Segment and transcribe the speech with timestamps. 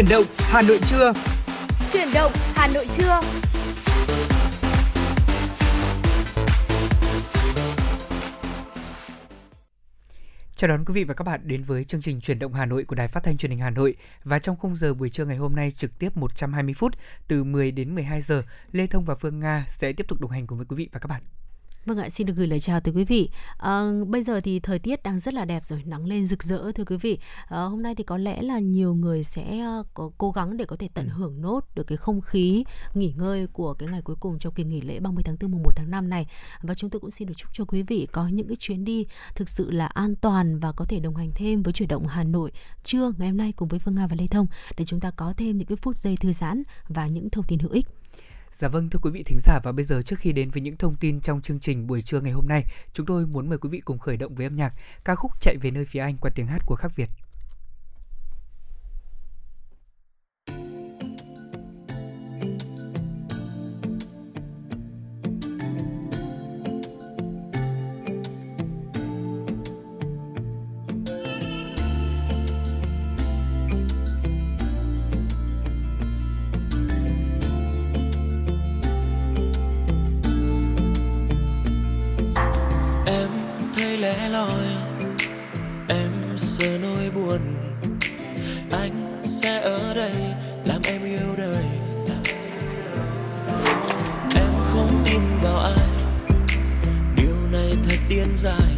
[0.00, 1.12] Chuyển động Hà Nội trưa.
[1.92, 3.20] Chuyển động Hà Nội trưa.
[10.56, 12.84] Chào đón quý vị và các bạn đến với chương trình Chuyển động Hà Nội
[12.84, 15.36] của Đài Phát thanh Truyền hình Hà Nội và trong khung giờ buổi trưa ngày
[15.36, 16.94] hôm nay trực tiếp 120 phút
[17.28, 18.42] từ 10 đến 12 giờ,
[18.72, 21.00] Lê Thông và Phương Nga sẽ tiếp tục đồng hành cùng với quý vị và
[21.00, 21.22] các bạn.
[21.86, 23.30] Vâng ạ, xin được gửi lời chào tới quý vị.
[23.58, 26.72] À, bây giờ thì thời tiết đang rất là đẹp rồi, nắng lên rực rỡ
[26.72, 27.18] thưa quý vị.
[27.48, 30.64] À, hôm nay thì có lẽ là nhiều người sẽ ờ, có cố gắng để
[30.64, 34.16] có thể tận hưởng nốt được cái không khí nghỉ ngơi của cái ngày cuối
[34.20, 36.26] cùng trong kỳ nghỉ lễ 30 tháng 4 mùng 1 tháng 5 này.
[36.62, 39.06] Và chúng tôi cũng xin được chúc cho quý vị có những cái chuyến đi
[39.34, 42.24] thực sự là an toàn và có thể đồng hành thêm với chuyển động Hà
[42.24, 42.52] Nội
[42.82, 45.34] trưa ngày hôm nay cùng với Phương Nga và Lê Thông để chúng ta có
[45.36, 47.86] thêm những cái phút giây thư giãn và những thông tin hữu ích.
[48.52, 50.76] Dạ vâng thưa quý vị thính giả và bây giờ trước khi đến với những
[50.76, 53.68] thông tin trong chương trình buổi trưa ngày hôm nay, chúng tôi muốn mời quý
[53.68, 56.30] vị cùng khởi động với âm nhạc ca khúc Chạy về nơi phía Anh qua
[56.34, 57.08] tiếng hát của Khắc Việt.
[84.10, 84.64] Lẻ loi
[85.88, 87.40] em sợ nỗi buồn,
[88.70, 90.12] anh sẽ ở đây
[90.64, 91.64] làm em yêu đời.
[94.34, 95.88] Em không tin vào ai,
[97.16, 98.69] điều này thật điên dại.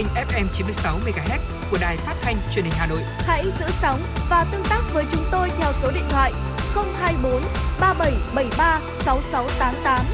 [0.00, 1.38] Kênh FM 96 MHz
[1.70, 3.00] của đài phát thanh truyền hình Hà Nội.
[3.18, 4.00] Hãy giữ sóng
[4.30, 6.32] và tương tác với chúng tôi theo số điện thoại
[6.74, 7.42] 024
[7.80, 10.04] 3773 6688.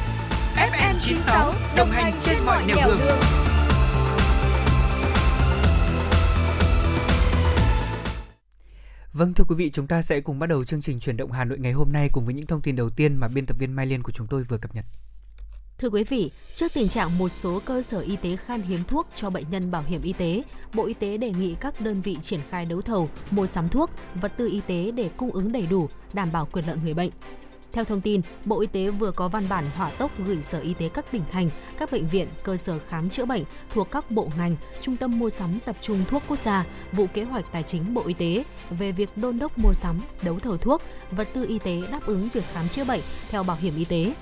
[0.56, 2.98] FM 96 đồng hành trên mọi nẻo đường.
[2.98, 3.18] đường.
[9.12, 11.44] Vâng thưa quý vị, chúng ta sẽ cùng bắt đầu chương trình chuyển động Hà
[11.44, 13.72] Nội ngày hôm nay cùng với những thông tin đầu tiên mà biên tập viên
[13.72, 14.84] Mai Liên của chúng tôi vừa cập nhật.
[15.78, 19.06] Thưa quý vị, trước tình trạng một số cơ sở y tế khan hiếm thuốc
[19.14, 20.42] cho bệnh nhân bảo hiểm y tế,
[20.74, 23.90] Bộ Y tế đề nghị các đơn vị triển khai đấu thầu, mua sắm thuốc,
[24.14, 27.10] vật tư y tế để cung ứng đầy đủ, đảm bảo quyền lợi người bệnh.
[27.72, 30.74] Theo thông tin, Bộ Y tế vừa có văn bản hỏa tốc gửi Sở Y
[30.74, 33.44] tế các tỉnh thành, các bệnh viện, cơ sở khám chữa bệnh
[33.74, 37.24] thuộc các bộ ngành, trung tâm mua sắm tập trung thuốc quốc gia, vụ kế
[37.24, 40.82] hoạch tài chính Bộ Y tế về việc đôn đốc mua sắm, đấu thầu thuốc,
[41.10, 43.00] vật tư y tế đáp ứng việc khám chữa bệnh
[43.30, 44.14] theo bảo hiểm y tế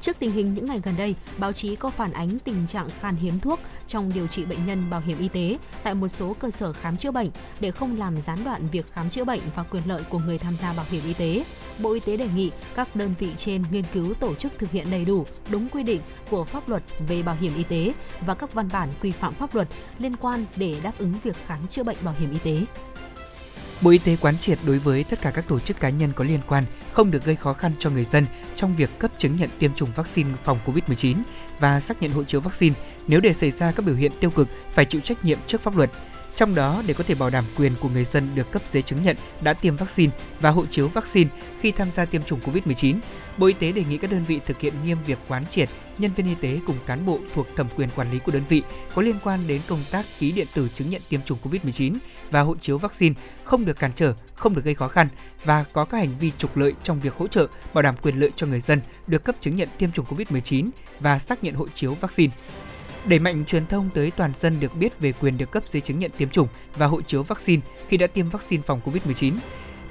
[0.00, 3.16] Trước tình hình những ngày gần đây, báo chí có phản ánh tình trạng khan
[3.16, 6.50] hiếm thuốc trong điều trị bệnh nhân bảo hiểm y tế tại một số cơ
[6.50, 9.82] sở khám chữa bệnh để không làm gián đoạn việc khám chữa bệnh và quyền
[9.86, 11.44] lợi của người tham gia bảo hiểm y tế.
[11.78, 14.90] Bộ Y tế đề nghị các đơn vị trên nghiên cứu tổ chức thực hiện
[14.90, 16.00] đầy đủ, đúng quy định
[16.30, 17.92] của pháp luật về bảo hiểm y tế
[18.26, 19.68] và các văn bản quy phạm pháp luật
[19.98, 22.60] liên quan để đáp ứng việc khám chữa bệnh bảo hiểm y tế.
[23.80, 26.24] Bộ Y tế quán triệt đối với tất cả các tổ chức cá nhân có
[26.24, 29.50] liên quan không được gây khó khăn cho người dân trong việc cấp chứng nhận
[29.58, 31.16] tiêm chủng vaccine phòng COVID-19
[31.60, 32.74] và xác nhận hộ chiếu vaccine.
[33.06, 35.76] Nếu để xảy ra các biểu hiện tiêu cực, phải chịu trách nhiệm trước pháp
[35.76, 35.90] luật.
[36.36, 39.02] Trong đó, để có thể bảo đảm quyền của người dân được cấp giấy chứng
[39.02, 41.30] nhận đã tiêm vaccine và hộ chiếu vaccine
[41.60, 42.96] khi tham gia tiêm chủng COVID-19,
[43.38, 45.68] Bộ Y tế đề nghị các đơn vị thực hiện nghiêm việc quán triệt
[45.98, 48.62] nhân viên y tế cùng cán bộ thuộc thẩm quyền quản lý của đơn vị
[48.94, 51.96] có liên quan đến công tác ký điện tử chứng nhận tiêm chủng COVID-19
[52.30, 55.08] và hộ chiếu vaccine không được cản trở, không được gây khó khăn
[55.44, 58.30] và có các hành vi trục lợi trong việc hỗ trợ bảo đảm quyền lợi
[58.36, 60.68] cho người dân được cấp chứng nhận tiêm chủng COVID-19
[61.00, 62.32] và xác nhận hộ chiếu vaccine
[63.06, 65.98] đẩy mạnh truyền thông tới toàn dân được biết về quyền được cấp giấy chứng
[65.98, 69.34] nhận tiêm chủng và hộ chiếu vaccine khi đã tiêm vaccine phòng COVID-19.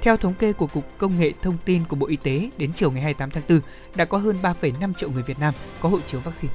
[0.00, 2.90] Theo thống kê của Cục Công nghệ Thông tin của Bộ Y tế, đến chiều
[2.90, 3.60] ngày 28 tháng 4
[3.94, 6.54] đã có hơn 3,5 triệu người Việt Nam có hộ chiếu vaccine.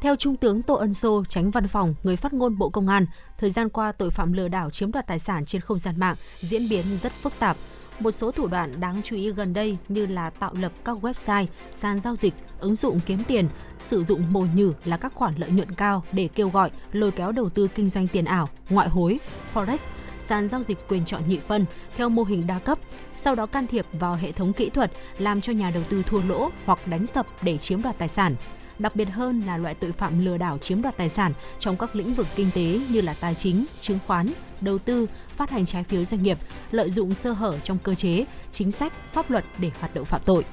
[0.00, 3.06] Theo Trung tướng Tô Ân Sô, tránh văn phòng, người phát ngôn Bộ Công an,
[3.38, 6.16] thời gian qua tội phạm lừa đảo chiếm đoạt tài sản trên không gian mạng
[6.40, 7.56] diễn biến rất phức tạp.
[8.00, 11.46] Một số thủ đoạn đáng chú ý gần đây như là tạo lập các website,
[11.72, 13.48] sàn giao dịch, ứng dụng kiếm tiền,
[13.78, 17.32] sử dụng mồi nhử là các khoản lợi nhuận cao để kêu gọi, lôi kéo
[17.32, 19.20] đầu tư kinh doanh tiền ảo, ngoại hối,
[19.54, 19.78] forex,
[20.20, 21.64] sàn giao dịch quyền chọn nhị phân
[21.96, 22.78] theo mô hình đa cấp,
[23.16, 26.22] sau đó can thiệp vào hệ thống kỹ thuật làm cho nhà đầu tư thua
[26.22, 28.36] lỗ hoặc đánh sập để chiếm đoạt tài sản.
[28.80, 31.96] Đặc biệt hơn là loại tội phạm lừa đảo chiếm đoạt tài sản trong các
[31.96, 35.06] lĩnh vực kinh tế như là tài chính, chứng khoán, đầu tư,
[35.36, 36.38] phát hành trái phiếu doanh nghiệp,
[36.70, 40.20] lợi dụng sơ hở trong cơ chế, chính sách, pháp luật để hoạt động phạm
[40.24, 40.44] tội.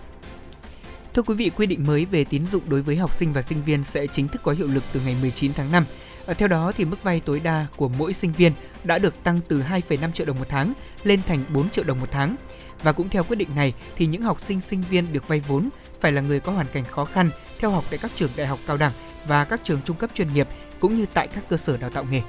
[1.13, 3.63] Thưa quý vị, quy định mới về tín dụng đối với học sinh và sinh
[3.63, 5.85] viên sẽ chính thức có hiệu lực từ ngày 19 tháng 5.
[6.25, 8.51] À, theo đó thì mức vay tối đa của mỗi sinh viên
[8.83, 12.11] đã được tăng từ 2,5 triệu đồng một tháng lên thành 4 triệu đồng một
[12.11, 12.35] tháng.
[12.83, 15.69] Và cũng theo quyết định này thì những học sinh sinh viên được vay vốn
[15.99, 18.59] phải là người có hoàn cảnh khó khăn theo học tại các trường đại học
[18.67, 18.93] cao đẳng
[19.27, 20.47] và các trường trung cấp chuyên nghiệp
[20.79, 22.21] cũng như tại các cơ sở đào tạo nghề.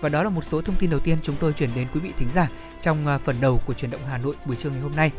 [0.00, 2.12] Và đó là một số thông tin đầu tiên chúng tôi chuyển đến quý vị
[2.16, 2.48] thính giả
[2.80, 5.10] trong ờ, phần đầu của truyền động Hà Nội buổi trưa ngày hôm nay.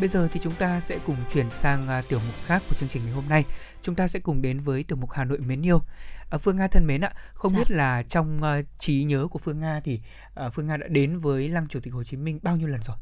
[0.00, 2.88] Bây giờ thì chúng ta sẽ cùng chuyển sang ờ, tiểu mục khác của chương
[2.88, 3.44] trình ngày hôm nay.
[3.82, 5.80] Chúng ta sẽ cùng đến với tiểu mục Hà Nội mến yêu.
[6.30, 7.58] À, Phương Nga thân mến ạ, không dạ.
[7.58, 10.00] biết là trong uh, trí nhớ của Phương Nga thì
[10.46, 12.80] uh, Phương Nga đã đến với lăng Chủ tịch Hồ Chí Minh bao nhiêu lần
[12.82, 12.96] rồi?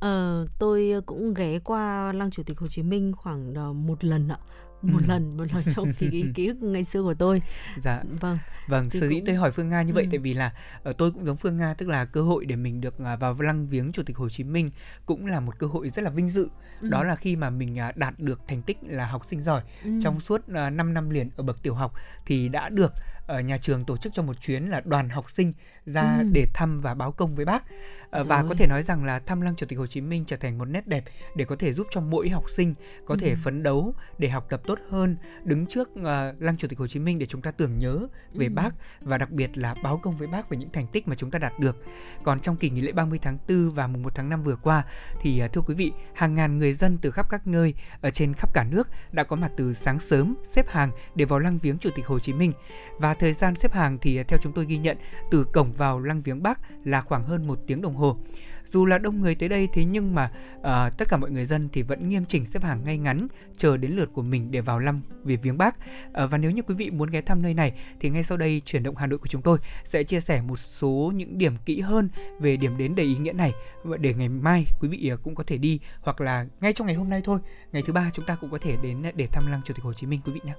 [0.00, 4.28] Ờ, tôi cũng ghé qua lăng Chủ tịch Hồ Chí Minh khoảng uh, một lần
[4.28, 4.38] ạ
[4.82, 5.08] một ừ.
[5.08, 7.42] lần một lần trong ký ký ức ngày xưa của tôi
[7.76, 8.36] dạ vâng
[8.68, 9.26] vâng sở dĩ cũng...
[9.26, 10.08] tôi hỏi phương nga như vậy ừ.
[10.10, 10.52] tại vì là
[10.88, 13.34] uh, tôi cũng giống phương nga tức là cơ hội để mình được uh, vào
[13.40, 14.70] lăng viếng chủ tịch hồ chí minh
[15.06, 16.48] cũng là một cơ hội rất là vinh dự
[16.80, 16.88] ừ.
[16.88, 19.90] đó là khi mà mình uh, đạt được thành tích là học sinh giỏi ừ.
[20.02, 21.92] trong suốt uh, 5 năm liền ở bậc tiểu học
[22.26, 22.92] thì đã được
[23.40, 25.52] nhà trường tổ chức cho một chuyến là đoàn học sinh
[25.86, 26.26] ra ừ.
[26.32, 27.64] để thăm và báo công với bác
[28.10, 30.36] à, và có thể nói rằng là thăm lăng chủ tịch Hồ Chí Minh trở
[30.36, 31.04] thành một nét đẹp
[31.36, 32.74] để có thể giúp cho mỗi học sinh
[33.06, 33.18] có ừ.
[33.20, 36.04] thể phấn đấu để học tập tốt hơn đứng trước uh,
[36.38, 38.52] lăng chủ tịch Hồ Chí Minh để chúng ta tưởng nhớ về ừ.
[38.54, 38.70] bác
[39.00, 41.38] và đặc biệt là báo công với bác về những thành tích mà chúng ta
[41.38, 41.84] đạt được
[42.24, 44.84] còn trong kỳ nghỉ lễ 30 tháng 4 và mùng 1 tháng 5 vừa qua
[45.20, 48.34] thì uh, thưa quý vị hàng ngàn người dân từ khắp các nơi ở trên
[48.34, 51.78] khắp cả nước đã có mặt từ sáng sớm xếp hàng để vào lăng viếng
[51.78, 52.52] chủ tịch Hồ Chí Minh
[52.98, 54.96] và thời gian xếp hàng thì à, theo chúng tôi ghi nhận
[55.30, 58.16] từ cổng vào lăng viếng bắc là khoảng hơn một tiếng đồng hồ.
[58.64, 61.68] Dù là đông người tới đây thế nhưng mà uh, tất cả mọi người dân
[61.72, 63.26] thì vẫn nghiêm chỉnh xếp hàng ngay ngắn
[63.56, 65.76] chờ đến lượt của mình để vào lăng về viếng bắc
[66.24, 68.62] Uh, và nếu như quý vị muốn ghé thăm nơi này thì ngay sau đây
[68.64, 71.80] chuyển động Hà Nội của chúng tôi sẽ chia sẻ một số những điểm kỹ
[71.80, 72.08] hơn
[72.40, 73.52] về điểm đến đầy ý nghĩa này
[73.98, 77.08] để ngày mai quý vị cũng có thể đi hoặc là ngay trong ngày hôm
[77.08, 77.38] nay thôi,
[77.72, 79.92] ngày thứ ba chúng ta cũng có thể đến để thăm lăng Chủ tịch Hồ
[79.92, 80.54] Chí Minh quý vị nhé.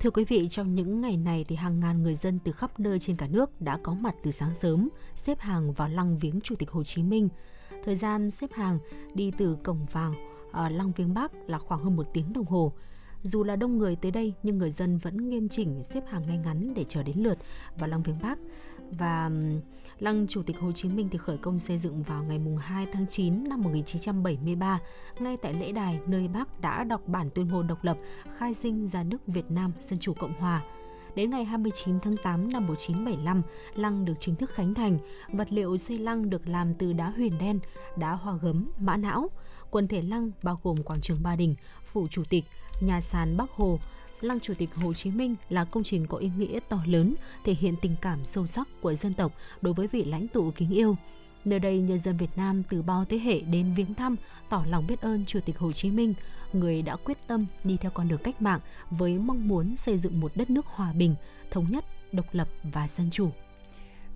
[0.00, 2.98] Thưa quý vị, trong những ngày này thì hàng ngàn người dân từ khắp nơi
[2.98, 6.54] trên cả nước đã có mặt từ sáng sớm, xếp hàng vào lăng viếng Chủ
[6.54, 7.28] tịch Hồ Chí Minh.
[7.84, 8.78] Thời gian xếp hàng
[9.14, 10.14] đi từ cổng vào
[10.48, 12.72] uh, lăng viếng Bắc là khoảng hơn một tiếng đồng hồ.
[13.22, 16.38] Dù là đông người tới đây nhưng người dân vẫn nghiêm chỉnh xếp hàng ngay
[16.38, 17.38] ngắn để chờ đến lượt
[17.78, 18.38] vào lăng viếng Bắc
[18.90, 19.30] và
[19.98, 23.06] Lăng Chủ tịch Hồ Chí Minh thì khởi công xây dựng vào ngày 2 tháng
[23.06, 24.80] 9 năm 1973,
[25.18, 27.96] ngay tại lễ đài nơi bác đã đọc bản tuyên ngôn độc lập
[28.36, 30.62] khai sinh ra nước Việt Nam Dân Chủ Cộng Hòa.
[31.14, 33.42] Đến ngày 29 tháng 8 năm 1975,
[33.74, 34.98] lăng được chính thức khánh thành.
[35.32, 37.60] Vật liệu xây lăng được làm từ đá huyền đen,
[37.96, 39.28] đá hoa gấm, mã não.
[39.70, 41.54] Quần thể lăng bao gồm quảng trường Ba Đình,
[41.84, 42.44] phủ chủ tịch,
[42.80, 43.78] nhà sàn Bắc Hồ,
[44.20, 47.54] Lăng Chủ tịch Hồ Chí Minh là công trình có ý nghĩa to lớn, thể
[47.54, 50.96] hiện tình cảm sâu sắc của dân tộc đối với vị lãnh tụ kính yêu.
[51.44, 54.16] Nơi đây, nhân dân Việt Nam từ bao thế hệ đến viếng thăm,
[54.48, 56.14] tỏ lòng biết ơn Chủ tịch Hồ Chí Minh,
[56.52, 58.60] người đã quyết tâm đi theo con đường cách mạng
[58.90, 61.14] với mong muốn xây dựng một đất nước hòa bình,
[61.50, 63.30] thống nhất, độc lập và dân chủ.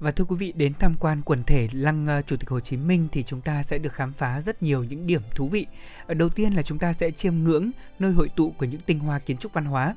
[0.02, 2.76] Và thưa quý vị, đến tham quan quần thể lăng ờ, Chủ tịch Hồ Chí
[2.76, 5.66] Minh thì chúng ta sẽ được khám phá rất nhiều những điểm thú vị.
[6.06, 8.98] Ờ, đầu tiên là chúng ta sẽ chiêm ngưỡng nơi hội tụ của những tinh
[8.98, 9.94] hoa kiến trúc văn hóa.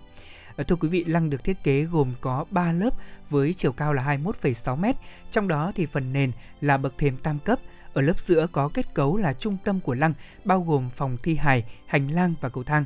[0.55, 2.89] Ờ, thưa quý vị, lăng được thiết kế gồm có 3 lớp
[3.29, 4.85] với chiều cao là 21,6 m,
[5.31, 6.31] trong đó thì phần nền
[6.61, 7.59] là bậc thềm tam cấp,
[7.93, 11.35] ở lớp giữa có kết cấu là trung tâm của lăng, bao gồm phòng thi
[11.35, 12.83] hài, hành lang và cầu thang.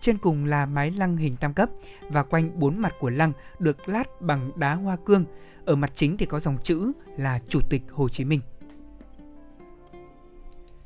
[0.00, 1.68] Trên cùng là mái lăng hình tam cấp
[2.08, 5.24] và quanh bốn mặt của lăng được lát bằng đá hoa cương.
[5.66, 8.40] Ở mặt chính thì có dòng chữ là Chủ tịch Hồ Chí Minh.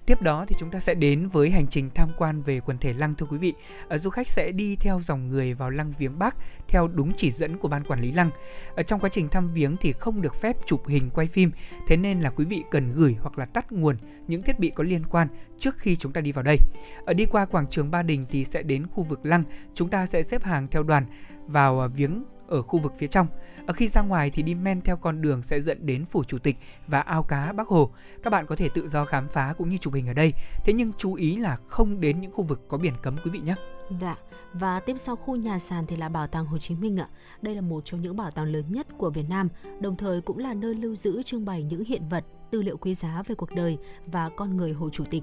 [0.07, 2.93] Tiếp đó thì chúng ta sẽ đến với hành trình tham quan về quần thể
[2.93, 3.55] lăng thưa quý vị.
[3.89, 6.37] Ở du khách sẽ đi theo dòng người vào lăng viếng Bắc
[6.69, 8.31] theo đúng chỉ dẫn của ban quản lý lăng.
[8.77, 11.51] Ở trong quá trình thăm viếng thì không được phép chụp hình quay phim,
[11.87, 13.97] thế nên là quý vị cần gửi hoặc là tắt nguồn
[14.29, 15.29] những thiết bị có liên quan
[15.59, 16.59] trước khi chúng ta đi vào đây.
[17.07, 20.07] Ở đi qua quảng trường Ba Đình thì sẽ đến khu vực lăng, chúng ta
[20.07, 21.07] sẽ xếp hàng theo đoàn
[21.47, 23.27] vào viếng ở khu vực phía trong.
[23.67, 26.39] Ở khi ra ngoài thì đi men theo con đường sẽ dẫn đến phủ chủ
[26.39, 27.91] tịch và ao cá Bắc Hồ.
[28.23, 30.33] Các bạn có thể tự do khám phá cũng như chụp hình ở đây.
[30.65, 33.41] Thế nhưng chú ý là không đến những khu vực có biển cấm quý vị
[33.45, 33.55] nhé.
[34.01, 34.17] Dạ,
[34.53, 37.09] và tiếp sau khu nhà sàn thì là Bảo tàng Hồ Chí Minh ạ.
[37.43, 39.49] Đây là một trong những bảo tàng lớn nhất của Việt Nam,
[39.81, 42.95] đồng thời cũng là nơi lưu giữ trưng bày những hiện vật, tư liệu quý
[42.95, 45.23] giá về cuộc đời và con người Hồ Chủ tịch.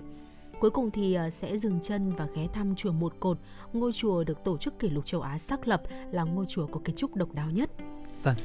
[0.64, 3.38] Cuối cùng thì ờ, sẽ dừng chân và ghé thăm chùa Một Cột,
[3.74, 6.80] ngôi chùa được tổ chức kỷ lục châu Á xác lập là ngôi chùa có
[6.86, 7.70] kiến trúc độc đáo nhất.
[8.24, 8.36] Vâng,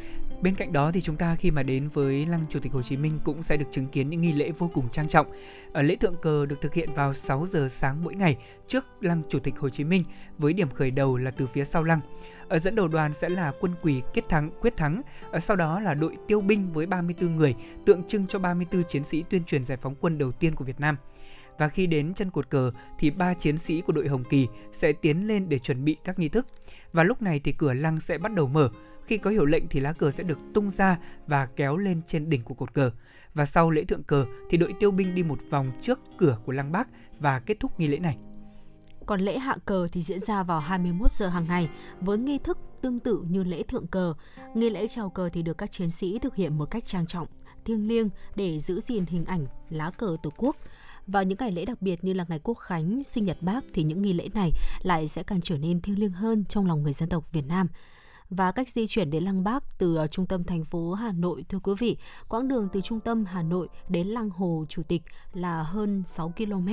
[0.42, 2.96] Bên cạnh đó thì chúng ta khi mà đến với lăng Chủ tịch Hồ Chí
[2.96, 5.26] Minh cũng sẽ được chứng kiến những nghi lễ vô cùng trang trọng.
[5.72, 9.22] Ở lễ thượng cờ được thực hiện vào 6 giờ sáng mỗi ngày trước lăng
[9.28, 10.04] Chủ tịch Hồ Chí Minh
[10.38, 12.00] với điểm khởi đầu là từ phía sau lăng.
[12.48, 15.80] Ở dẫn đầu đoàn sẽ là quân quỳ kết thắng quyết thắng, ở sau đó
[15.80, 17.54] là đội tiêu binh với 34 người,
[17.87, 20.80] tượng trưng cho 34 chiến sĩ tuyên truyền giải phóng quân đầu tiên của Việt
[20.80, 20.96] Nam
[21.58, 24.92] và khi đến chân cột cờ thì ba chiến sĩ của đội Hồng Kỳ sẽ
[24.92, 26.46] tiến lên để chuẩn bị các nghi thức.
[26.92, 28.70] Và lúc này thì cửa lăng sẽ bắt đầu mở.
[29.06, 32.30] Khi có hiệu lệnh thì lá cờ sẽ được tung ra và kéo lên trên
[32.30, 32.90] đỉnh của cột cờ.
[33.34, 36.52] Và sau lễ thượng cờ thì đội tiêu binh đi một vòng trước cửa của
[36.52, 36.88] lăng Bác
[37.20, 38.16] và kết thúc nghi lễ này.
[39.06, 41.68] Còn lễ hạ cờ thì diễn ra vào 21 giờ hàng ngày
[42.00, 44.14] với nghi thức tương tự như lễ thượng cờ.
[44.54, 47.26] Nghi lễ chào cờ thì được các chiến sĩ thực hiện một cách trang trọng,
[47.64, 50.56] thiêng liêng để giữ gìn hình ảnh lá cờ Tổ quốc.
[51.08, 53.82] Vào những ngày lễ đặc biệt như là ngày Quốc khánh, sinh nhật Bác thì
[53.82, 56.92] những nghi lễ này lại sẽ càng trở nên thiêng liêng hơn trong lòng người
[56.92, 57.68] dân tộc Việt Nam
[58.30, 61.44] và cách di chuyển đến Lăng Bác từ ờ, trung tâm thành phố Hà Nội
[61.48, 61.96] thưa quý vị.
[62.28, 66.32] Quãng đường từ trung tâm Hà Nội đến Lăng Hồ Chủ tịch là hơn 6
[66.36, 66.68] km.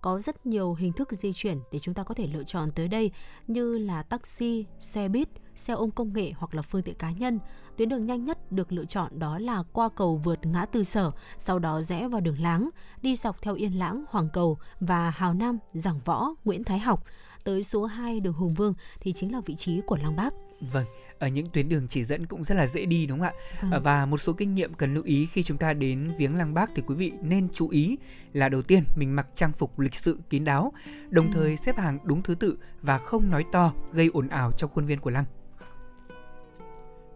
[0.00, 2.88] Có rất nhiều hình thức di chuyển để chúng ta có thể lựa chọn tới
[2.88, 3.10] đây
[3.46, 7.38] như là taxi, xe buýt, xe ôm công nghệ hoặc là phương tiện cá nhân.
[7.80, 11.10] Tuyến đường nhanh nhất được lựa chọn đó là qua cầu vượt ngã tư sở,
[11.38, 12.70] sau đó rẽ vào đường Láng,
[13.02, 17.04] đi dọc theo Yên Lãng, Hoàng Cầu và Hào Nam, Giảng Võ, Nguyễn Thái Học.
[17.44, 20.34] Tới số 2 đường Hùng Vương thì chính là vị trí của Lăng Bác.
[20.72, 20.84] Vâng,
[21.18, 23.32] ở những tuyến đường chỉ dẫn cũng rất là dễ đi đúng không ạ?
[23.70, 23.82] Vâng.
[23.82, 26.70] Và một số kinh nghiệm cần lưu ý khi chúng ta đến viếng lăng Bác
[26.74, 27.98] thì quý vị nên chú ý
[28.32, 30.72] là đầu tiên mình mặc trang phục lịch sự kín đáo,
[31.10, 31.30] đồng ừ.
[31.34, 34.86] thời xếp hàng đúng thứ tự và không nói to gây ồn ào trong khuôn
[34.86, 35.24] viên của lăng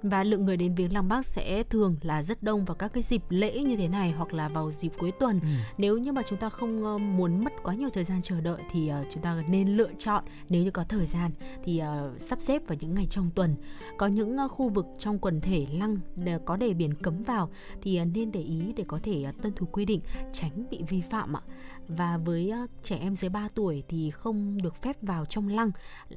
[0.04, 3.02] và lượng người đến viếng lăng Bác sẽ thường là rất đông vào các cái
[3.02, 5.40] dịp lễ như thế này hoặc là vào dịp cuối tuần.
[5.40, 5.49] Ừ.
[5.78, 8.62] Nếu như mà chúng ta không ờ, muốn mất quá nhiều thời gian chờ đợi
[8.70, 11.30] thì uh, chúng ta nên lựa chọn nếu như có thời gian
[11.64, 13.56] thì uh, sắp xếp vào những ngày trong tuần.
[13.96, 15.99] Có những khu vực trong quần thể lăng
[16.44, 17.50] có đề biển cấm vào
[17.82, 20.00] thì nên để ý để có thể tuân thủ quy định
[20.32, 21.42] tránh bị vi phạm ạ
[21.88, 25.71] và với ờ, trẻ em dưới 3 tuổi thì không được phép vào trong lăng.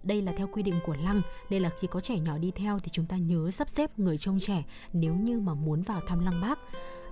[0.03, 2.79] Đây là theo quy định của lăng, nên là khi có trẻ nhỏ đi theo
[2.79, 6.25] thì chúng ta nhớ sắp xếp người trông trẻ nếu như mà muốn vào thăm
[6.25, 6.59] lăng Bác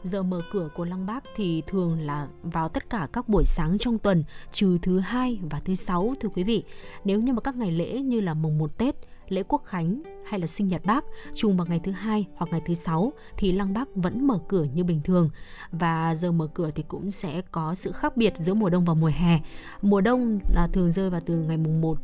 [0.06, 3.78] giờ mở cửa của Lăng Bác thì thường là vào tất cả các buổi sáng
[3.80, 6.64] trong tuần trừ thứ hai và thứ sáu thưa quý vị.
[7.04, 8.96] Nếu như mà các ngày lễ như là mùng 1 Tết,
[9.30, 12.62] lễ quốc khánh hay là sinh nhật bác, trùng vào ngày thứ hai hoặc ngày
[12.66, 15.30] thứ sáu thì lăng bác vẫn mở cửa như bình thường.
[15.72, 18.94] Và giờ mở cửa thì cũng sẽ có sự khác biệt giữa mùa đông và
[18.94, 19.40] mùa hè.
[19.82, 21.98] Mùa đông là thường rơi vào từ ngày mùng 1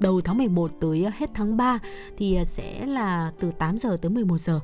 [0.00, 1.78] đầu tháng 11 tới hết tháng 3
[2.16, 4.60] thì sẽ là từ 8 giờ tới 11 giờ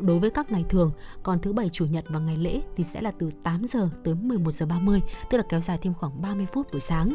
[0.00, 3.00] đối với các ngày thường, còn thứ bảy chủ nhật và ngày lễ thì sẽ
[3.00, 5.00] là từ 8 giờ tới 11 giờ 30,
[5.30, 7.14] tức là kéo dài thêm khoảng 30 phút buổi sáng.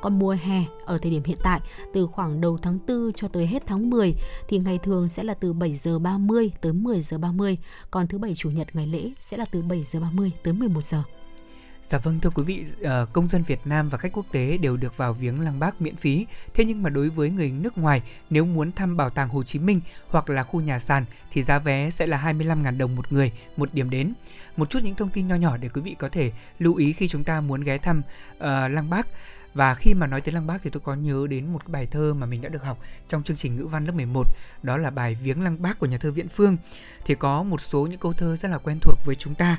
[0.00, 1.60] Còn mùa hè ở thời điểm hiện tại
[1.92, 4.14] từ khoảng đầu tháng 4 cho tới hết tháng 10
[4.48, 7.58] thì ngày thường sẽ là từ 7 giờ 30 tới 10 giờ 30,
[7.90, 10.84] còn thứ bảy chủ nhật ngày lễ sẽ là từ 7 giờ 30 tới 11
[10.84, 11.02] giờ.
[11.92, 14.76] Dạ vâng thưa quý vị, ờ, công dân Việt Nam và khách quốc tế đều
[14.76, 16.26] được vào viếng Lăng Bác miễn phí.
[16.54, 19.58] Thế nhưng mà đối với người nước ngoài, nếu muốn thăm bảo tàng Hồ Chí
[19.58, 23.32] Minh hoặc là khu nhà sàn thì giá vé sẽ là 25.000 đồng một người,
[23.56, 24.14] một điểm đến.
[24.56, 27.08] Một chút những thông tin nho nhỏ để quý vị có thể lưu ý khi
[27.08, 28.02] chúng ta muốn ghé thăm
[28.36, 29.06] uh, Lăng Bác.
[29.54, 31.86] Và khi mà nói tới Lăng Bác thì tôi có nhớ đến một cái bài
[31.86, 34.26] thơ mà mình đã được học trong chương trình ngữ văn lớp 11,
[34.62, 36.56] đó là bài Viếng Lăng Bác của nhà thơ Viễn Phương.
[37.04, 39.58] Thì có một số những câu thơ rất là quen thuộc với chúng ta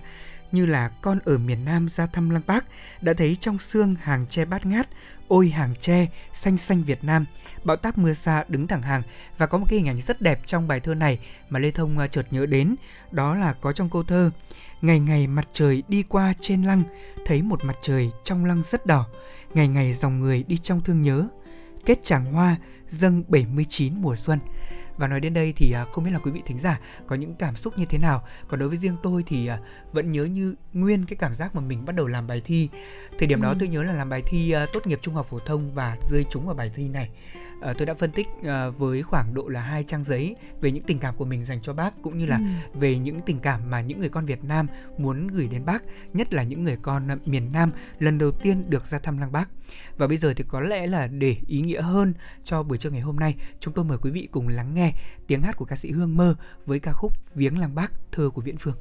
[0.53, 2.65] như là con ở miền Nam ra thăm Lăng Bác
[3.01, 4.87] đã thấy trong xương hàng tre bát ngát,
[5.27, 7.25] ôi hàng tre xanh xanh Việt Nam.
[7.63, 9.01] Bão táp mưa xa đứng thẳng hàng
[9.37, 11.19] và có một cái hình ảnh rất đẹp trong bài thơ này
[11.49, 12.75] mà Lê Thông à, chợt nhớ đến,
[13.11, 14.31] đó là có trong câu thơ
[14.83, 16.83] Ngày ngày mặt trời đi qua trên lăng,
[17.25, 19.05] thấy một mặt trời trong lăng rất đỏ,
[19.53, 21.27] ngày ngày dòng người đi trong thương nhớ,
[21.85, 22.55] kết tràng hoa
[22.89, 24.39] dâng 79 mùa xuân.
[24.97, 27.35] Và nói đến đây thì à, không biết là quý vị thính giả có những
[27.35, 28.23] cảm xúc như thế nào.
[28.47, 29.59] Còn đối với riêng tôi thì à,
[29.91, 32.69] vẫn nhớ như nguyên cái cảm giác mà mình bắt đầu làm bài thi.
[33.19, 33.43] Thời điểm ừ.
[33.43, 35.97] đó tôi nhớ là làm bài thi à, tốt nghiệp trung học phổ thông và
[36.11, 37.09] rơi trúng vào bài thi này.
[37.69, 40.83] Uh, tôi đã phân tích uh, với khoảng độ là hai trang giấy về những
[40.83, 42.79] tình cảm của mình dành cho bác cũng như là ừ.
[42.79, 44.67] về những tình cảm mà những người con Việt Nam
[44.97, 48.69] muốn gửi đến bác, nhất là những người con uh, miền Nam lần đầu tiên
[48.69, 49.49] được ra thăm lăng bác.
[49.97, 53.01] Và bây giờ thì có lẽ là để ý nghĩa hơn cho buổi trưa ngày
[53.01, 54.93] hôm nay, chúng tôi mời quý vị cùng lắng nghe
[55.27, 58.41] tiếng hát của ca sĩ Hương Mơ với ca khúc Viếng lăng bác thơ của
[58.41, 58.75] Viễn Phương.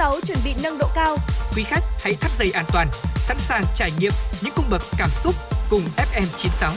[0.00, 1.16] FN96 chuẩn bị nâng độ cao.
[1.56, 5.10] Quý khách hãy thắt dây an toàn, sẵn sàng trải nghiệm những cung bậc cảm
[5.24, 5.34] xúc
[5.70, 6.72] cùng FN96.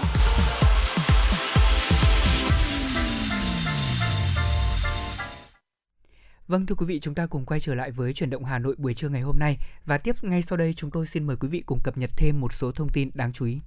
[6.48, 8.76] Vâng thưa quý vị, chúng ta cùng quay trở lại với chuyển động Hà Nội
[8.78, 11.48] buổi trưa ngày hôm nay và tiếp ngay sau đây chúng tôi xin mời quý
[11.48, 13.60] vị cùng cập nhật thêm một số thông tin đáng chú ý.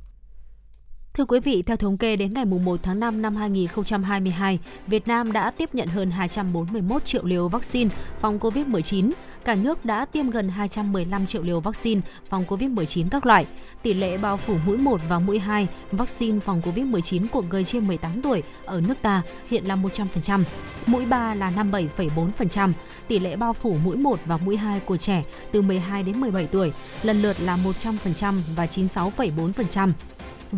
[1.17, 5.33] Thưa quý vị, theo thống kê đến ngày 1 tháng 5 năm 2022, Việt Nam
[5.33, 9.11] đã tiếp nhận hơn 241 triệu liều vaccine phòng COVID-19.
[9.45, 13.47] Cả nước đã tiêm gần 215 triệu liều vaccine phòng COVID-19 các loại.
[13.83, 17.87] Tỷ lệ bao phủ mũi 1 và mũi 2 vaccine phòng COVID-19 của người trên
[17.87, 20.43] 18 tuổi ở nước ta hiện là 100%,
[20.87, 22.73] mũi 3 là 57,4%.
[23.09, 26.47] Tỷ lệ bao phủ mũi 1 và mũi 2 của trẻ từ 12 đến 17
[26.47, 29.91] tuổi lần lượt là 100% và 96,4%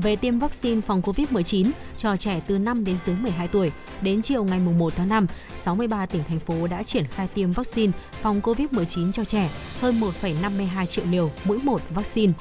[0.03, 3.73] về tiêm vaccine phòng COVID-19 cho trẻ từ 5 đến dưới 12 tuổi.
[4.03, 7.93] Đến chiều ngày 1 tháng 5, 63 tỉnh thành phố đã triển khai tiêm vaccine
[8.23, 12.33] phòng COVID-19 cho trẻ, hơn 1,52 triệu liều mỗi một vaccine.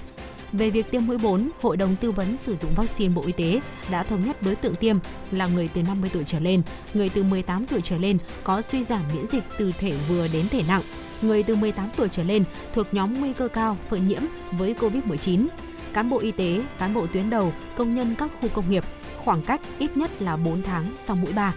[0.52, 3.62] Về việc tiêm mũi 4, Hội đồng Tư vấn sử dụng vaccine Bộ Y tế
[3.92, 4.98] đã thống nhất đối tượng tiêm
[5.32, 6.62] là người từ 50 tuổi trở lên,
[6.94, 10.48] người từ 18 tuổi trở lên có suy giảm miễn dịch từ thể vừa đến
[10.50, 10.82] thể nặng,
[11.22, 12.44] người từ 18 tuổi trở lên
[12.74, 15.48] thuộc nhóm nguy cơ cao phơi nhiễm với COVID-19
[15.98, 18.84] cán bộ y tế, cán bộ tuyến đầu, công nhân các khu công nghiệp,
[19.18, 21.54] khoảng cách ít nhất là 4 tháng sau mũi 3.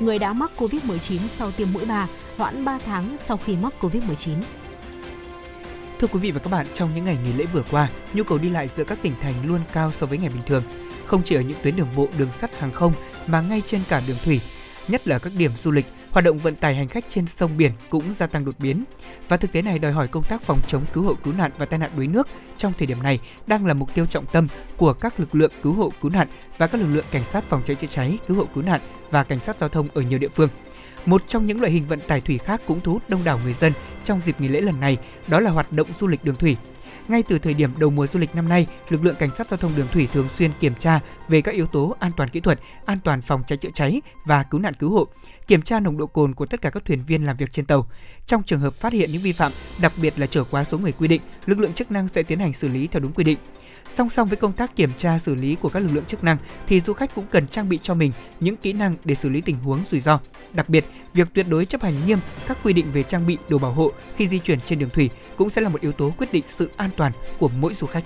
[0.00, 4.36] Người đã mắc COVID-19 sau tiêm mũi 3, hoãn 3 tháng sau khi mắc COVID-19.
[5.98, 8.38] Thưa quý vị và các bạn, trong những ngày nghỉ lễ vừa qua, nhu cầu
[8.38, 10.62] đi lại giữa các tỉnh thành luôn cao so với ngày bình thường.
[11.06, 12.92] Không chỉ ở những tuyến đường bộ, đường sắt, hàng không
[13.26, 14.40] mà ngay trên cả đường thủy,
[14.88, 15.86] nhất là các điểm du lịch,
[16.16, 18.84] hoạt động vận tải hành khách trên sông biển cũng gia tăng đột biến.
[19.28, 21.66] Và thực tế này đòi hỏi công tác phòng chống cứu hộ cứu nạn và
[21.66, 24.92] tai nạn đuối nước trong thời điểm này đang là mục tiêu trọng tâm của
[24.92, 27.76] các lực lượng cứu hộ cứu nạn và các lực lượng cảnh sát phòng cháy
[27.76, 30.48] chữa cháy, cứu hộ cứu nạn và cảnh sát giao thông ở nhiều địa phương.
[31.06, 33.52] Một trong những loại hình vận tải thủy khác cũng thu hút đông đảo người
[33.52, 33.72] dân
[34.04, 36.56] trong dịp nghỉ lễ lần này, đó là hoạt động du lịch đường thủy.
[37.08, 39.56] Ngay từ thời điểm đầu mùa du lịch năm nay, lực lượng cảnh sát giao
[39.56, 42.60] thông đường thủy thường xuyên kiểm tra về các yếu tố an toàn kỹ thuật,
[42.84, 45.06] an toàn phòng cháy chữa cháy và cứu nạn cứu hộ,
[45.46, 47.86] kiểm tra nồng độ cồn của tất cả các thuyền viên làm việc trên tàu.
[48.26, 50.92] Trong trường hợp phát hiện những vi phạm, đặc biệt là trở quá số người
[50.92, 53.38] quy định, lực lượng chức năng sẽ tiến hành xử lý theo đúng quy định.
[53.94, 56.36] Song song với công tác kiểm tra xử lý của các lực lượng chức năng
[56.66, 59.40] thì du khách cũng cần trang bị cho mình những kỹ năng để xử lý
[59.40, 60.20] tình huống rủi ro.
[60.52, 63.58] Đặc biệt, việc tuyệt đối chấp hành nghiêm các quy định về trang bị đồ
[63.58, 66.32] bảo hộ khi di chuyển trên đường thủy cũng sẽ là một yếu tố quyết
[66.32, 68.04] định sự an toàn của mỗi du khách.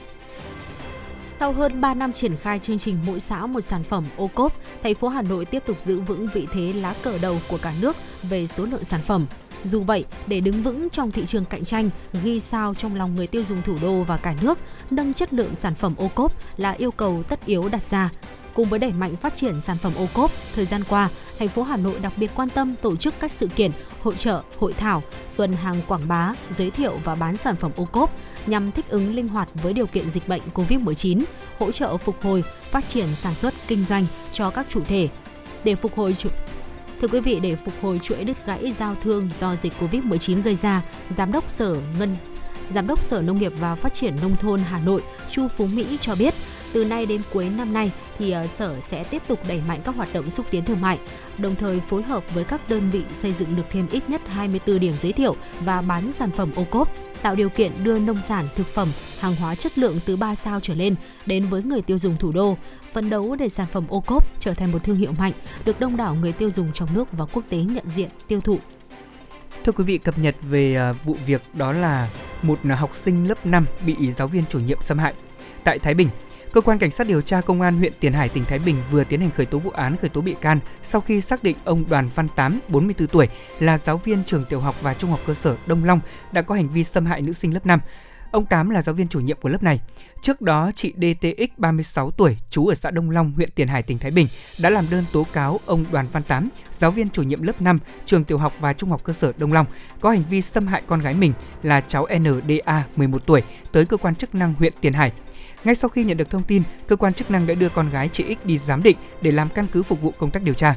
[1.29, 4.57] Sau hơn 3 năm triển khai chương trình mỗi xã một sản phẩm ô cốp,
[4.83, 7.73] thành phố Hà Nội tiếp tục giữ vững vị thế lá cờ đầu của cả
[7.81, 9.27] nước về số lượng sản phẩm.
[9.65, 11.91] Dù vậy, để đứng vững trong thị trường cạnh tranh,
[12.25, 14.59] ghi sao trong lòng người tiêu dùng thủ đô và cả nước,
[14.91, 18.11] nâng chất lượng sản phẩm ô cốp là yêu cầu tất yếu đặt ra.
[18.55, 21.63] Cùng với đẩy mạnh phát triển sản phẩm ô cốp, thời gian qua, thành phố
[21.63, 23.71] Hà Nội đặc biệt quan tâm tổ chức các sự kiện,
[24.03, 25.03] hội trợ, hội thảo,
[25.37, 28.13] tuần hàng quảng bá, giới thiệu và bán sản phẩm ô cốp
[28.47, 31.23] nhằm thích ứng linh hoạt với điều kiện dịch bệnh COVID-19,
[31.59, 35.09] hỗ trợ phục hồi, phát triển sản xuất, kinh doanh cho các chủ thể.
[35.65, 36.17] Để phục hồi
[37.01, 40.55] Thưa quý vị, để phục hồi chuỗi đứt gãy giao thương do dịch Covid-19 gây
[40.55, 42.17] ra, Giám đốc Sở Ngân
[42.71, 45.97] Giám đốc Sở Nông nghiệp và Phát triển Nông thôn Hà Nội Chu Phú Mỹ
[46.01, 46.35] cho biết,
[46.73, 49.97] từ nay đến cuối năm nay thì ờ, Sở sẽ tiếp tục đẩy mạnh các
[49.97, 50.99] hoạt động xúc tiến thương mại,
[51.39, 54.81] đồng thời phối hợp với các đơn vị xây dựng được thêm ít nhất 24
[54.81, 58.49] điểm giới thiệu và bán sản phẩm ô cốp, tạo điều kiện đưa nông sản,
[58.57, 60.95] thực phẩm, hàng hóa chất lượng từ 3 sao trở lên
[61.27, 62.57] đến với người tiêu dùng thủ đô,
[62.93, 65.33] phấn đấu để sản phẩm ô cốp trở thành một thương hiệu mạnh,
[65.65, 68.59] được đông đảo người tiêu dùng trong nước và quốc tế nhận diện, tiêu thụ.
[69.65, 72.09] Thưa quý vị, cập nhật về à, vụ việc đó là
[72.43, 75.15] một học sinh lớp 5 bị giáo viên chủ nhiệm xâm hại.
[75.65, 76.09] Tại Thái Bình,
[76.53, 79.05] Cơ quan Cảnh sát điều tra Công an huyện Tiền Hải, tỉnh Thái Bình vừa
[79.05, 81.85] tiến hành khởi tố vụ án khởi tố bị can sau khi xác định ông
[81.89, 83.29] Đoàn Văn Tám, 44 tuổi,
[83.61, 86.01] là giáo viên trường tiểu học và trung học cơ sở Đông Long
[86.33, 87.81] đã có hành vi xâm hại nữ sinh lớp 5.
[88.31, 89.81] Ông Tám là giáo viên chủ nhiệm của lớp này.
[90.23, 93.99] Trước đó, chị DTX 36 tuổi, trú ở xã Đông Long, huyện Tiền Hải, tỉnh
[93.99, 97.43] Thái Bình đã làm đơn tố cáo ông Đoàn Văn Tám, giáo viên chủ nhiệm
[97.43, 99.67] lớp 5, trường tiểu học và trung học cơ sở Đông Long,
[100.01, 101.33] có hành vi xâm hại con gái mình
[101.63, 105.13] là cháu NDA 11 tuổi tới cơ quan chức năng huyện Tiền Hải.
[105.65, 108.09] Ngay sau khi nhận được thông tin, cơ quan chức năng đã đưa con gái
[108.13, 110.77] chị X đi giám định để làm căn cứ phục vụ công tác điều tra.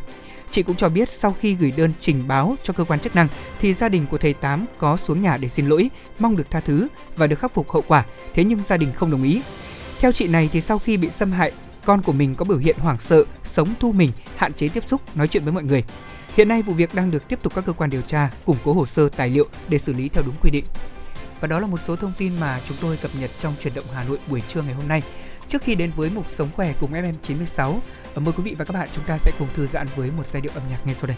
[0.52, 3.28] Chị cũng cho biết sau khi gửi đơn trình báo cho cơ quan chức năng
[3.60, 6.60] thì gia đình của thầy Tám có xuống nhà để xin lỗi, mong được tha
[6.60, 9.42] thứ và được khắc phục hậu quả, thế nhưng gia đình không đồng ý.
[10.00, 11.52] Theo chị này thì sau khi bị xâm hại,
[11.86, 15.02] con của mình có biểu hiện hoảng sợ, sống thu mình, hạn chế tiếp xúc,
[15.16, 15.84] nói chuyện với mọi người.
[16.36, 18.74] Hiện nay vụ việc đang được tiếp tục các cơ quan điều tra củng cố
[18.74, 20.66] hồ sơ tài liệu để xử lý theo đúng quy định.
[21.44, 23.86] Và đó là một số thông tin mà chúng tôi cập nhật trong chuyển động
[23.94, 25.02] Hà Nội buổi trưa ngày hôm nay.
[25.48, 27.80] Trước khi đến với mục sống khỏe cùng FM96,
[28.14, 30.28] ờ, mời quý vị và các bạn chúng ta sẽ cùng thư giãn với một
[30.28, 31.18] giai điệu âm nhạc ngay sau đây.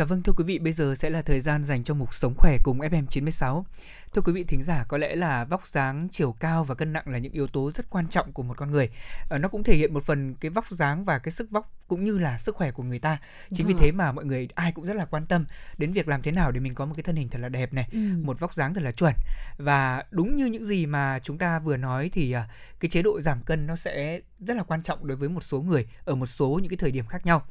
[0.00, 2.34] Dạ vâng thưa quý vị, bây giờ sẽ là thời gian dành cho mục sống
[2.38, 3.62] khỏe cùng FM96.
[4.12, 7.04] Thưa quý vị thính giả, có lẽ là vóc dáng, chiều cao và cân nặng
[7.06, 8.90] là những yếu tố rất quan trọng của một con người.
[9.30, 12.04] À, nó cũng thể hiện một phần cái vóc dáng và cái sức vóc cũng
[12.04, 13.18] như là sức khỏe của người ta.
[13.52, 13.76] Chính vâng.
[13.76, 15.46] vì thế mà mọi người ai cũng rất là quan tâm
[15.78, 17.72] đến việc làm thế nào để mình có một cái thân hình thật là đẹp
[17.72, 17.98] này, ừ.
[18.22, 19.14] một vóc dáng thật là chuẩn.
[19.58, 22.48] Và đúng như những gì mà chúng ta vừa nói thì à,
[22.80, 25.62] cái chế độ giảm cân nó sẽ rất là quan trọng đối với một số
[25.62, 27.42] người ở một số những cái thời điểm khác nhau.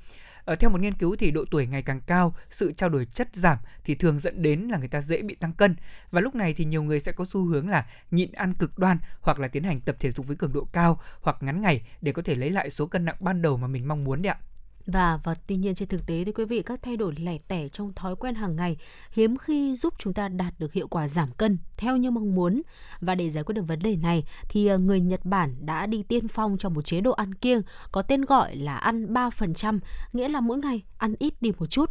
[0.46, 3.30] Ở theo một nghiên cứu thì độ tuổi ngày càng cao, sự trao đổi chất
[3.34, 5.76] giảm thì thường dẫn đến là người ta dễ bị tăng cân
[6.12, 8.98] và lúc này thì nhiều người sẽ có xu hướng là nhịn ăn cực đoan
[9.22, 12.12] hoặc là tiến hành tập thể dục với cường độ cao hoặc ngắn ngày để
[12.12, 14.49] có thể lấy lại số cân nặng ban đầu mà mình mong muốn đấy ạ.
[14.92, 17.70] Và và tuy nhiên trên thực tế thì quý vị các thay đổi lẻ tẻ
[17.70, 18.78] trong thói quen hàng ngày
[19.12, 22.62] hiếm khi giúp chúng ta đạt được hiệu quả giảm cân theo như mong muốn.
[23.02, 26.04] Và để giải quyết được vấn đề này thì ờ, người Nhật Bản đã đi
[26.04, 29.80] tiên phong trong một chế độ ăn kiêng có tên gọi là ăn 3%,
[30.14, 31.90] nghĩa là mỗi ngày ăn ít đi một chút.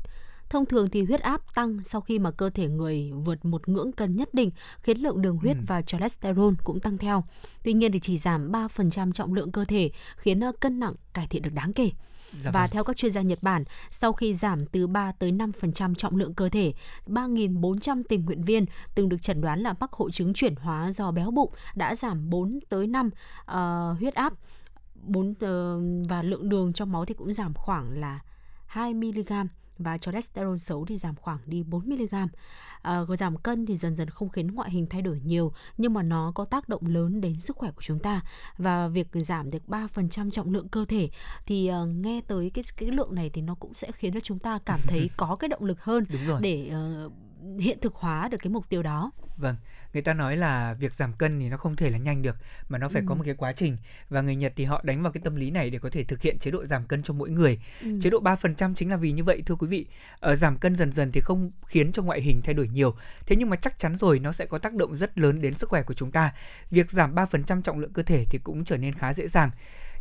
[0.50, 3.92] Thông thường thì huyết áp tăng sau khi mà cơ thể người vượt một ngưỡng
[3.92, 4.50] cân nhất định,
[4.82, 5.62] khiến lượng đường huyết ừ.
[5.66, 7.24] và cholesterol cũng tăng theo.
[7.62, 11.26] Tuy nhiên thì chỉ giảm 3% trọng lượng cơ thể, khiến ờ, cân nặng cải
[11.26, 11.90] thiện được đáng kể.
[12.32, 12.70] Dạ và vâng.
[12.70, 16.34] theo các chuyên gia Nhật Bản, sau khi giảm từ 3 tới 5% trọng lượng
[16.34, 16.72] cơ thể,
[17.06, 21.10] 3.400 tình nguyện viên từng được chẩn đoán là mắc hội chứng chuyển hóa do
[21.10, 23.12] béo bụng đã giảm 4 tới 5 uh,
[23.46, 24.32] ờ, huyết áp
[24.94, 28.20] 4 uh, và lượng đường trong máu thì cũng giảm khoảng là
[28.66, 29.32] 2 mg
[29.78, 32.14] và cholesterol xấu thì giảm khoảng đi 4 mg.
[32.82, 36.02] À, giảm cân thì dần dần không khiến ngoại hình thay đổi nhiều nhưng mà
[36.02, 38.20] nó có tác động lớn đến sức khỏe của chúng ta
[38.56, 41.10] và việc giảm được 3% trọng lượng cơ thể
[41.46, 44.38] thì uh, nghe tới cái cái lượng này thì nó cũng sẽ khiến cho chúng
[44.38, 46.04] ta cảm thấy có cái động lực hơn
[46.40, 46.72] để
[47.06, 47.12] uh,
[47.58, 49.10] hiện thực hóa được cái mục tiêu đó.
[49.36, 49.56] Vâng,
[49.92, 52.36] người ta nói là việc giảm cân thì nó không thể là nhanh được
[52.68, 53.06] mà nó phải ừ.
[53.08, 53.76] có một cái quá trình
[54.10, 56.22] và người Nhật thì họ đánh vào cái tâm lý này để có thể thực
[56.22, 57.60] hiện chế độ giảm cân cho mỗi người.
[57.82, 57.98] Ừ.
[58.00, 59.86] Chế độ 3% chính là vì như vậy thưa quý vị.
[60.20, 62.94] Ở ờ, giảm cân dần dần thì không khiến cho ngoại hình thay đổi nhiều.
[63.26, 65.68] Thế nhưng mà chắc chắn rồi nó sẽ có tác động rất lớn đến sức
[65.68, 66.32] khỏe của chúng ta.
[66.70, 69.50] Việc giảm 3% trọng lượng cơ thể thì cũng trở nên khá dễ dàng.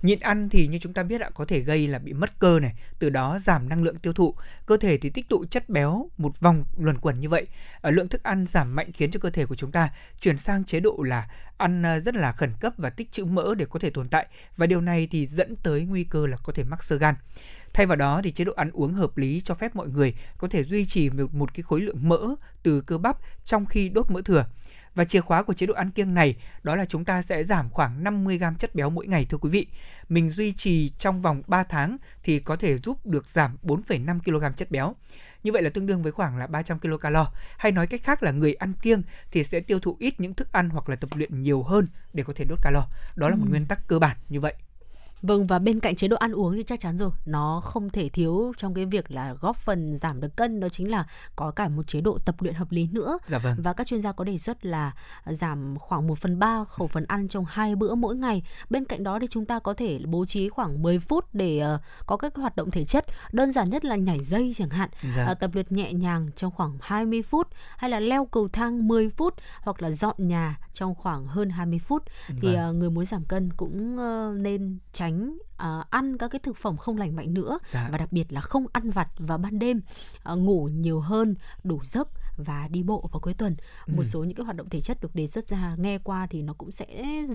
[0.02, 2.60] Nhịn ăn thì như chúng ta biết ạ có thể gây là bị mất cơ
[2.60, 4.36] này, từ đó giảm năng lượng tiêu thụ.
[4.66, 7.48] Cơ thể thì tích tụ chất béo một vòng luẩn quẩn như vậy.
[7.82, 10.64] Ở lượng thức ăn giảm mạnh khiến cho cơ thể của chúng ta chuyển sang
[10.64, 13.80] chế độ là ăn ờ, rất là khẩn cấp và tích trữ mỡ để có
[13.80, 16.84] thể tồn tại và điều này thì dẫn tới nguy cơ là có thể mắc
[16.84, 17.16] sơ gan.
[17.74, 20.48] Thay vào đó thì chế độ ăn uống hợp lý cho phép mọi người có
[20.48, 22.20] thể duy trì một, một cái khối lượng mỡ
[22.64, 24.46] từ cơ bắp trong khi đốt mỡ thừa.
[24.98, 27.70] Và chìa khóa của chế độ ăn kiêng này đó là chúng ta sẽ giảm
[27.70, 29.68] khoảng 50 g chất béo mỗi ngày thưa quý vị.
[30.10, 34.56] Mình duy trì trong vòng 3 tháng thì có thể giúp được giảm 4,5 kg
[34.56, 34.96] chất béo.
[35.44, 37.18] Như vậy là tương đương với khoảng là 300 kcal.
[37.58, 40.52] Hay nói cách khác là người ăn kiêng thì sẽ tiêu thụ ít những thức
[40.52, 42.88] ăn hoặc là tập luyện nhiều hơn để có thể đốt calo.
[43.16, 43.50] Đó là một ừ.
[43.50, 44.54] nguyên tắc cơ bản như vậy.
[45.22, 48.10] Vâng và bên cạnh chế độ ăn uống thì chắc chắn rồi, nó không thể
[48.10, 51.68] thiếu trong cái việc là góp phần giảm được cân đó chính là có cả
[51.68, 53.18] một chế độ tập luyện hợp lý nữa.
[53.28, 53.56] Dạ vâng.
[53.58, 54.92] Và các chuyên gia có đề xuất là
[55.26, 58.44] giảm khoảng 1 phần 3 khẩu phần ăn trong hai bữa mỗi ngày.
[58.70, 61.82] Bên cạnh đó thì chúng ta có thể bố trí khoảng 10 phút để uh,
[62.06, 63.06] có các hoạt động thể chất.
[63.32, 65.28] Đơn giản nhất là nhảy dây chẳng hạn, Dạ.
[65.32, 69.10] uh, tập luyện nhẹ nhàng trong khoảng 20 phút hay là leo cầu thang 10
[69.10, 72.04] phút hoặc là dọn nhà trong khoảng hơn 20 phút.
[72.42, 72.70] Thì Vâng.
[72.70, 75.07] uh, người muốn giảm cân cũng uh, nên tránh
[75.58, 77.90] à, ăn các cái thực phẩm không lành mạnh nữa Dạ.
[77.92, 79.82] và đặc biệt là không ăn vặt vào ban đêm
[80.24, 82.08] à, ngủ nhiều hơn đủ giấc
[82.38, 83.56] và đi bộ vào cuối tuần
[83.88, 84.04] một Ừ.
[84.04, 86.54] số những cái hoạt động thể chất được đề xuất ra nghe qua thì nó
[86.54, 86.86] cũng sẽ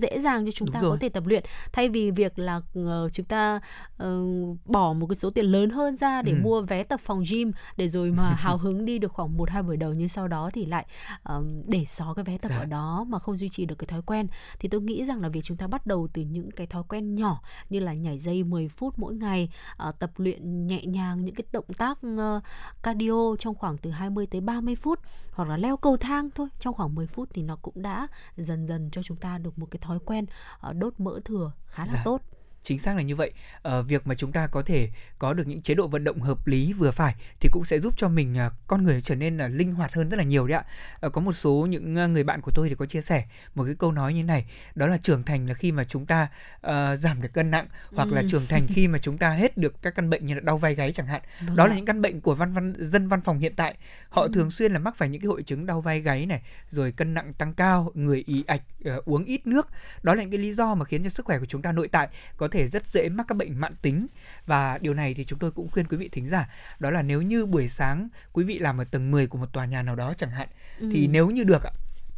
[0.01, 0.91] dễ dàng cho chúng Đúng ta rồi.
[0.91, 1.43] có thể tập luyện
[1.73, 3.59] thay vì việc là ờ, chúng ta
[3.97, 4.21] ờ,
[4.65, 6.37] bỏ một cái số tiền lớn hơn ra để Ừ.
[6.41, 9.63] mua vé tập phòng gym để rồi mà hào hứng đi được khoảng một hai
[9.63, 10.85] buổi đầu nhưng sau đó thì lại
[11.23, 12.57] ờm, để xó cái vé tập Dạ.
[12.57, 14.27] ở đó mà không duy trì được cái thói quen
[14.59, 17.15] thì tôi nghĩ rằng là việc chúng ta bắt đầu từ những cái thói quen
[17.15, 21.35] nhỏ như là nhảy dây 10 phút mỗi ngày ờ, tập luyện nhẹ nhàng những
[21.35, 22.41] cái động tác ờ,
[22.83, 24.92] cardio trong khoảng từ 20 tới 30 phút
[25.31, 28.67] hoặc là leo cầu thang thôi trong khoảng 10 phút thì nó cũng đã dần
[28.67, 30.25] dần cho chúng ta được một cái thói quen
[30.59, 32.01] ờ, đốt mỡ thừa khá là Dạ.
[32.05, 32.21] tốt
[32.63, 34.89] chính xác là như vậy ờ, việc mà chúng ta có thể
[35.19, 37.93] có được những chế độ vận động hợp lý vừa phải thì cũng sẽ giúp
[37.97, 40.57] cho mình à, con người trở nên là linh hoạt hơn rất là nhiều đấy
[40.57, 40.63] ạ
[40.99, 43.63] Ờ, có một số những à, người bạn của tôi thì có chia sẻ một
[43.65, 44.45] cái câu nói như này
[44.75, 46.27] đó là trưởng thành là khi mà chúng ta
[46.61, 48.27] ờ, giảm được cân nặng hoặc là Ừ.
[48.29, 50.75] trưởng thành khi mà chúng ta hết được các căn bệnh như là đau vai
[50.75, 51.67] gáy chẳng hạn Vâng đó ạ.
[51.67, 53.75] là những căn bệnh của văn văn dân văn phòng hiện tại
[54.09, 54.29] họ Ừ.
[54.33, 56.41] thường xuyên là mắc phải những cái hội chứng đau vai gáy này
[56.71, 59.69] rồi cân nặng tăng cao người ì ạch ờ, uống ít nước
[60.03, 61.87] đó là những cái lý do mà khiến cho sức khỏe của chúng ta nội
[61.87, 62.07] tại
[62.37, 64.07] có thể rất dễ mắc các bệnh mãn tính
[64.45, 66.49] và điều này thì chúng tôi cũng khuyên quý vị thính giả
[66.79, 69.65] đó là nếu như buổi sáng quý vị làm ở tầng 10 của một tòa
[69.65, 70.47] nhà nào đó chẳng hạn
[70.79, 71.07] thì Ừ.
[71.11, 71.61] nếu như được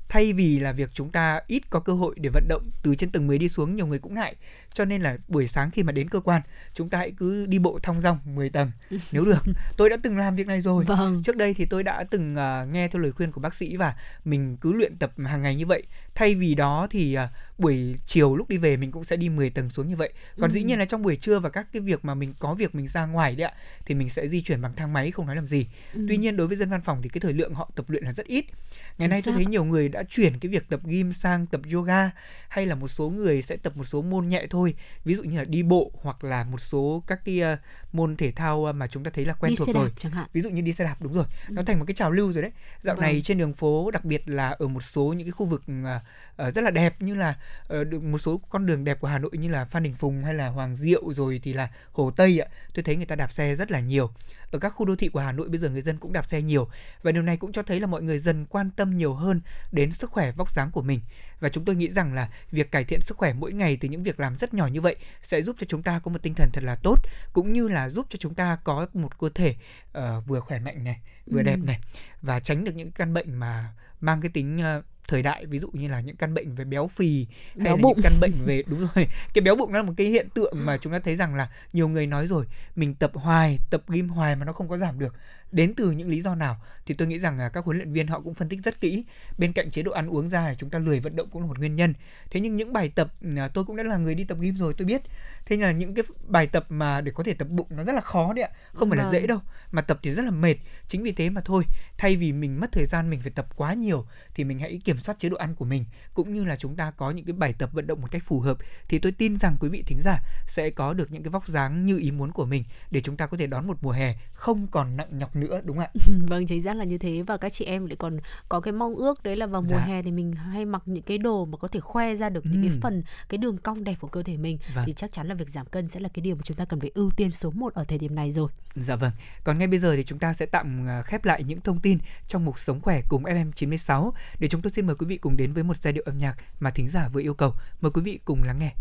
[0.10, 3.10] thay vì là việc chúng ta ít có cơ hội để vận động từ trên
[3.10, 4.36] tầng 10 đi xuống nhiều người cũng ngại
[4.76, 6.42] cho nên là buổi sáng khi mà đến cơ quan
[6.74, 8.72] chúng ta hãy cứ đi bộ thong dong 10 tầng
[9.12, 9.44] nếu được
[9.78, 12.66] tôi đã từng làm việc này rồi vâng Trước đây thì tôi đã từng à,
[12.72, 13.96] nghe theo lời khuyên của bác sĩ và
[14.26, 15.84] mình cứ luyện tập hàng ngày như vậy.
[16.16, 19.50] Thay vì đó thì à, buổi chiều lúc đi về mình cũng sẽ đi 10
[19.50, 20.14] tầng xuống như vậy.
[20.40, 20.66] Còn dĩ Ừ.
[20.66, 23.06] nhiên là trong buổi trưa và các cái việc mà mình có việc mình ra
[23.06, 23.54] ngoài đấy ạ
[23.86, 25.68] thì mình sẽ di chuyển bằng thang máy không nói làm gì.
[25.94, 26.06] Ừ.
[26.10, 28.12] Tuy nhiên đối với dân văn phòng thì cái thời lượng họ tập luyện là
[28.12, 28.46] rất ít.
[28.46, 29.50] Ngày Chính nay tôi xác thấy ạ.
[29.50, 32.12] nhiều người đã chuyển cái việc tập gym sang tập yoga
[32.50, 34.64] hay là một số người sẽ tập một số môn nhẹ thôi.
[35.05, 37.57] Ví dụ như là đi bộ hoặc là một số các cái à,
[37.93, 39.86] môn thể thao à, mà chúng ta thấy là quen đi thuộc xe rồi.
[39.89, 40.28] đạp chẳng hạn.
[40.34, 41.26] Ví dụ như đi xe đạp đúng rồi.
[41.49, 41.66] Nó Ừ.
[41.66, 42.51] thành một cái trào lưu rồi đấy.
[42.82, 43.01] Dạo Vâng.
[43.01, 46.01] này trên đường phố đặc biệt là ở một số những cái khu vực à,
[46.38, 47.36] à, rất là đẹp như là
[47.68, 50.24] ờ, được một số con đường đẹp của Hà Nội như là Phan Đình Phùng
[50.24, 52.47] hay là Hoàng Diệu rồi thì là Hồ Tây ạ.
[52.74, 54.09] Tôi thấy người ta đạp xe rất là nhiều
[54.52, 56.41] ở các khu đô thị của Hà Nội bây giờ người dân cũng đạp xe
[56.41, 56.68] nhiều
[57.04, 59.41] và điều này cũng cho thấy là mọi người dần quan tâm nhiều hơn
[59.72, 61.00] đến sức khỏe vóc dáng của mình
[61.39, 64.04] và chúng tôi nghĩ rằng là việc cải thiện sức khỏe mỗi ngày từ những
[64.04, 66.50] việc làm rất nhỏ như vậy sẽ giúp cho chúng ta có một tinh thần
[66.54, 66.96] thật là tốt
[67.34, 69.56] cũng như là giúp cho chúng ta có một cơ thể
[69.93, 71.43] ờ, vừa khỏe mạnh này vừa Ừ.
[71.43, 71.80] đẹp này
[72.22, 75.70] và tránh được những căn bệnh mà mang cái tính ờ, thời đại ví dụ
[75.74, 77.93] như là những căn bệnh về béo phì hay Béo là bụng.
[77.97, 80.53] những căn bệnh về đúng rồi cái béo bụng nó là một cái hiện tượng
[80.66, 82.45] mà chúng ta thấy rằng là nhiều người nói rồi
[82.76, 85.16] mình tập hoài tập gym hoài mà nó không có giảm được
[85.52, 86.58] đến từ những lý do nào?
[86.86, 89.04] Thì tôi nghĩ rằng là các huấn luyện viên họ cũng phân tích rất kỹ.
[89.38, 91.60] Bên cạnh chế độ ăn uống ra chúng ta lười vận động cũng là một
[91.60, 91.93] nguyên nhân.
[92.32, 94.74] Thế nhưng những bài tập à, tôi cũng đã là người đi tập gym rồi
[94.78, 95.02] tôi biết.
[95.46, 97.93] Thế nhưng là những cái bài tập mà để có thể tập bụng nó rất
[97.93, 98.50] là khó đấy ạ.
[98.74, 99.14] Không phải là Vâng.
[99.14, 99.39] dễ đâu
[99.72, 100.56] mà tập thì rất là mệt.
[100.88, 101.64] Chính vì thế mà thôi
[101.98, 104.98] thay vì mình mất thời gian mình phải tập quá nhiều thì mình hãy kiểm
[104.98, 105.86] soát chế độ ăn của mình.
[106.14, 108.39] Cũng như là chúng ta có những cái bài tập vận động một cách phù
[108.39, 111.48] hợp thì tôi tin rằng quý vị thính giả sẽ có được những cái vóc
[111.48, 114.16] dáng như ý muốn của mình để chúng ta có thể đón một mùa hè
[114.34, 117.38] không còn nặng nhọc nữa đúng không ạ vâng chính xác là như thế và
[117.38, 118.18] các chị em lại còn
[118.50, 119.86] có cái mong ước đấy là vào mùa Dạ.
[119.86, 122.62] hè thì mình hay mặc những cái đồ mà có thể khoe ra được những
[122.62, 122.82] cái Ừm.
[122.82, 124.84] phần cái đường cong đẹp của cơ thể mình Vâng.
[124.88, 126.80] thì chắc chắn là việc giảm cân sẽ là cái điều mà chúng ta cần
[126.80, 129.12] phải ưu tiên số 1 ở thời điểm này rồi Dạ vâng.
[129.44, 131.98] Còn ngay bây giờ thì chúng ta sẽ tạm à, khép lại những thông tin
[132.28, 135.54] trong mục Sống khỏe cùng FM96 để chúng tôi xin mời quý vị cùng đến
[135.54, 137.54] với một giai điệu âm nhạc mà thính giả vừa yêu cầu.
[137.82, 138.74] Mời quý vị cùng lắng nghe.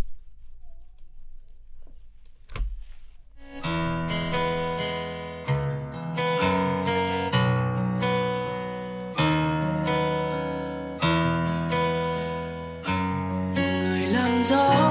[14.54, 14.83] Người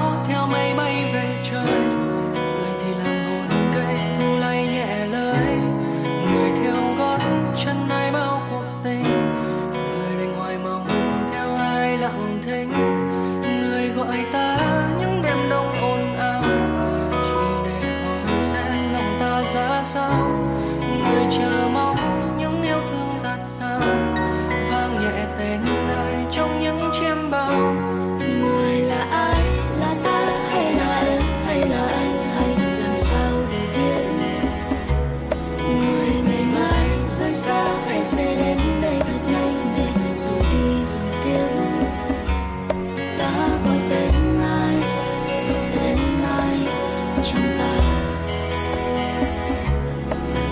[38.04, 41.48] sẽ đến đây thật nhanh để rồi đi rồi tiếp.
[43.18, 44.76] Ta gọi tên ai,
[45.48, 46.58] gọi tên ai
[47.24, 47.76] trong ta?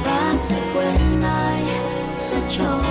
[0.04, 1.62] Ta sẽ quên ai,
[2.18, 2.82] sẽ cho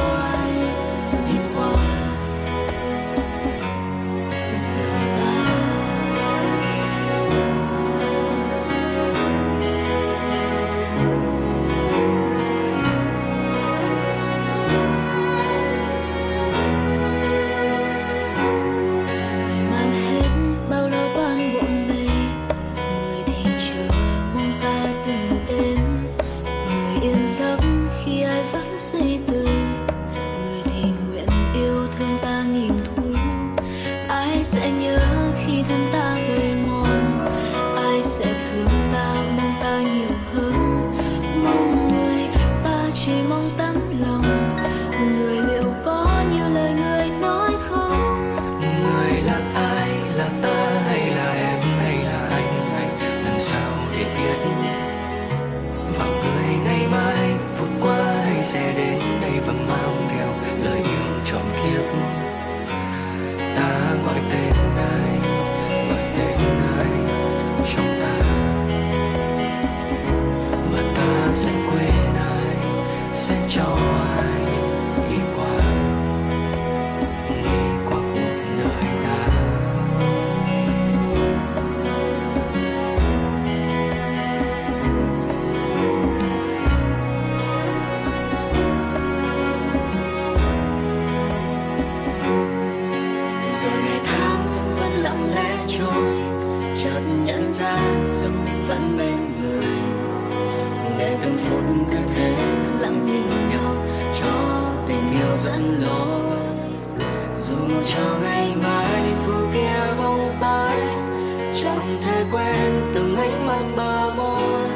[111.92, 114.70] chẳng thể quên từng ánh mắt bờ môi.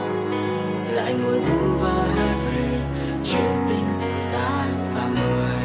[0.92, 2.80] Lại ngồi vu và hát về
[3.24, 5.56] chuyện tình của ta và người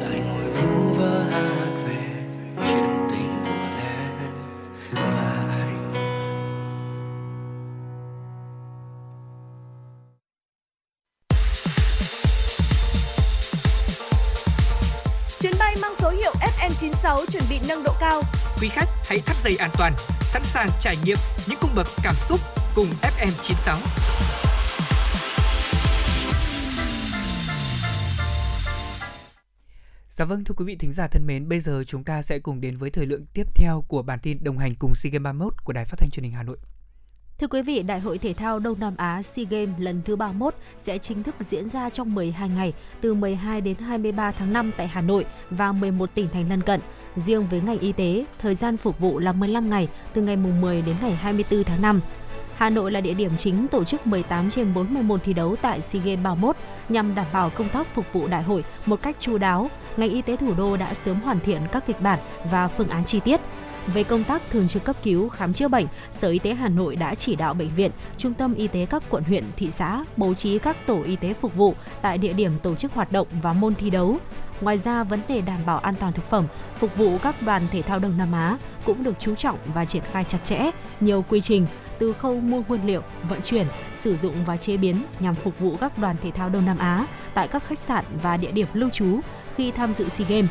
[0.00, 1.98] lại ngồi vu và hát về
[2.68, 4.12] chuyện tình của em
[4.94, 5.92] và anh.
[15.40, 18.22] Chuyến bay mang số hiệu FM96 chuẩn bị nâng độ cao.
[18.60, 21.16] Quý khách hãy thắt dây an toàn, sẵn sàng trải nghiệm
[21.48, 22.40] những cung bậc cảm xúc
[22.74, 23.76] cùng FM96.
[30.08, 32.60] Dạ vâng thưa quý vị thính giả thân mến, bây giờ chúng ta sẽ cùng
[32.60, 35.54] đến với thời lượng tiếp theo của bản tin đồng hành cùng SEA Games 31
[35.64, 36.58] của Đài Phát thanh Truyền hình Hà Nội.
[37.40, 40.54] Thưa quý vị, Đại hội Thể thao Đông Nam Á SEA Games lần thứ 31
[40.78, 44.88] sẽ chính thức diễn ra trong 12 ngày, từ 12 đến 23 tháng 5 tại
[44.88, 46.80] Hà Nội và 11 tỉnh thành lân cận.
[47.16, 50.60] Riêng với ngành y tế, thời gian phục vụ là 15 ngày, từ ngày mùng
[50.60, 52.00] 10 đến ngày 24 tháng 5.
[52.56, 55.80] Hà Nội là địa điểm chính tổ chức 18 trên 40 môn thi đấu tại
[55.80, 56.56] SEA Games 31
[56.88, 59.70] nhằm đảm bảo công tác phục vụ đại hội một cách chu đáo.
[59.96, 62.18] Ngành y tế thủ đô đã sớm hoàn thiện các kịch bản
[62.50, 63.40] và phương án chi tiết.
[63.94, 66.96] Về công tác thường trực cấp cứu, khám chữa bệnh, Sở Y tế Hà Nội
[66.96, 70.34] đã chỉ đạo bệnh viện, trung tâm y tế các quận huyện, thị xã bố
[70.34, 73.52] trí các tổ y tế phục vụ tại địa điểm tổ chức hoạt động và
[73.52, 74.16] môn thi đấu.
[74.60, 76.46] Ngoài ra, vấn đề đảm bảo an toàn thực phẩm,
[76.78, 80.02] phục vụ các đoàn thể thao Đông Nam Á cũng được chú trọng và triển
[80.12, 80.70] khai chặt chẽ,
[81.00, 81.66] nhiều quy trình
[81.98, 85.76] từ khâu mua nguyên liệu, vận chuyển, sử dụng và chế biến nhằm phục vụ
[85.80, 88.90] các đoàn thể thao Đông Nam Á tại các khách sạn và địa điểm lưu
[88.90, 89.20] trú
[89.56, 90.50] khi tham dự SEA Games.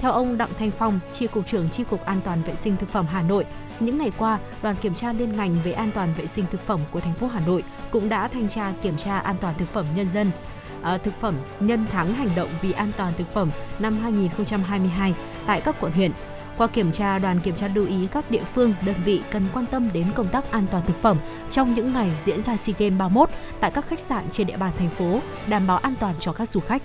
[0.00, 2.88] Theo ông Đặng Thanh Phong, Chi cục trưởng Chi cục An toàn vệ sinh thực
[2.88, 3.44] phẩm Hà Nội,
[3.80, 6.80] những ngày qua, đoàn kiểm tra liên ngành về an toàn vệ sinh thực phẩm
[6.90, 9.86] của thành phố Hà Nội cũng đã thanh tra kiểm tra an toàn thực phẩm
[9.94, 10.30] nhân dân
[10.82, 15.14] à, thực phẩm nhân tháng hành động vì an toàn thực phẩm năm 2022
[15.46, 16.10] tại các quận huyện.
[16.56, 19.66] Qua kiểm tra, đoàn kiểm tra lưu ý các địa phương, đơn vị cần quan
[19.66, 21.18] tâm đến công tác an toàn thực phẩm
[21.50, 23.30] trong những ngày diễn ra SEA Games 31
[23.60, 26.48] tại các khách sạn trên địa bàn thành phố, đảm bảo an toàn cho các
[26.48, 26.82] du khách.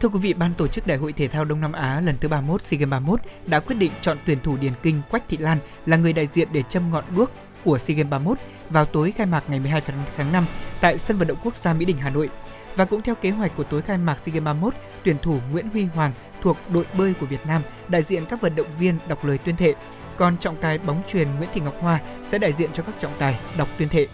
[0.00, 2.28] Thưa quý vị, ban tổ chức Đại hội Thể thao Đông Nam Á lần thứ
[2.28, 5.58] 31 SEA Games 31 đã quyết định chọn tuyển thủ điền kinh Quách Thị Lan
[5.86, 7.30] là người đại diện để châm ngọn đuốc
[7.64, 8.38] của SEA Games 31
[8.70, 9.82] vào tối khai mạc ngày 12
[10.16, 10.44] tháng 5
[10.80, 12.30] tại sân vận động quốc gia Mỹ Đình Hà Nội.
[12.76, 14.74] Và cũng theo kế hoạch của tối khai mạc SEA Games 31,
[15.04, 18.56] tuyển thủ Nguyễn Huy Hoàng thuộc đội bơi của Việt Nam đại diện các vận
[18.56, 19.74] động viên đọc lời tuyên thệ.
[20.16, 23.12] Còn trọng tài bóng truyền Nguyễn Thị Ngọc Hoa sẽ đại diện cho các trọng
[23.18, 24.06] tài đọc tuyên thệ.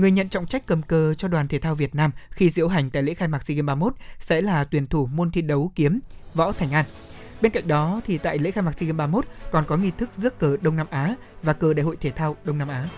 [0.00, 2.90] Người nhận trọng trách cầm cờ cho đoàn thể thao Việt Nam khi diễu hành
[2.90, 5.98] tại lễ khai mạc SEA Games 31 sẽ là tuyển thủ môn thi đấu kiếm
[6.34, 6.84] Võ Thành An.
[7.40, 10.10] Bên cạnh đó thì tại lễ khai mạc SEA Games 31 còn có nghi thức
[10.16, 12.88] rước cờ Đông Nam Á và cờ Đại hội thể thao Đông Nam Á.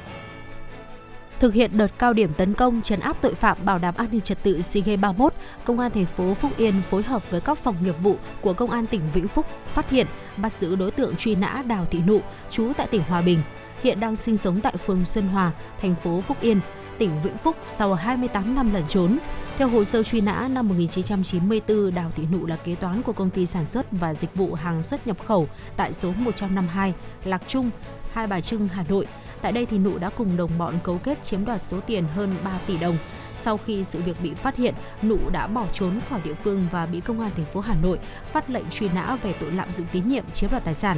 [1.40, 4.20] Thực hiện đợt cao điểm tấn công trấn áp tội phạm bảo đảm an ninh
[4.20, 5.34] trật tự SEA Games 31,
[5.64, 8.70] Công an thành phố Phúc Yên phối hợp với các phòng nghiệp vụ của Công
[8.70, 12.20] an tỉnh Vĩnh Phúc phát hiện, bắt giữ đối tượng truy nã Đào Thị Nụ,
[12.50, 13.42] trú tại tỉnh Hòa Bình,
[13.82, 16.60] hiện đang sinh sống tại phường Xuân Hòa, thành phố Phúc Yên,
[16.98, 19.18] tỉnh Vĩnh Phúc sau 28 năm lẩn trốn.
[19.58, 23.30] Theo hồ sơ truy nã năm 1994, Đào Thị Nụ là kế toán của công
[23.30, 27.70] ty sản xuất và dịch vụ hàng xuất nhập khẩu tại số 152 Lạc Trung,
[28.12, 29.06] Hai Bà Trưng, Hà Nội.
[29.42, 32.34] Tại đây thì Nụ đã cùng đồng bọn cấu kết chiếm đoạt số tiền hơn
[32.44, 32.96] 3 tỷ đồng.
[33.34, 36.86] Sau khi sự việc bị phát hiện, Nụ đã bỏ trốn khỏi địa phương và
[36.86, 37.98] bị công an thành phố Hà Nội
[38.32, 40.96] phát lệnh truy nã về tội lạm dụng tín nhiệm chiếm đoạt tài sản.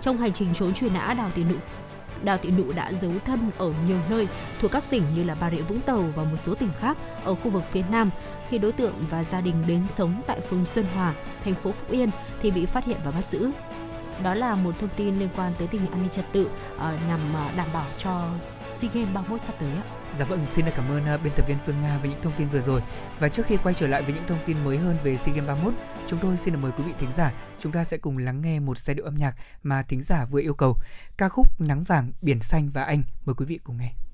[0.00, 1.56] Trong hành trình trốn truy nã, Đào Thị Nụ
[2.24, 4.28] Đào Thị Nụ đã giấu thân ở nhiều nơi
[4.60, 7.34] thuộc các tỉnh như là Bà Rịa Vũng Tàu và một số tỉnh khác ở
[7.34, 8.10] khu vực phía Nam.
[8.48, 11.14] Khi đối tượng và gia đình đến sống tại phường Xuân Hòa,
[11.44, 12.10] thành phố Phúc Yên
[12.42, 13.50] thì bị phát hiện và bắt giữ.
[14.22, 16.94] Đó là một thông tin liên quan tới tình hình an ninh trật tự ờ,
[16.94, 18.28] uh, nhằm uh, ờ, đảm bảo cho
[18.72, 19.82] SEA Games 31 sắp tới ạ.
[20.18, 22.48] Dạ vâng, xin cảm ơn uh, biên tập viên Phương Nga với những thông tin
[22.48, 22.82] vừa rồi.
[23.18, 25.48] Và trước khi quay trở lại với những thông tin mới hơn về SEA Games
[25.48, 25.74] 31,
[26.06, 28.60] chúng tôi xin được mời quý vị thính giả, chúng ta sẽ cùng lắng nghe
[28.60, 30.76] một giai điệu âm nhạc mà thính giả vừa yêu cầu.
[31.16, 33.02] Ca khúc Nắng vàng, biển xanh và anh.
[33.24, 34.05] Mời quý vị cùng nghe.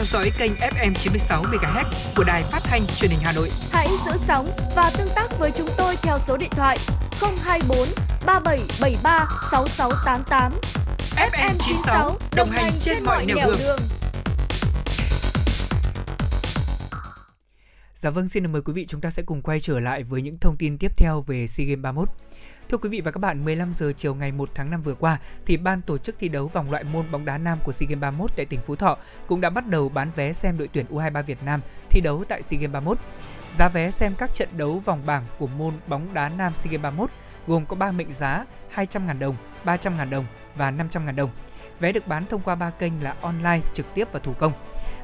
[0.00, 1.84] Theo dõi kênh FM 96 MHz
[2.16, 3.50] của đài phát thanh truyền hình Hà Nội.
[3.72, 6.78] Hãy giữ sóng và tương tác với chúng tôi theo số điện thoại
[7.20, 7.88] 024
[8.26, 10.52] 3773 6688.
[11.16, 13.58] FM 96 đồng hành trên mọi nẻo đường.
[13.58, 13.78] đường.
[17.94, 20.38] Dạ vâng, xin mời quý vị chúng ta sẽ cùng quay trở lại với những
[20.38, 22.08] thông tin tiếp theo về SEA Games 31.
[22.70, 25.18] Thưa quý vị và các bạn, 15 giờ chiều ngày 1 tháng 5 vừa qua
[25.46, 28.00] thì ban tổ chức thi đấu vòng loại môn bóng đá nam của SEA Games
[28.00, 28.96] 31 tại tỉnh Phú Thọ
[29.26, 31.60] cũng đã bắt đầu bán vé xem đội tuyển U23 Việt Nam
[31.90, 32.98] thi đấu tại SEA Games 31.
[33.58, 36.82] Giá vé xem các trận đấu vòng bảng của môn bóng đá nam SEA Games
[36.82, 37.10] 31
[37.46, 38.44] gồm có 3 mệnh giá
[38.74, 41.30] 200.000 đồng, 300.000 đồng và 500.000 đồng.
[41.80, 44.52] Vé được bán thông qua ba kênh là online, trực tiếp và thủ công.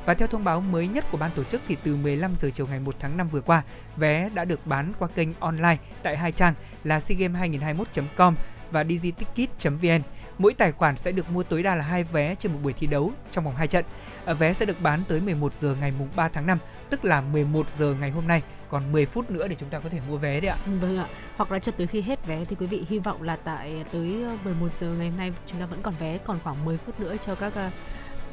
[0.06, 2.66] Và theo thông báo mới nhất của ban tổ chức thì từ 15 giờ chiều
[2.66, 3.62] ngày 1 tháng 5 vừa qua,
[3.96, 6.54] vé đã được bán qua kênh online tại hai trang
[6.84, 8.34] là seagame2021.com
[8.70, 10.02] và digiticket.vn.
[10.38, 12.86] Mỗi tài khoản sẽ được mua tối đa là hai vé trên một buổi thi
[12.86, 13.84] đấu trong vòng 2 trận.
[14.24, 16.58] Ờ, vé sẽ được bán tới 11 giờ ngày mùng 3 tháng 5,
[16.90, 19.88] tức là 11 giờ ngày hôm nay, còn 10 phút nữa để chúng ta có
[19.88, 20.56] thể mua vé đấy ạ.
[20.80, 21.06] Vâng ạ.
[21.36, 23.84] Hoặc là cho tới khi hết vé thì quý vị hy vọng là tại ờ,
[23.92, 26.78] tới ờ, 11 giờ ngày hôm nay chúng ta vẫn còn vé còn khoảng 10
[26.78, 27.52] phút nữa cho các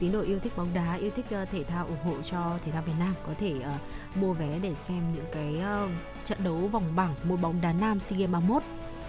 [0.03, 2.71] tín đồ yêu thích bóng đá, yêu thích uh, thể thao ủng hộ cho thể
[2.71, 5.89] thao Việt Nam có thể uh, mua vé để xem những cái uh,
[6.23, 8.63] trận đấu vòng bảng môn bóng đá nam SEA Games 31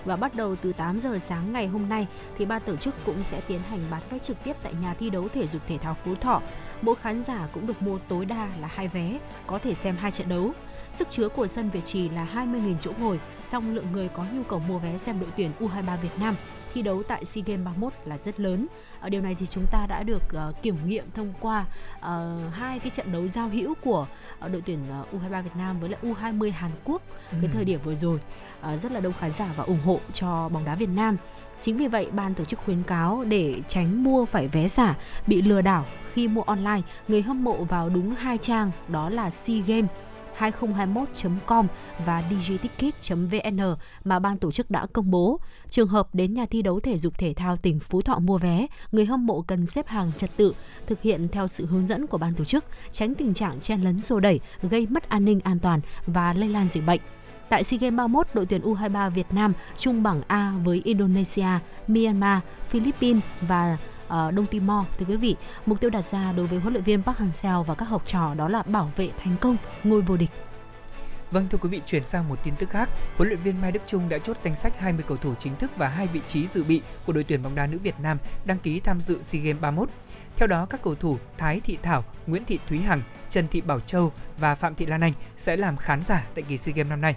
[0.04, 2.06] và bắt đầu từ 8 giờ sáng ngày hôm nay
[2.38, 5.10] thì ban tổ chức cũng sẽ tiến hành bán vé trực tiếp tại nhà thi
[5.10, 6.42] đấu thể dục thể thao Phú Thọ.
[6.82, 10.10] Mỗi khán giả cũng được mua tối đa là hai vé, có thể xem hai
[10.10, 10.52] trận đấu.
[10.92, 14.42] Sức chứa của sân Việt Trì là 20.000 chỗ ngồi, song lượng người có nhu
[14.42, 16.34] cầu mua vé xem đội tuyển U23 Việt Nam
[16.74, 18.66] thi đấu tại SEA Games 31 là rất lớn.
[19.00, 21.64] Ở điều này thì chúng ta đã được uh, kiểm nghiệm thông qua
[21.98, 22.04] uh,
[22.52, 24.06] hai cái trận đấu giao hữu của
[24.44, 27.36] uh, đội tuyển uh, U23 Việt Nam với lại U20 Hàn Quốc ừ.
[27.42, 28.20] cái thời điểm vừa rồi.
[28.74, 31.16] Uh, rất là đông khán giả và ủng hộ cho bóng đá Việt Nam.
[31.60, 34.96] Chính vì vậy, ban tổ chức khuyến cáo để tránh mua phải vé giả
[35.26, 39.30] bị lừa đảo khi mua online, người hâm mộ vào đúng hai trang đó là
[39.30, 39.90] SEA Games
[40.38, 41.66] 2021.com
[42.04, 43.60] và digiticket.vn
[44.04, 45.40] mà ban tổ chức đã công bố.
[45.70, 48.66] Trường hợp đến nhà thi đấu thể dục thể thao tỉnh Phú Thọ mua vé,
[48.92, 50.54] người hâm mộ cần xếp hàng trật tự,
[50.86, 54.00] thực hiện theo sự hướng dẫn của ban tổ chức, tránh tình trạng chen lấn
[54.00, 57.00] xô đẩy, gây mất an ninh an toàn và lây lan dịch bệnh.
[57.48, 61.58] Tại SEA Games 31, đội tuyển U23 Việt Nam chung bảng A với Indonesia,
[61.88, 63.76] Myanmar, Philippines và
[64.08, 65.36] Ờ, Đông Timor thưa quý vị.
[65.66, 68.34] Mục tiêu đặt ra đối với huấn luyện viên Park Hang-seo và các học trò
[68.34, 70.30] đó là bảo vệ thành công ngôi vô địch.
[71.30, 72.88] Vâng thưa quý vị, chuyển sang một tin tức khác.
[73.16, 75.70] Huấn luyện viên Mai Đức trung đã chốt danh sách 20 cầu thủ chính thức
[75.76, 78.58] và hai vị trí dự bị của đội tuyển bóng đá nữ Việt Nam đăng
[78.58, 79.88] ký tham dự SEA Games 31.
[80.36, 83.80] Theo đó, các cầu thủ Thái Thị Thảo, Nguyễn Thị Thúy Hằng, Trần Thị Bảo
[83.80, 87.00] Châu và Phạm Thị Lan Anh sẽ làm khán giả tại kỳ SEA Games năm
[87.00, 87.16] nay.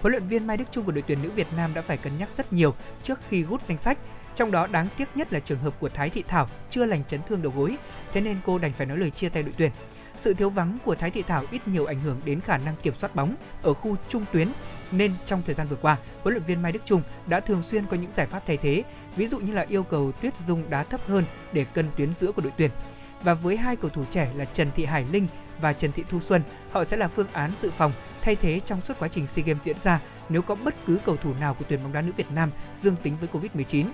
[0.00, 2.18] Huấn luyện viên Mai Đức trung của đội tuyển nữ Việt Nam đã phải cân
[2.18, 3.98] nhắc rất nhiều trước khi rút danh sách
[4.34, 7.20] trong đó đáng tiếc nhất là trường hợp của Thái Thị Thảo chưa lành chấn
[7.28, 7.76] thương đầu gối,
[8.12, 9.72] thế nên cô đành phải nói lời chia tay đội tuyển.
[10.16, 12.94] Sự thiếu vắng của Thái Thị Thảo ít nhiều ảnh hưởng đến khả năng kiểm
[12.94, 14.48] soát bóng ở khu trung tuyến
[14.92, 17.86] nên trong thời gian vừa qua, huấn luyện viên Mai Đức Trung đã thường xuyên
[17.86, 18.82] có những giải pháp thay thế,
[19.16, 22.32] ví dụ như là yêu cầu Tuyết Dung đá thấp hơn để cân tuyến giữa
[22.32, 22.70] của đội tuyển.
[23.22, 25.26] Và với hai cầu thủ trẻ là Trần Thị Hải Linh
[25.60, 28.80] và Trần Thị Thu Xuân, họ sẽ là phương án dự phòng thay thế trong
[28.80, 31.64] suốt quá trình SEA Games diễn ra nếu có bất cứ cầu thủ nào của
[31.68, 32.50] tuyển bóng đá nữ Việt Nam
[32.82, 33.86] dương tính với Covid-19.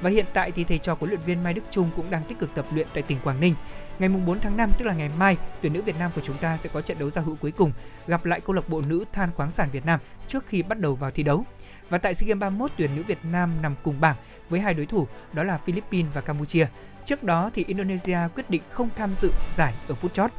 [0.00, 2.38] Và hiện tại thì thầy trò huấn luyện viên Mai Đức Trung cũng đang tích
[2.38, 3.54] cực tập luyện tại tỉnh Quảng Ninh.
[3.98, 6.56] Ngày 4 tháng 5 tức là ngày mai, tuyển nữ Việt Nam của chúng ta
[6.56, 7.72] sẽ có trận đấu giao hữu cuối cùng
[8.06, 10.94] gặp lại câu lạc bộ nữ Than khoáng sản Việt Nam trước khi bắt đầu
[10.94, 11.44] vào thi đấu.
[11.90, 14.16] Và tại SEA Games 31, tuyển nữ Việt Nam nằm cùng bảng
[14.48, 16.66] với hai đối thủ đó là Philippines và Campuchia.
[17.04, 20.30] Trước đó thì Indonesia quyết định không tham dự giải ở phút chót.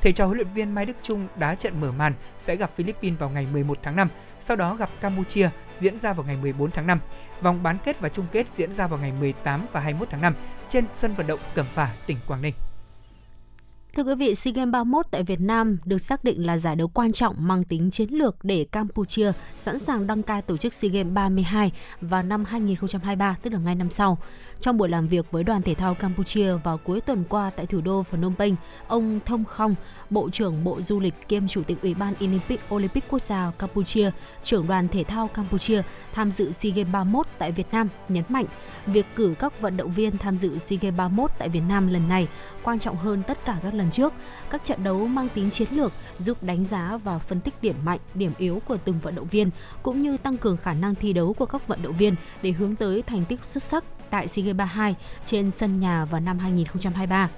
[0.00, 2.12] Thầy trò huấn luyện viên Mai Đức Trung đá trận mở màn
[2.44, 4.08] sẽ gặp Philippines vào ngày 11 tháng 5,
[4.40, 7.00] sau đó gặp Campuchia diễn ra vào ngày 14 tháng 5.
[7.44, 10.34] Vòng bán kết và chung kết diễn ra vào ngày 18 và 21 tháng 5
[10.68, 12.54] trên sân vận động Cẩm Phả, tỉnh Quảng Ninh.
[13.96, 16.88] Thưa quý vị, SEA Games 31 tại Việt Nam được xác định là giải đấu
[16.88, 20.90] quan trọng mang tính chiến lược để Campuchia sẵn sàng đăng cai tổ chức SEA
[20.90, 24.18] Games 32 vào năm 2023, tức là ngay năm sau.
[24.60, 27.80] Trong buổi làm việc với đoàn thể thao Campuchia vào cuối tuần qua tại thủ
[27.80, 28.56] đô Phnom Penh,
[28.88, 29.74] ông Thông Khong,
[30.10, 34.10] Bộ trưởng Bộ Du lịch kiêm Chủ tịch Ủy ban Olympic Olympic Quốc gia Campuchia,
[34.42, 35.82] trưởng đoàn thể thao Campuchia
[36.14, 38.46] tham dự SEA Games 31 tại Việt Nam nhấn mạnh
[38.86, 42.08] việc cử các vận động viên tham dự SEA Games 31 tại Việt Nam lần
[42.08, 42.28] này
[42.62, 44.12] quan trọng hơn tất cả các lần trước.
[44.50, 48.00] Các trận đấu mang tính chiến lược giúp đánh giá và phân tích điểm mạnh,
[48.14, 49.50] điểm yếu của từng vận động viên
[49.82, 52.76] cũng như tăng cường khả năng thi đấu của các vận động viên để hướng
[52.76, 57.28] tới thành tích xuất sắc tại SEA Games 32 trên sân nhà vào năm 2023.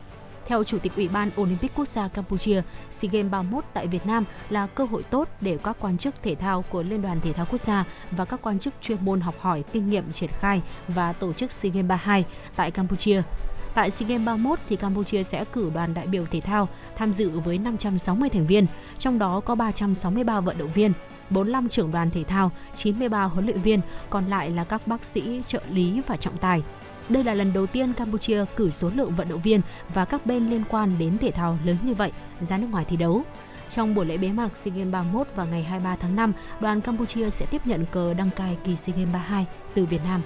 [0.47, 4.25] Theo Chủ tịch Ủy ban Olympic Quốc gia Campuchia, SEA Games 31 tại Việt Nam
[4.51, 7.47] là cơ hội tốt để các quan chức thể thao của Liên đoàn Thể thao
[7.51, 11.13] Quốc gia và các quan chức chuyên môn học hỏi kinh nghiệm triển khai và
[11.13, 12.25] tổ chức SEA Games 32
[12.57, 13.23] tại Campuchia.
[13.77, 17.29] Tại SEA Games 31 thì Campuchia sẽ cử đoàn đại biểu thể thao tham dự
[17.29, 18.67] với 560 thành viên,
[18.99, 20.93] trong đó có 363 vận động viên,
[21.31, 25.43] 45 trưởng đoàn thể thao, 93 huấn luyện viên, còn lại là các bác sĩ,
[25.45, 26.63] trợ lý và trọng tài.
[27.09, 29.61] Đây là lần đầu tiên Campuchia cử số lượng vận động viên
[29.95, 32.97] và các bên liên quan đến thể thao lớn như vậy ra nước ngoài thi
[32.97, 33.23] đấu.
[33.69, 37.31] Trong buổi lễ bế mạc SEA Games 31 vào ngày 23 tháng 5, đoàn Campuchia
[37.31, 40.23] sẽ tiếp nhận cờ đăng cai kỳ SEA Games 32 từ Việt Nam.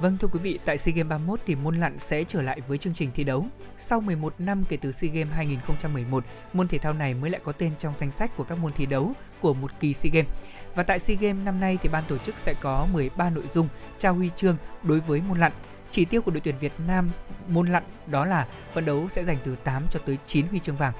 [0.00, 2.78] Vâng thưa quý vị, tại SEA Games 31 thì môn lặn sẽ trở lại với
[2.78, 3.46] chương trình thi đấu.
[3.78, 7.52] Sau 11 năm kể từ SEA Games 2011, môn thể thao này mới lại có
[7.52, 10.30] tên trong danh sách của các môn thi đấu của một kỳ SEA Games.
[10.74, 13.68] Và tại SEA Games năm nay thì ban tổ chức sẽ có 13 nội dung
[13.98, 15.52] trao huy chương đối với môn lặn.
[15.90, 17.10] Chỉ tiêu của đội tuyển Việt Nam
[17.48, 20.76] môn lặn đó là phấn đấu sẽ giành từ 8 cho tới 9 huy chương
[20.76, 20.92] vàng.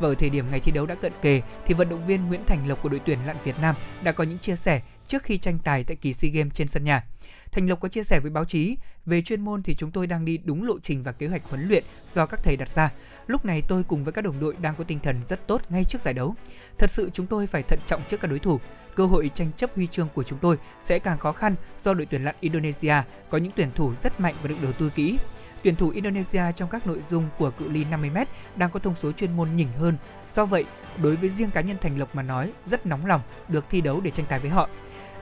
[0.00, 2.44] Và ở thời điểm ngày thi đấu đã cận kề thì vận động viên Nguyễn
[2.46, 5.38] Thành Lộc của đội tuyển lặn Việt Nam đã có những chia sẻ trước khi
[5.38, 7.04] tranh tài tại kỳ SEA Games trên sân nhà.
[7.52, 8.76] Thành Lộc có chia sẻ với báo chí,
[9.06, 11.68] về chuyên môn thì chúng tôi đang đi đúng lộ trình và kế hoạch huấn
[11.68, 11.84] luyện
[12.14, 12.92] do các thầy đặt ra.
[13.26, 15.84] Lúc này tôi cùng với các đồng đội đang có tinh thần rất tốt ngay
[15.84, 16.34] trước giải đấu.
[16.78, 18.60] Thật sự chúng tôi phải thận trọng trước các đối thủ.
[18.94, 22.06] Cơ hội tranh chấp huy chương của chúng tôi sẽ càng khó khăn do đội
[22.06, 22.94] tuyển lặn Indonesia
[23.30, 25.18] có những tuyển thủ rất mạnh và được đầu tư kỹ.
[25.62, 28.26] Tuyển thủ Indonesia trong các nội dung của cự ly 50m
[28.56, 29.96] đang có thông số chuyên môn nhỉnh hơn.
[30.34, 30.64] Do vậy,
[31.02, 34.00] đối với riêng cá nhân Thành Lộc mà nói, rất nóng lòng được thi đấu
[34.00, 34.68] để tranh tài với họ.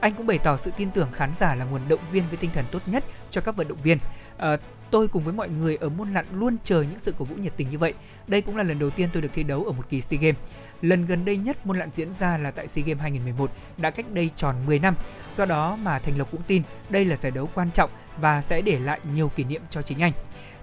[0.07, 2.50] Anh cũng bày tỏ sự tin tưởng khán giả là nguồn động viên với tinh
[2.54, 3.98] thần tốt nhất cho các vận động viên.
[4.38, 4.57] À,
[4.90, 7.52] tôi cùng với mọi người ở môn lặn luôn chờ những sự cổ vũ nhiệt
[7.57, 7.94] tình như vậy.
[8.26, 10.36] Đây cũng là lần đầu tiên tôi được thi đấu ở một kỳ SEA Games.
[10.82, 14.07] Lần gần đây nhất môn lặn diễn ra là tại SEA Games 2011, đã cách
[14.12, 14.94] đây tròn 10 năm.
[15.36, 17.90] Do đó mà Thành Lộc cũng tin đây là giải đấu quan trọng
[18.20, 20.12] và sẽ để lại nhiều kỷ niệm cho chính anh.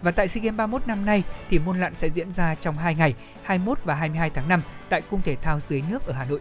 [0.01, 2.95] Và tại SEA Games 31 năm nay thì môn lặn sẽ diễn ra trong 2
[2.95, 3.13] ngày,
[3.43, 6.39] 21 và 22 tháng 5 tại Cung Thể thao dưới nước ở Hà Nội.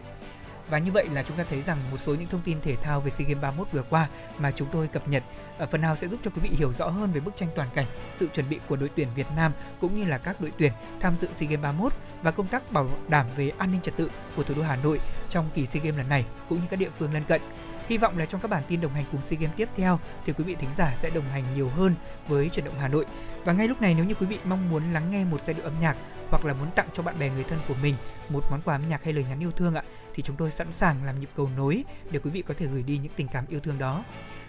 [0.69, 3.01] Và như vậy là chúng ta thấy rằng một số những thông tin thể thao
[3.01, 4.07] về SEA Games 31 vừa qua
[4.39, 5.23] mà chúng tôi cập nhật
[5.57, 7.69] ở phần nào sẽ giúp cho quý vị hiểu rõ hơn về bức tranh toàn
[7.75, 9.51] cảnh, sự chuẩn bị của đội tuyển Việt Nam
[9.81, 11.93] cũng như là các đội tuyển tham dự SEA Games 31
[12.23, 14.99] và công tác bảo đảm về an ninh trật tự của thủ đô Hà Nội
[15.29, 17.41] trong kỳ SEA Games lần này cũng như các địa phương lân cận.
[17.89, 20.33] Hy vọng là trong các bản tin đồng hành cùng SEA Games tiếp theo thì
[20.33, 21.95] quý vị thính giả sẽ đồng hành nhiều hơn
[22.27, 23.05] với chuyển động Hà Nội.
[23.45, 25.63] Và ngay lúc này nếu như quý vị mong muốn lắng nghe một giai điệu
[25.63, 25.95] âm nhạc
[26.33, 27.95] hoặc là muốn tặng cho bạn bè người thân của mình
[28.29, 30.71] một món quà âm nhạc hay lời nhắn yêu thương ạ thì chúng tôi sẵn
[30.71, 33.45] sàng làm nhịp cầu nối để quý vị có thể gửi đi những tình cảm
[33.49, 34.03] yêu thương đó.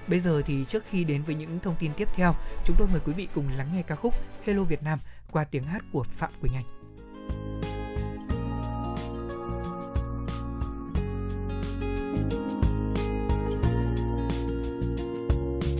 [0.06, 3.00] Bây giờ thì trước khi đến với những thông tin tiếp theo, chúng tôi mời
[3.04, 4.14] quý vị cùng lắng nghe ca khúc
[4.44, 4.98] Hello Việt Nam
[5.30, 6.64] qua tiếng hát của Phạm Quỳnh Anh.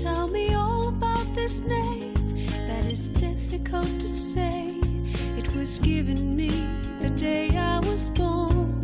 [0.05, 2.15] Tell me all about this name
[2.69, 4.74] that is difficult to say.
[5.55, 6.51] Was given me
[7.01, 8.81] the day I was born.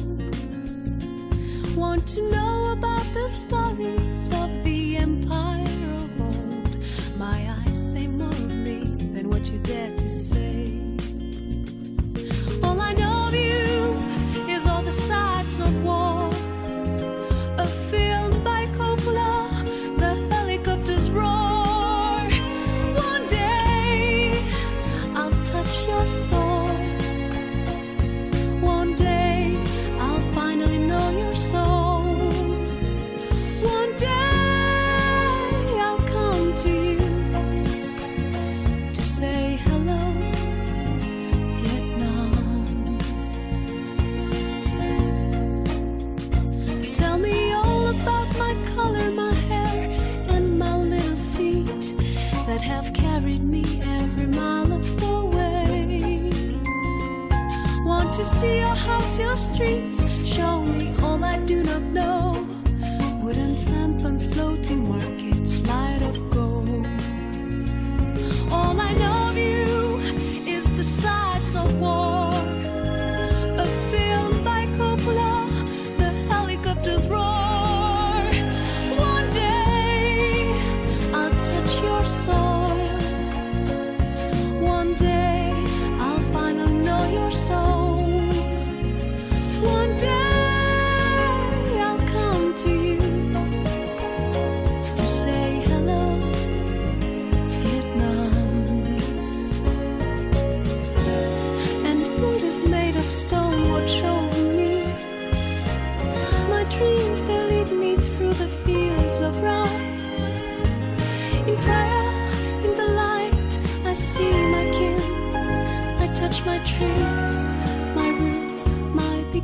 [1.77, 6.77] Want to know about the stories of the empire of old?
[7.19, 10.00] My eyes say more of me than what you dare
[58.21, 62.20] to see your house, your streets, show me all I do not know.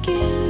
[0.07, 0.46] give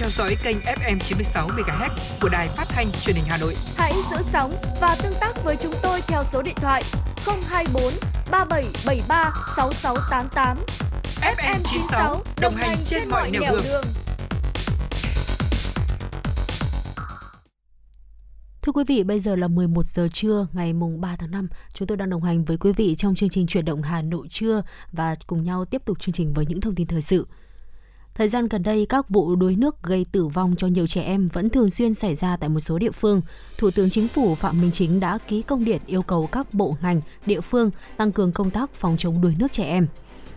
[0.00, 1.88] theo dõi kênh FM 96 MHz
[2.20, 3.54] của đài phát thanh truyền hình Hà Nội.
[3.76, 6.82] Hãy giữ sóng và tương tác với chúng tôi theo số điện thoại
[7.48, 7.82] 024
[8.30, 10.58] 3773 6688.
[11.36, 13.60] FM 96 đồng hành trên mọi nẻo đường.
[13.64, 13.84] đường.
[18.62, 21.48] Thưa quý vị, bây giờ là 11 giờ trưa ngày mùng 3 tháng 5.
[21.72, 24.28] Chúng tôi đang đồng hành với quý vị trong chương trình chuyển động Hà Nội
[24.28, 27.26] trưa và cùng nhau tiếp tục chương trình với những thông tin thời sự.
[28.20, 31.28] Thời gian gần đây, các vụ đuối nước gây tử vong cho nhiều trẻ em
[31.32, 33.22] vẫn thường xuyên xảy ra tại một số địa phương.
[33.58, 36.76] Thủ tướng Chính phủ Phạm Minh Chính đã ký công điện yêu cầu các bộ
[36.82, 39.86] ngành, địa phương tăng cường công tác phòng chống đuối nước trẻ em.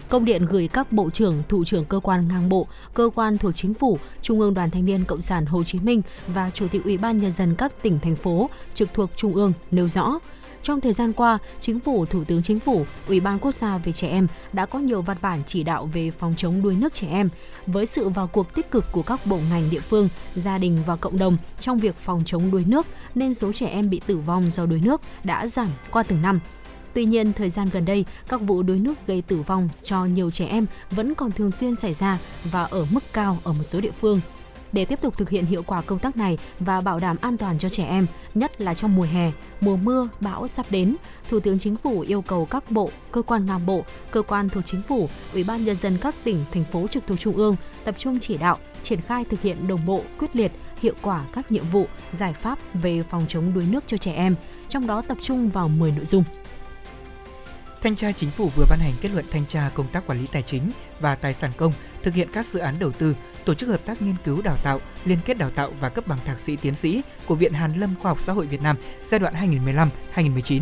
[0.09, 3.55] Công điện gửi các bộ trưởng, thủ trưởng cơ quan ngang bộ, cơ quan thuộc
[3.55, 6.83] chính phủ, Trung ương Đoàn Thanh niên Cộng sản Hồ Chí Minh và Chủ tịch
[6.83, 10.19] Ủy ban nhân dân các tỉnh thành phố trực thuộc Trung ương nêu rõ,
[10.63, 13.91] trong thời gian qua, Chính phủ, Thủ tướng Chính phủ, Ủy ban Quốc gia về
[13.91, 17.07] trẻ em đã có nhiều văn bản chỉ đạo về phòng chống đuối nước trẻ
[17.07, 17.29] em.
[17.67, 20.95] Với sự vào cuộc tích cực của các bộ ngành địa phương, gia đình và
[20.95, 24.51] cộng đồng trong việc phòng chống đuối nước, nên số trẻ em bị tử vong
[24.51, 26.39] do đuối nước đã giảm qua từng năm.
[26.93, 30.31] Tuy nhiên, thời gian gần đây, các vụ đuối nước gây tử vong cho nhiều
[30.31, 33.81] trẻ em vẫn còn thường xuyên xảy ra và ở mức cao ở một số
[33.81, 34.21] địa phương.
[34.73, 37.59] Để tiếp tục thực hiện hiệu quả công tác này và bảo đảm an toàn
[37.59, 40.95] cho trẻ em, nhất là trong mùa hè, mùa mưa, bão sắp đến,
[41.29, 44.65] Thủ tướng Chính phủ yêu cầu các bộ, cơ quan ngang bộ, cơ quan thuộc
[44.65, 47.95] chính phủ, Ủy ban nhân dân các tỉnh, thành phố trực thuộc trung ương tập
[47.97, 50.51] trung chỉ đạo, triển khai thực hiện đồng bộ, quyết liệt,
[50.81, 54.35] hiệu quả các nhiệm vụ, giải pháp về phòng chống đuối nước cho trẻ em,
[54.67, 56.23] trong đó tập trung vào 10 nội dung.
[57.81, 60.27] Thanh tra Chính phủ vừa ban hành kết luận thanh tra công tác quản lý
[60.27, 63.15] tài chính và tài sản công thực hiện các dự án đầu tư,
[63.45, 66.19] tổ chức hợp tác nghiên cứu đào tạo, liên kết đào tạo và cấp bằng
[66.25, 69.19] thạc sĩ tiến sĩ của Viện Hàn Lâm Khoa học Xã hội Việt Nam giai
[69.19, 69.33] đoạn
[70.15, 70.61] 2015-2019.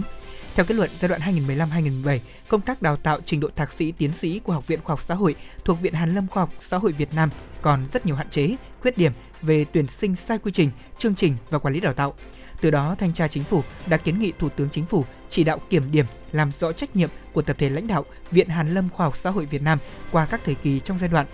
[0.55, 4.13] Theo kết luận giai đoạn 2015-2017, công tác đào tạo trình độ thạc sĩ tiến
[4.13, 6.77] sĩ của Học viện Khoa học Xã hội thuộc Viện Hàn Lâm Khoa học Xã
[6.77, 7.29] hội Việt Nam
[7.61, 9.11] còn rất nhiều hạn chế, khuyết điểm
[9.41, 12.13] về tuyển sinh sai quy trình, chương trình và quản lý đào tạo.
[12.61, 15.61] Từ đó, Thanh tra Chính phủ đã kiến nghị Thủ tướng Chính phủ chỉ đạo
[15.69, 19.05] kiểm điểm, làm rõ trách nhiệm của tập thể lãnh đạo Viện Hàn Lâm Khoa
[19.05, 19.79] học Xã hội Việt Nam
[20.11, 21.25] qua các thời kỳ trong giai đoạn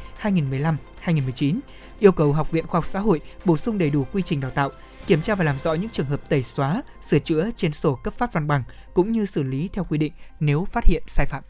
[1.08, 1.60] 2019,
[2.00, 4.52] yêu cầu Học viện Khoa học Xã hội bổ sung đầy đủ quy trình đào
[4.52, 4.70] tạo,
[5.08, 8.14] kiểm tra và làm rõ những trường hợp tẩy xóa, sửa chữa trên sổ cấp
[8.14, 11.44] phát văn bằng cũng như xử lý theo quy định nếu phát hiện sai phạm.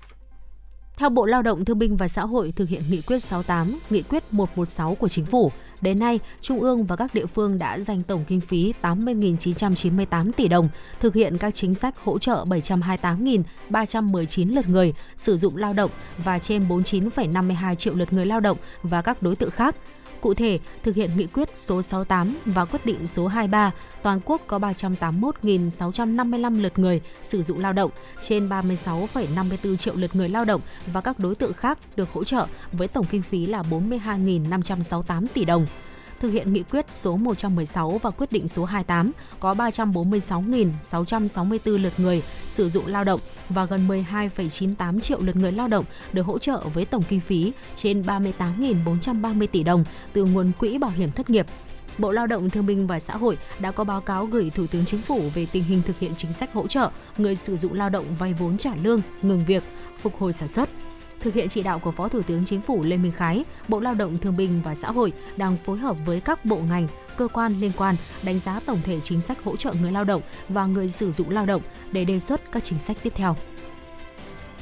[0.97, 4.01] Theo Bộ Lao động Thương binh và Xã hội thực hiện nghị quyết 68, nghị
[4.01, 8.03] quyết 116 của Chính phủ, đến nay, Trung ương và các địa phương đã dành
[8.03, 10.69] tổng kinh phí 80.998 tỷ đồng
[10.99, 16.39] thực hiện các chính sách hỗ trợ 728.319 lượt người sử dụng lao động và
[16.39, 19.75] trên 49,52 triệu lượt người lao động và các đối tượng khác.
[20.21, 23.71] Cụ thể, thực hiện nghị quyết số 68 và quyết định số 23,
[24.03, 27.91] toàn quốc có 381.655 lượt người sử dụng lao động,
[28.21, 30.61] trên 36,54 triệu lượt người lao động
[30.93, 35.45] và các đối tượng khác được hỗ trợ với tổng kinh phí là 42.568 tỷ
[35.45, 35.67] đồng
[36.19, 42.23] thực hiện nghị quyết số 116 và quyết định số 28 có 346.664 lượt người
[42.47, 46.61] sử dụng lao động và gần 12,98 triệu lượt người lao động được hỗ trợ
[46.73, 51.45] với tổng kinh phí trên 38.430 tỷ đồng từ nguồn quỹ bảo hiểm thất nghiệp.
[51.97, 54.85] Bộ Lao động Thương binh và Xã hội đã có báo cáo gửi Thủ tướng
[54.85, 57.89] Chính phủ về tình hình thực hiện chính sách hỗ trợ người sử dụng lao
[57.89, 59.63] động vay vốn trả lương, ngừng việc,
[59.97, 60.69] phục hồi sản xuất
[61.19, 63.93] thực hiện chỉ đạo của Phó Thủ tướng Chính phủ Lê Minh Khái, Bộ Lao
[63.93, 66.87] động Thương binh và Xã hội đang phối hợp với các bộ ngành,
[67.17, 70.21] cơ quan liên quan đánh giá tổng thể chính sách hỗ trợ người lao động
[70.49, 71.61] và người sử dụng lao động
[71.91, 73.35] để đề xuất các chính sách tiếp theo.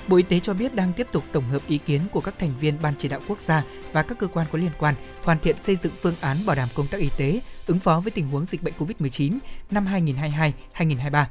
[0.07, 2.51] Bộ Y tế cho biết đang tiếp tục tổng hợp ý kiến của các thành
[2.59, 5.57] viên Ban chỉ đạo quốc gia và các cơ quan có liên quan hoàn thiện
[5.57, 8.45] xây dựng phương án bảo đảm công tác y tế ứng phó với tình huống
[8.45, 9.37] dịch bệnh COVID-19
[9.71, 9.87] năm
[10.75, 11.25] 2022-2023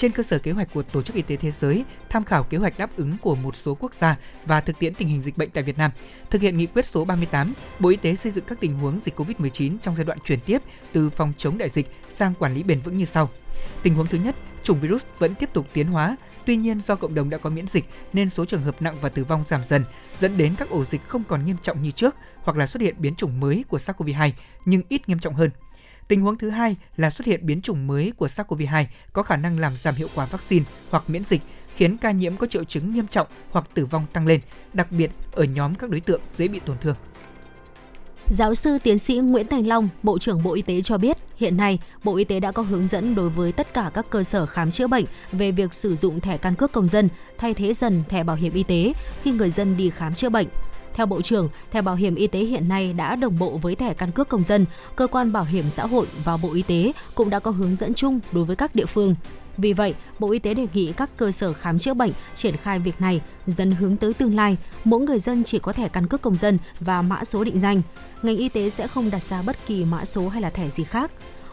[0.00, 2.58] trên cơ sở kế hoạch của Tổ chức Y tế Thế giới, tham khảo kế
[2.58, 5.50] hoạch đáp ứng của một số quốc gia và thực tiễn tình hình dịch bệnh
[5.50, 5.90] tại Việt Nam.
[6.30, 9.20] Thực hiện nghị quyết số 38, Bộ Y tế xây dựng các tình huống dịch
[9.20, 12.80] COVID-19 trong giai đoạn chuyển tiếp từ phòng chống đại dịch sang quản lý bền
[12.80, 13.28] vững như sau.
[13.82, 17.14] Tình huống thứ nhất, chủng virus vẫn tiếp tục tiến hóa, Tuy nhiên do cộng
[17.14, 19.84] đồng đã có miễn dịch nên số trường hợp nặng và tử vong giảm dần,
[20.20, 22.94] dẫn đến các ổ dịch không còn nghiêm trọng như trước hoặc là xuất hiện
[22.98, 24.30] biến chủng mới của SARS-CoV-2
[24.64, 25.50] nhưng ít nghiêm trọng hơn.
[26.08, 29.58] Tình huống thứ hai là xuất hiện biến chủng mới của SARS-CoV-2 có khả năng
[29.58, 31.42] làm giảm hiệu quả vaccine hoặc miễn dịch,
[31.76, 34.40] khiến ca nhiễm có triệu chứng nghiêm trọng hoặc tử vong tăng lên,
[34.72, 36.96] đặc biệt ở nhóm các đối tượng dễ bị tổn thương.
[38.32, 41.56] Giáo sư tiến sĩ Nguyễn Thành Long, Bộ trưởng Bộ Y tế cho biết, hiện
[41.56, 44.46] nay Bộ Y tế đã có hướng dẫn đối với tất cả các cơ sở
[44.46, 48.02] khám chữa bệnh về việc sử dụng thẻ căn cước công dân thay thế dần
[48.08, 48.92] thẻ bảo hiểm y tế
[49.22, 50.46] khi người dân đi khám chữa bệnh.
[50.94, 53.94] Theo Bộ trưởng, thẻ bảo hiểm y tế hiện nay đã đồng bộ với thẻ
[53.94, 54.66] căn cước công dân,
[54.96, 57.94] cơ quan bảo hiểm xã hội và Bộ Y tế cũng đã có hướng dẫn
[57.94, 59.14] chung đối với các địa phương.
[59.56, 62.78] Vì vậy, Bộ Y tế đề nghị các cơ sở khám chữa bệnh triển khai
[62.78, 66.22] việc này dần hướng tới tương lai, mỗi người dân chỉ có thẻ căn cước
[66.22, 67.82] công dân và mã số định danh.
[68.22, 70.84] Ngành y tế sẽ không đặt ra bất kỳ mã số hay là thẻ gì
[70.84, 71.10] khác.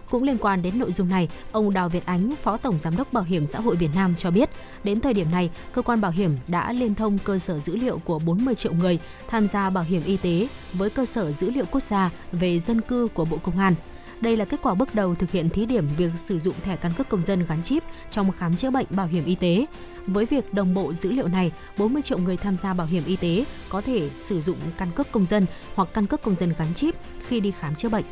[0.10, 3.14] Cũng liên quan đến nội dung này, ông Đào Việt Ánh, Phó Tổng Giám đốc
[3.14, 4.50] Bảo hiểm xã hội Việt Nam cho biết,
[4.84, 8.02] đến thời điểm này, cơ quan bảo hiểm đã liên thông cơ sở dữ liệu
[8.06, 11.66] của 40 triệu người tham gia bảo hiểm y tế với cơ sở dữ liệu
[11.72, 13.76] quốc gia về dân cư của Bộ Công an.
[14.22, 16.92] Đây là kết quả bước đầu thực hiện thí điểm việc sử dụng thẻ căn
[16.98, 19.66] cước công dân gắn chip trong khám chữa bệnh bảo hiểm y tế.
[20.08, 23.16] Với việc đồng bộ dữ liệu này, 40 triệu người tham gia bảo hiểm y
[23.16, 25.46] tế có thể sử dụng căn cước công dân
[25.76, 26.96] hoặc căn cước công dân gắn chip
[27.28, 28.06] khi đi khám chữa bệnh.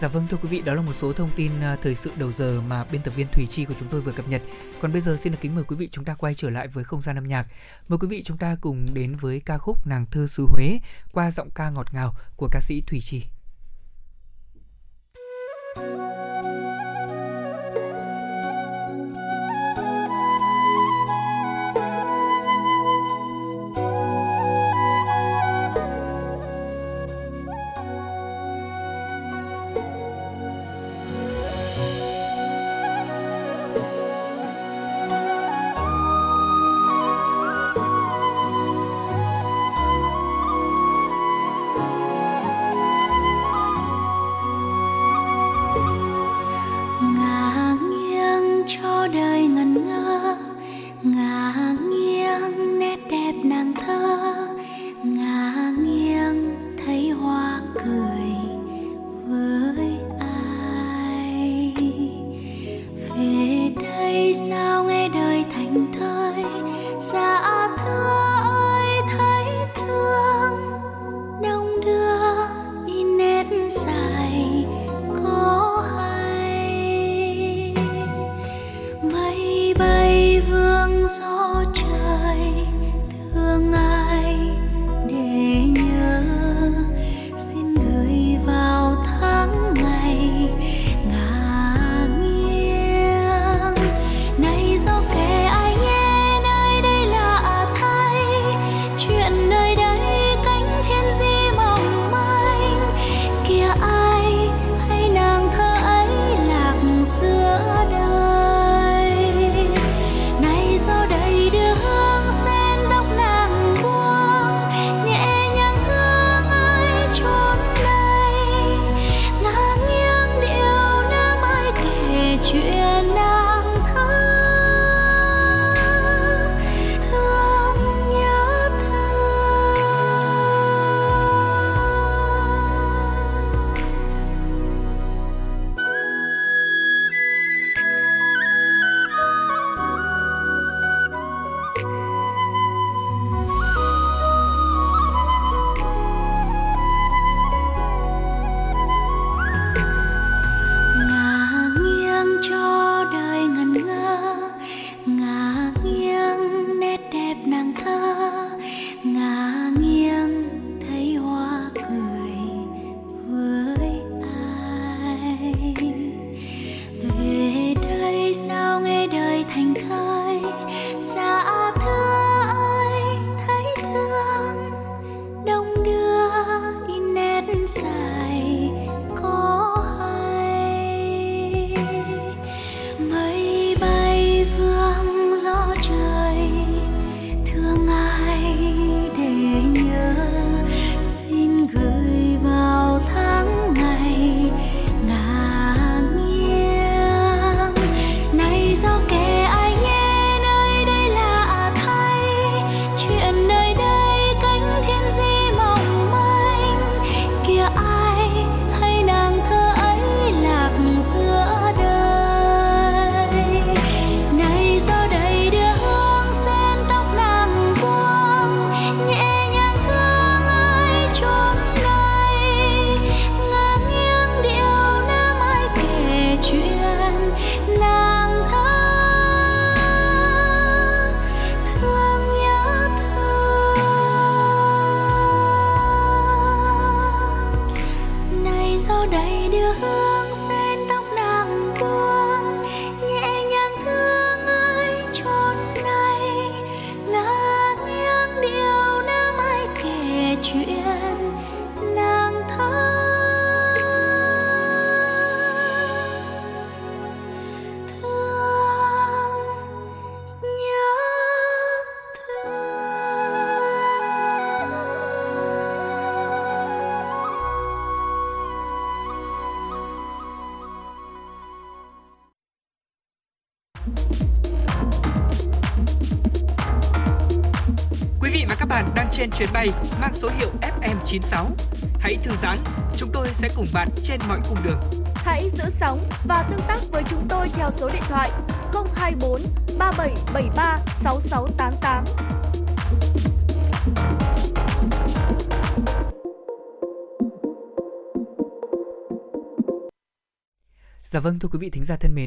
[0.00, 2.32] Dạ vâng thưa quý vị, đó là một số thông tin à, thời sự đầu
[2.38, 4.42] giờ mà biên tập viên Thủy Chi của chúng tôi vừa cập nhật.
[4.80, 6.84] Còn bây giờ xin được kính mời quý vị chúng ta quay trở lại với
[6.84, 7.46] không gian âm nhạc.
[7.88, 10.78] Mời quý vị chúng ta cùng đến với ca khúc Nàng thơ xứ Huế
[11.12, 13.26] qua giọng ca ngọt ngào của ca sĩ Thủy Chi.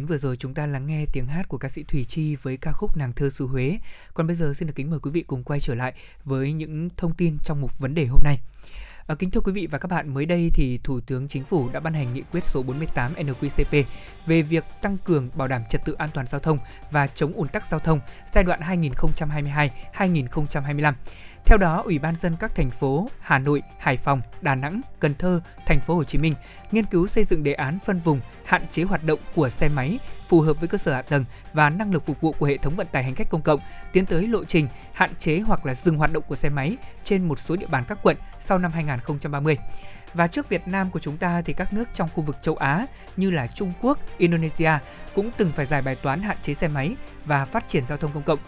[0.09, 2.71] Vừa rồi chúng ta lắng nghe tiếng hát của ca sĩ Thủy Chi với ca
[2.71, 3.79] khúc Nàng thơ xứ Huế.
[4.13, 5.93] Còn bây giờ xin được kính mời quý vị cùng quay trở lại
[6.25, 8.39] với những thông tin trong mục vấn đề hôm nay.
[9.07, 11.69] À, kính thưa quý vị và các bạn, mới đây thì Thủ tướng Chính phủ
[11.73, 13.83] đã ban hành nghị quyết số 48 NQCP
[14.25, 16.57] về việc tăng cường bảo đảm trật tự an toàn giao thông
[16.91, 17.99] và chống ùn tắc giao thông
[18.33, 18.59] giai đoạn
[19.93, 20.93] 2022-2025.
[21.49, 25.13] Theo đó, Ủy ban dân các thành phố Hà Nội, Hải Phòng, Đà Nẵng, Cần
[25.15, 26.33] Thơ, Thành phố Hồ Chí Minh
[26.71, 29.99] nghiên cứu xây dựng đề án phân vùng hạn chế hoạt động của xe máy
[30.27, 32.75] phù hợp với cơ sở hạ tầng và năng lực phục vụ của hệ thống
[32.75, 33.59] vận tải hành khách công cộng,
[33.93, 37.27] tiến tới lộ trình hạn chế hoặc là dừng hoạt động của xe máy trên
[37.27, 39.57] một số địa bàn các quận sau năm 2030.
[40.13, 42.85] Và trước Việt Nam của chúng ta thì các nước trong khu vực châu Á
[43.17, 44.71] như là Trung Quốc, Indonesia
[45.15, 46.95] cũng từng phải giải bài toán hạn chế xe máy
[47.25, 48.39] và phát triển giao thông công cộng.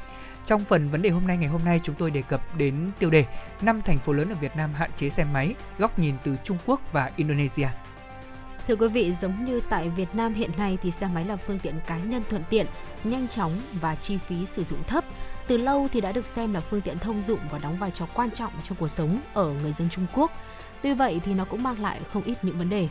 [0.46, 3.10] Trong phần vấn đề hôm nay ngày hôm nay chúng tôi đề cập đến tiêu
[3.10, 3.26] đề
[3.62, 6.58] năm thành phố lớn ở Việt Nam hạn chế xe máy, góc nhìn từ Trung
[6.66, 7.68] Quốc và Indonesia.
[8.68, 11.60] Thưa quý vị, giống như tại Việt Nam hiện nay thì xe máy là phương
[11.60, 12.66] tiện cá nhân thuận tiện,
[13.04, 15.04] nhanh chóng và chi phí sử dụng thấp.
[15.48, 18.06] Từ lâu thì đã được xem là phương tiện thông dụng và đóng vai trò
[18.14, 20.32] quan trọng trong cuộc sống ở người dân Trung Quốc.
[20.82, 22.88] Tuy vậy thì nó cũng mang lại không ít những vấn đề.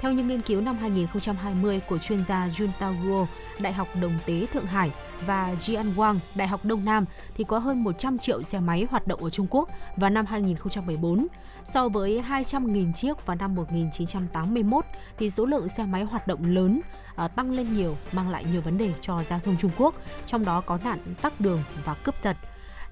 [0.00, 3.26] Theo những nghiên cứu năm 2020 của chuyên gia Jun Tao Guo,
[3.58, 4.90] Đại học Đồng Tế Thượng Hải
[5.26, 7.04] và Jian Wang, Đại học Đông Nam
[7.34, 11.26] thì có hơn 100 triệu xe máy hoạt động ở Trung Quốc vào năm 2014.
[11.64, 14.84] So với 200.000 chiếc vào năm 1981
[15.18, 16.80] thì số lượng xe máy hoạt động lớn
[17.16, 19.94] à, tăng lên nhiều, mang lại nhiều vấn đề cho giao thông Trung Quốc,
[20.26, 22.36] trong đó có nạn tắc đường và cướp giật.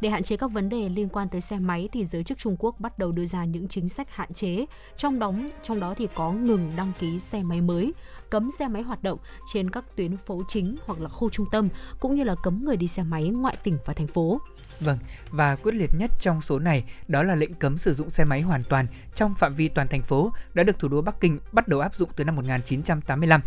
[0.01, 2.57] Để hạn chế các vấn đề liên quan tới xe máy thì giới chức Trung
[2.59, 4.67] Quốc bắt đầu đưa ra những chính sách hạn chế,
[4.97, 7.93] trong đó trong đó thì có ngừng đăng ký xe máy mới,
[8.31, 9.19] cấm xe máy hoạt động
[9.53, 11.69] trên các tuyến phố chính hoặc là khu trung tâm
[12.01, 14.41] cũng như là cấm người đi xe máy ngoại tỉnh và thành phố.
[14.81, 14.99] Vâng,
[15.31, 18.41] và quyết liệt nhất trong số này đó là lệnh cấm sử dụng xe máy
[18.41, 21.69] hoàn toàn trong phạm vi toàn thành phố đã được thủ đô Bắc Kinh bắt
[21.69, 23.41] đầu áp dụng từ năm 1985.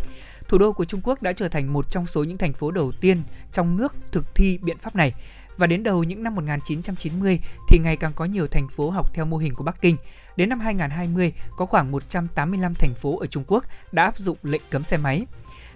[0.47, 2.91] Thủ đô của Trung Quốc đã trở thành một trong số những thành phố đầu
[2.91, 3.17] tiên
[3.51, 5.13] trong nước thực thi biện pháp này.
[5.61, 9.25] Và đến đầu những năm 1990 thì ngày càng có nhiều thành phố học theo
[9.25, 9.95] mô hình của Bắc Kinh.
[10.37, 14.61] Đến năm 2020, có khoảng 185 thành phố ở Trung Quốc đã áp dụng lệnh
[14.69, 15.25] cấm xe máy.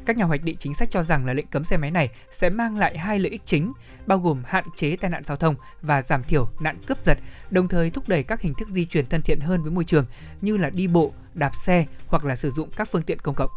[0.06, 2.50] Các nhà hoạch định chính sách cho rằng là lệnh cấm xe máy này sẽ
[2.50, 3.74] mang lại hai lợi ích chính,
[4.06, 7.18] bao gồm hạn chế tai nạn giao thông và giảm thiểu nạn cướp giật,
[7.50, 10.06] đồng thời thúc đẩy các hình thức di chuyển thân thiện hơn với môi trường
[10.42, 13.50] như là đi bộ, đạp xe hoặc là sử dụng các phương tiện công cộng.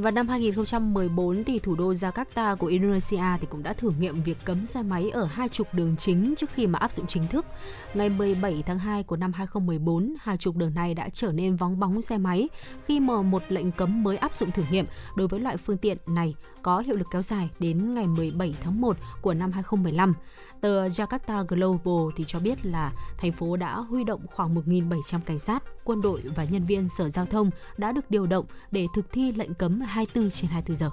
[0.00, 4.36] Vào năm 2014 thì thủ đô Jakarta của Indonesia thì cũng đã thử nghiệm việc
[4.44, 7.46] cấm xe máy ở hai trục đường chính trước khi mà áp dụng chính thức.
[7.94, 11.80] Ngày 17 tháng 2 của năm 2014, hai trục đường này đã trở nên vắng
[11.80, 12.48] bóng xe máy
[12.86, 14.86] khi mà một lệnh cấm mới áp dụng thử nghiệm
[15.16, 18.80] đối với loại phương tiện này có hiệu lực kéo dài đến ngày 17 tháng
[18.80, 20.14] 1 của năm 2015.
[20.60, 25.38] Tờ Jakarta Global thì cho biết là thành phố đã huy động khoảng 1.700 cảnh
[25.38, 29.12] sát, quân đội và nhân viên sở giao thông đã được điều động để thực
[29.12, 30.90] thi lệnh cấm 24 trên 24 giờ.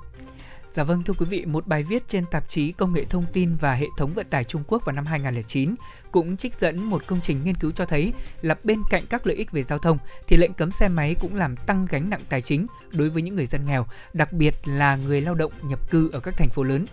[0.68, 3.56] Dạ vâng thưa quý vị, một bài viết trên tạp chí Công nghệ thông tin
[3.60, 5.76] và hệ thống vận tải Trung Quốc vào năm 2009
[6.11, 9.35] cũng trích dẫn một công trình nghiên cứu cho thấy là bên cạnh các lợi
[9.35, 12.41] ích về giao thông thì lệnh cấm xe máy cũng làm tăng gánh nặng tài
[12.41, 16.10] chính đối với những người dân nghèo, đặc biệt là người lao động nhập cư
[16.14, 16.85] ở các thành phố lớn.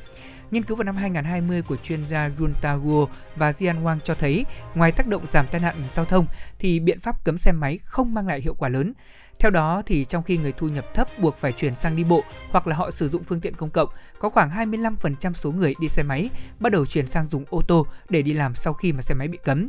[0.55, 3.07] Nghiên cứu vào năm 2020 của chuyên gia Runtaguo
[3.37, 4.45] và Jian Wang cho thấy,
[4.75, 6.27] ngoài tác động giảm tai nạn giao thông
[6.59, 8.93] thì biện pháp cấm xe máy không mang lại hiệu quả lớn.
[9.39, 12.25] Theo đó thì trong khi người thu nhập thấp buộc phải chuyển sang đi bộ
[12.51, 15.89] hoặc là họ sử dụng phương tiện công cộng, có khoảng 25% số người đi
[15.89, 19.03] xe máy bắt đầu chuyển sang dùng ô tô để đi làm sau khi mà
[19.03, 19.69] xe máy bị cấm.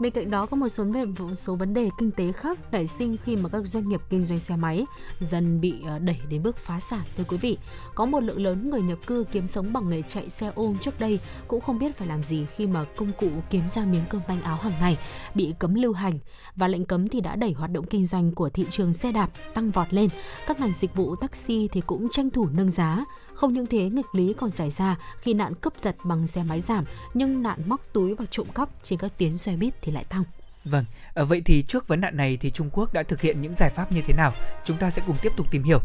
[0.00, 0.84] Bên cạnh đó, có một số
[1.18, 4.24] một số vấn đề kinh tế khác nảy sinh khi mà các doanh nghiệp kinh
[4.24, 4.86] doanh xe máy
[5.20, 7.58] dần bị ờ, đẩy đến bước phá sản thưa quý vị.
[7.94, 11.00] Có một lượng lớn người nhập cư kiếm sống bằng nghề chạy xe ôm trước
[11.00, 11.18] đây
[11.48, 14.42] cũng không biết phải làm gì khi mà công cụ kiếm ra miếng cơm manh
[14.42, 14.98] áo hàng ngày
[15.34, 16.18] bị cấm lưu hành
[16.56, 19.30] và lệnh cấm thì đã đẩy hoạt động kinh doanh của thị trường xe đạp
[19.54, 20.08] tăng vọt lên.
[20.46, 23.04] Các ngành dịch vụ taxi thì cũng tranh thủ nâng giá
[23.34, 26.60] không những thế, nghịch lý còn xảy ra khi nạn cướp giật bằng xe máy
[26.60, 26.84] giảm,
[27.14, 30.24] nhưng nạn móc túi và trộm cắp trên các tuyến xe buýt thì lại tăng.
[30.64, 30.84] Vâng,
[31.14, 33.70] ở vậy thì trước vấn nạn này thì Trung Quốc đã thực hiện những giải
[33.70, 34.32] pháp như thế nào?
[34.64, 35.78] Chúng ta sẽ cùng tiếp tục tìm hiểu.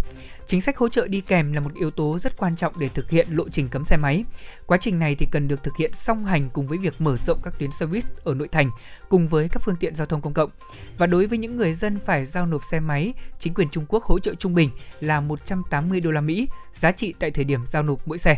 [0.48, 3.10] Chính sách hỗ trợ đi kèm là một yếu tố rất quan trọng để thực
[3.10, 4.24] hiện lộ trình cấm xe máy.
[4.66, 7.40] Quá trình này thì cần được thực hiện song hành cùng với việc mở rộng
[7.44, 8.70] các tuyến xe buýt ở nội thành
[9.10, 10.50] cùng với các phương tiện giao thông công cộng.
[10.98, 14.04] Và đối với những người dân phải giao nộp xe máy, chính quyền Trung Quốc
[14.04, 14.70] hỗ trợ trung bình
[15.00, 18.38] là 180 đô la Mỹ, giá trị tại thời điểm giao nộp mỗi xe.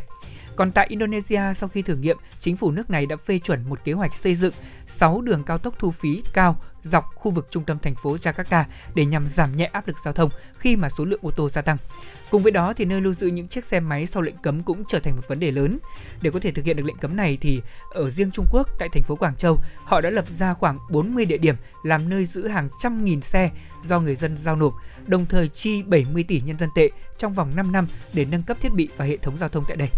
[0.58, 3.80] Còn tại Indonesia, sau khi thử nghiệm, chính phủ nước này đã phê chuẩn một
[3.84, 4.54] kế hoạch xây dựng
[4.88, 8.64] 6 đường cao tốc thu phí cao dọc khu vực trung tâm thành phố Jakarta
[8.96, 11.62] để nhằm giảm nhẹ áp lực giao thông khi mà số lượng ô tô gia
[11.62, 11.78] tăng.
[12.30, 14.84] Cùng với đó thì nơi lưu giữ những chiếc xe máy sau lệnh cấm cũng
[14.88, 15.80] trở thành một vấn đề lớn.
[16.22, 17.62] Để có thể thực hiện được lệnh cấm này thì
[17.94, 21.26] ở riêng Trung Quốc tại thành phố Quảng Châu, họ đã lập ra khoảng 40
[21.26, 23.52] địa điểm làm nơi giữ hàng trăm nghìn xe
[23.86, 24.74] do người dân giao nộp,
[25.08, 28.58] đồng thời chi 70 tỷ nhân dân tệ trong vòng 5 năm để nâng cấp
[28.62, 29.90] thiết bị và hệ thống giao thông tại đây.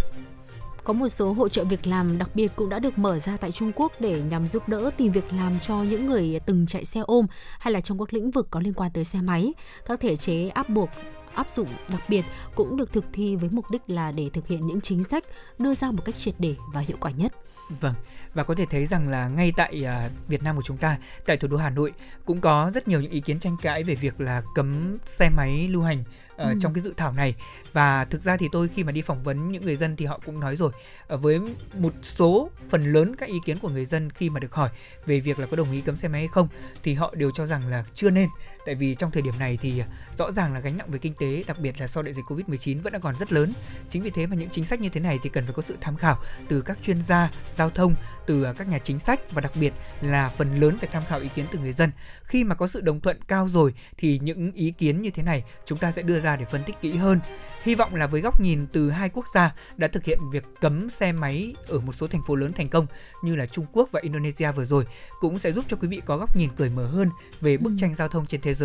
[0.89, 3.51] Có một số hỗ trợ việc làm đặc biệt cũng đã được mở ra tại
[3.51, 6.99] Trung Quốc để nhằm giúp đỡ tìm việc làm cho những người từng chạy xe
[6.99, 7.27] ôm
[7.59, 9.53] hay là trong các lĩnh vực có liên quan tới xe máy.
[9.85, 10.89] Các thể chế áp buộc
[11.33, 12.25] áp dụng đặc biệt
[12.55, 15.23] cũng được thực thi với mục đích là để thực hiện những chính sách
[15.59, 17.33] đưa ra một cách triệt để và hiệu quả nhất.
[17.79, 17.93] Vâng,
[18.33, 21.37] và có thể thấy rằng là ngay tại à, Việt Nam của chúng ta, tại
[21.37, 21.93] thủ đô Hà Nội
[22.25, 25.67] cũng có rất nhiều những ý kiến tranh cãi về việc là cấm xe máy
[25.67, 26.03] lưu hành
[26.43, 26.55] uh, ừ.
[26.61, 27.35] trong cái dự thảo này
[27.73, 30.19] và thực ra thì tôi khi mà đi phỏng vấn những người dân thì họ
[30.25, 30.71] cũng nói rồi
[31.13, 31.39] uh, với
[31.73, 34.69] một số phần lớn các ý kiến của người dân khi mà được hỏi
[35.05, 36.47] về việc là có đồng ý cấm xe máy hay không
[36.83, 38.29] thì họ đều cho rằng là chưa nên
[38.69, 39.83] tại vì trong thời điểm này thì
[40.17, 42.81] rõ ràng là gánh nặng về kinh tế đặc biệt là sau đại dịch Covid-19
[42.81, 43.53] vẫn đang còn rất lớn.
[43.89, 45.77] Chính vì thế mà những chính sách như thế này thì cần phải có sự
[45.81, 46.17] tham khảo
[46.47, 50.29] từ các chuyên gia giao thông, từ các nhà chính sách và đặc biệt là
[50.29, 51.91] phần lớn phải tham khảo ý kiến từ người dân.
[52.23, 55.43] Khi mà có sự đồng thuận cao rồi thì những ý kiến như thế này
[55.65, 57.19] chúng ta sẽ đưa ra để phân tích kỹ hơn.
[57.63, 60.89] Hy vọng là với góc nhìn từ hai quốc gia đã thực hiện việc cấm
[60.89, 62.85] xe máy ở một số thành phố lớn thành công
[63.23, 64.85] như là Trung Quốc và Indonesia vừa rồi
[65.19, 67.09] cũng sẽ giúp cho quý vị có góc nhìn cởi mở hơn
[67.41, 67.75] về bức ừ.
[67.79, 68.58] tranh giao thông trên thế giới.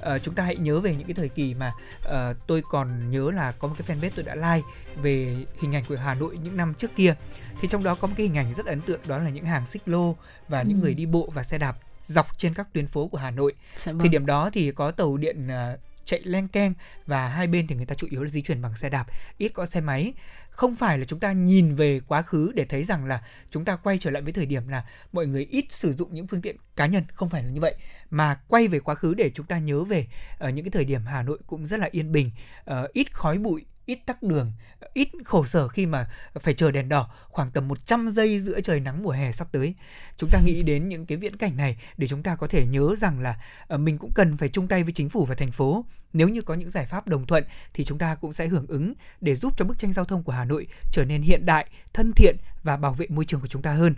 [0.00, 1.72] À, chúng ta hãy nhớ về những cái thời kỳ mà
[2.08, 4.66] uh, tôi còn nhớ là có một cái fanpage tôi đã like
[5.02, 7.14] về hình ảnh của Hà Nội những năm trước kia.
[7.60, 9.66] Thì trong đó có một cái hình ảnh rất ấn tượng đó là những hàng
[9.66, 10.16] xích lô
[10.48, 10.64] và ừ.
[10.68, 11.76] những người đi bộ và xe đạp
[12.06, 13.52] dọc trên các tuyến phố của Hà Nội.
[13.78, 14.00] Dạ vâng.
[14.02, 16.74] Thì điểm đó thì có tàu điện uh, chạy len keng
[17.06, 19.06] và hai bên thì người ta chủ yếu là di chuyển bằng xe đạp,
[19.38, 20.12] ít có xe máy.
[20.50, 23.76] Không phải là chúng ta nhìn về quá khứ để thấy rằng là chúng ta
[23.76, 26.56] quay trở lại với thời điểm là mọi người ít sử dụng những phương tiện
[26.76, 27.74] cá nhân, không phải là như vậy,
[28.10, 30.06] mà quay về quá khứ để chúng ta nhớ về
[30.38, 32.30] ở uh, những cái thời điểm Hà Nội cũng rất là yên bình,
[32.70, 34.52] uh, ít khói bụi, ít tắc đường,
[34.94, 38.80] ít khổ sở khi mà phải chờ đèn đỏ khoảng tầm 100 giây giữa trời
[38.80, 39.74] nắng mùa hè sắp tới.
[40.16, 42.94] Chúng ta nghĩ đến những cái viễn cảnh này để chúng ta có thể nhớ
[42.98, 43.36] rằng là
[43.66, 45.84] ờ, mình cũng cần phải chung tay với chính phủ và thành phố.
[46.12, 47.44] Nếu như có những giải pháp đồng thuận
[47.74, 50.32] thì chúng ta cũng sẽ hưởng ứng để giúp cho bức tranh giao thông của
[50.32, 53.62] Hà Nội trở nên hiện đại, thân thiện và bảo vệ môi trường của chúng
[53.62, 53.94] ta hơn.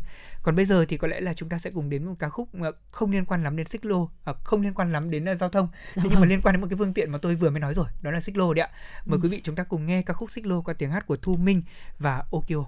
[0.47, 2.48] Còn bây giờ thì có lẽ là chúng ta sẽ cùng đến một ca khúc
[2.90, 5.48] không liên quan lắm đến xích lô, à, không liên quan lắm đến uh, giao
[5.48, 6.28] thông, dạ nhưng mà vâng.
[6.28, 8.20] liên quan đến một cái phương tiện mà tôi vừa mới nói rồi, đó là
[8.20, 8.70] xích lô đấy ạ.
[9.06, 9.20] Mời ừ.
[9.23, 11.36] quý vị chúng ta cùng nghe ca khúc xích lô qua tiếng hát của Thu
[11.36, 11.62] Minh
[11.98, 12.64] và Okio.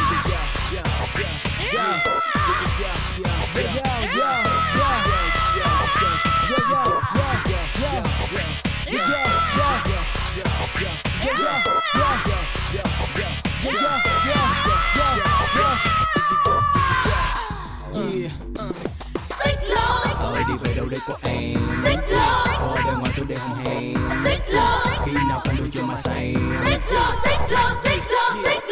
[20.94, 25.12] đây có em Xích lô Có ai ngoài tôi để không hay Xích lô Khi
[25.12, 26.36] nào cần đôi cho mà say
[26.66, 28.63] Xích lô, xích lô, xích lô, xích lô, xích lô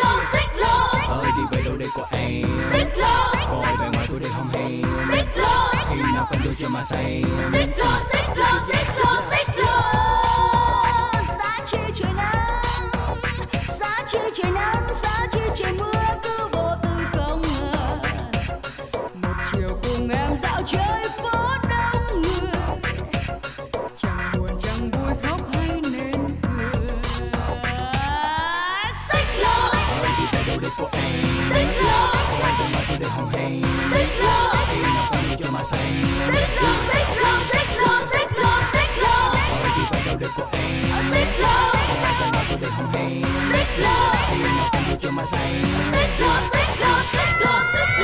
[1.93, 2.57] của anh.
[2.71, 4.83] Xích lô Có ai ngoài tôi để không hay?
[5.11, 7.23] Xích lô Khi nào cần đôi chưa mà say?
[7.51, 9.50] Xích lô, xích lô, xích lô, xích lô.
[46.51, 47.97] Xích lô xích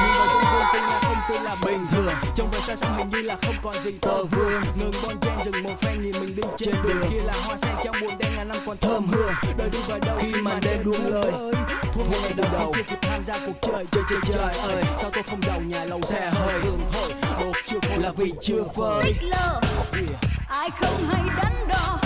[0.00, 3.22] nhìn vào trong gương tôi không là bình thường trong về xa xăm hình như
[3.22, 6.50] là không còn gì tờ vương ngừng bon chen dừng một phen nhìn mình đứng
[6.56, 9.70] trên đường kia là hoa sen trong buồn đen ngàn năm còn thơm hương đời
[9.72, 11.32] đi về đâu khi mà đêm đuông lời
[11.94, 14.84] thua thua ngày đầu đầu chưa kịp tham gia cuộc chơi chơi chơi chơi ơi
[14.98, 18.32] sao tôi không giàu nhà lầu xe hơi đường hơi đột chưa khô là vì
[18.40, 19.14] chưa phơi
[20.48, 21.98] ai không hay đắn đo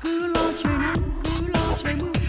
[0.00, 2.21] cứ lo trời nắng cứ lo trời mưa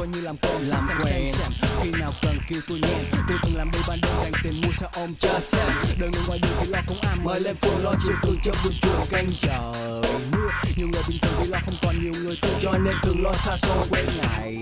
[0.00, 2.98] còn như làm cơm làm xem xem xem khi nào cần kêu tôi nhé
[3.28, 6.22] tôi từng làm đi ban đêm dành tiền mua xe ôm cha xem đời người
[6.26, 9.06] ngoài đường thì lo cũng am mời lên phường lo chiều cường cho buồn chuồng
[9.10, 9.72] canh chờ
[10.32, 10.50] mưa.
[10.76, 13.32] Nhiều người bình thường thì lo không còn nhiều người tôi cho nên thường lo
[13.32, 14.56] xa xôi quen ngày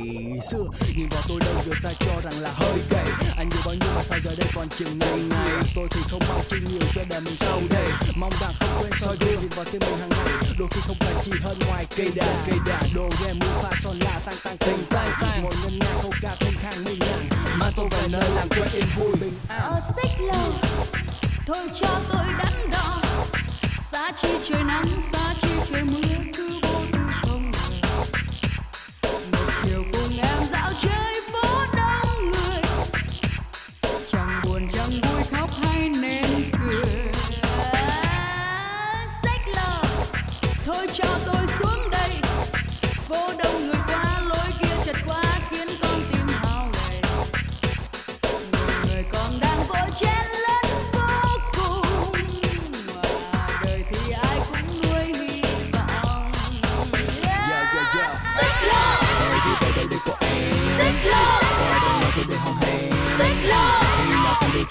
[0.50, 0.64] xưa.
[0.96, 3.04] Nhìn vào tôi đây người ta cho rằng là hơi gầy.
[3.36, 5.72] Anh nhiều bao nhiêu mà sao giờ đây còn chừng ngày ngày?
[5.74, 7.86] Tôi thì không mong chi nhiều cho đời mình sau đây.
[8.16, 10.52] Mong rằng không quên soi gương nhìn vào tim mình hàng ngày.
[10.58, 13.70] Đôi khi không cần chỉ hơn ngoài cây đà cây đà đồ nghe mưa pha
[13.82, 16.98] son là tăng tăng tình tay tay ngồi ngân nga câu ca thanh khang mình
[17.60, 19.60] mang tôi về nơi làng quê yên vui bình an.
[19.60, 20.50] Ở xích lô,
[21.46, 23.02] thôi cho tôi đắn đo.
[23.80, 26.00] Xa chi trời nắng, xa chi trời mưa,
[26.36, 27.78] cứ vô tư không ngờ.
[29.32, 32.62] Một chiều cùng em dạo chơi phố đông người.
[34.12, 37.02] Chẳng buồn, chẳng vui, khóc hay nên cười.
[39.22, 39.82] Xích lô,
[40.66, 42.10] thôi cho tôi xuống đây,
[43.08, 43.57] phố đông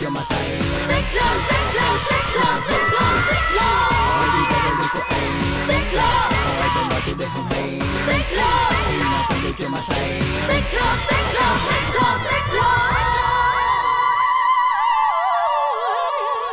[0.07, 0.61] cho mà say.
[0.87, 3.71] Xích lô xích lô xích lô xích lô xích lô.
[4.19, 5.33] Tôi đi đây để có em.
[5.67, 6.29] Xích lô.
[6.29, 8.71] Tôi để nói tôi để hồng hề xích lô.
[8.99, 10.21] Nào không đi cho mà say.
[10.47, 12.71] Xích lô xích lô xích lô xích lô.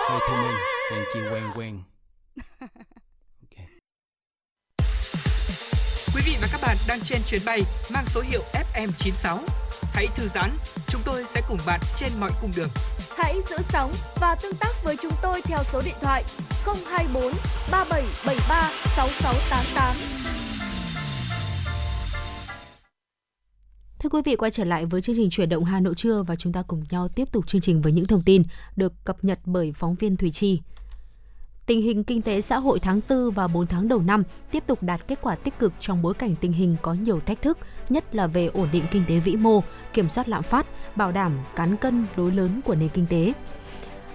[0.08, 0.56] Hey thông minh
[0.92, 1.82] hẹn chị quen quen.
[3.42, 3.66] Ok.
[6.14, 9.38] Quý vị và các bạn đang trên chuyến bay mang số hiệu FM96.
[9.94, 10.50] Hãy thư giãn,
[10.88, 12.68] chúng tôi sẽ cùng bạn trên mọi cung đường.
[13.16, 16.24] Hãy giữ sóng và tương tác với chúng tôi theo số điện thoại
[16.64, 17.32] 024
[17.70, 19.96] 3773 6688.
[23.98, 26.36] Thưa quý vị, quay trở lại với chương trình chuyển động Hà Nội trưa và
[26.36, 28.42] chúng ta cùng nhau tiếp tục chương trình với những thông tin
[28.76, 30.60] được cập nhật bởi phóng viên Thủy Chi.
[31.66, 34.82] Tình hình kinh tế xã hội tháng 4 và 4 tháng đầu năm tiếp tục
[34.82, 37.58] đạt kết quả tích cực trong bối cảnh tình hình có nhiều thách thức,
[37.88, 39.62] nhất là về ổn định kinh tế vĩ mô,
[39.92, 40.66] kiểm soát lạm phát,
[40.96, 43.32] bảo đảm cán cân đối lớn của nền kinh tế.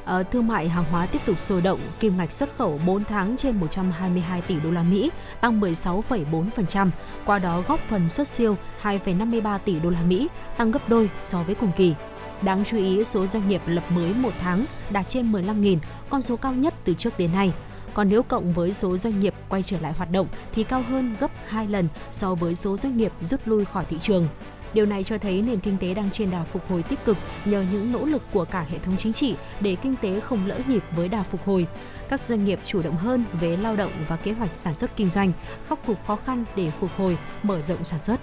[0.06, 3.38] Ở thương mại hàng hóa tiếp tục sôi động, kim ngạch xuất khẩu 4 tháng
[3.38, 5.12] trên 122 tỷ đô la Mỹ,
[5.42, 6.90] tăng 16,4%,
[7.26, 10.28] qua đó góp phần xuất siêu 2,53 tỷ đô la Mỹ,
[10.58, 11.94] tăng gấp đôi so với cùng kỳ.
[12.42, 15.78] Đáng chú ý, số doanh nghiệp lập mới một tháng đạt trên 15.000,
[16.10, 17.52] con số cao nhất từ trước đến nay.
[17.94, 21.16] Còn nếu cộng với số doanh nghiệp quay trở lại hoạt động thì cao hơn
[21.20, 24.28] gấp 2 lần so với số doanh nghiệp rút lui khỏi thị trường.
[24.74, 27.66] Điều này cho thấy nền kinh tế đang trên đà phục hồi tích cực nhờ
[27.72, 30.84] những nỗ lực của cả hệ thống chính trị để kinh tế không lỡ nhịp
[30.96, 31.68] với đà phục hồi.
[32.10, 35.10] Các doanh nghiệp chủ động hơn về lao động và kế hoạch sản xuất kinh
[35.10, 35.32] doanh,
[35.70, 38.20] khắc phục khó khăn để phục hồi, mở rộng sản xuất.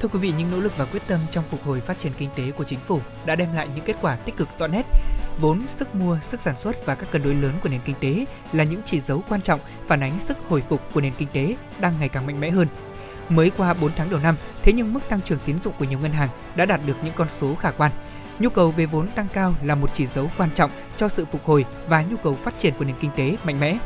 [0.00, 2.30] Thưa quý vị, những nỗ lực và quyết tâm trong phục hồi phát triển kinh
[2.36, 4.86] tế của chính phủ đã đem lại những kết quả tích cực rõ nét.
[5.40, 8.24] Vốn, sức mua, sức sản xuất và các cân đối lớn của nền kinh tế
[8.52, 11.56] là những chỉ dấu quan trọng phản ánh sức hồi phục của nền kinh tế
[11.80, 12.68] đang ngày càng mạnh mẽ hơn.
[13.28, 15.98] Mới qua 4 tháng đầu năm, thế nhưng mức tăng trưởng tín dụng của nhiều
[15.98, 17.92] ngân hàng đã đạt được những con số khả quan.
[18.38, 21.44] Nhu cầu về vốn tăng cao là một chỉ dấu quan trọng cho sự phục
[21.44, 23.78] hồi và nhu cầu phát triển của nền kinh tế mạnh mẽ.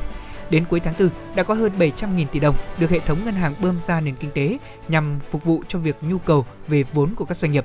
[0.51, 3.55] Đến cuối tháng 4, đã có hơn 700.000 tỷ đồng được hệ thống ngân hàng
[3.61, 4.59] bơm ra nền kinh tế
[4.89, 7.65] nhằm phục vụ cho việc nhu cầu về vốn của các doanh nghiệp.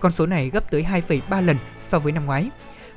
[0.00, 2.50] Con số này gấp tới 2,3 lần so với năm ngoái.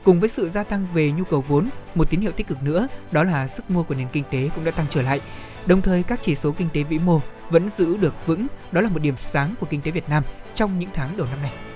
[0.03, 2.87] Cùng với sự gia tăng về nhu cầu vốn, một tín hiệu tích cực nữa
[3.11, 5.21] đó là sức mua của nền kinh tế cũng đã tăng trở lại.
[5.65, 8.89] Đồng thời các chỉ số kinh tế vĩ mô vẫn giữ được vững, đó là
[8.89, 11.68] một điểm sáng của kinh tế Việt Nam trong những tháng đầu năm này.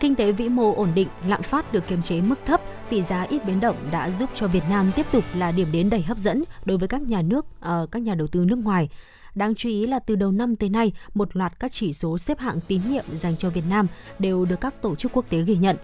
[0.00, 2.60] Kinh tế vĩ mô ổn định, lạm phát được kiềm chế mức thấp,
[2.90, 5.90] tỷ giá ít biến động đã giúp cho Việt Nam tiếp tục là điểm đến
[5.90, 8.88] đầy hấp dẫn đối với các nhà nước, uh, các nhà đầu tư nước ngoài.
[9.34, 12.38] Đáng chú ý là từ đầu năm tới nay, một loạt các chỉ số xếp
[12.38, 13.86] hạng tín nhiệm dành cho Việt Nam
[14.18, 15.76] đều được các tổ chức quốc tế ghi nhận.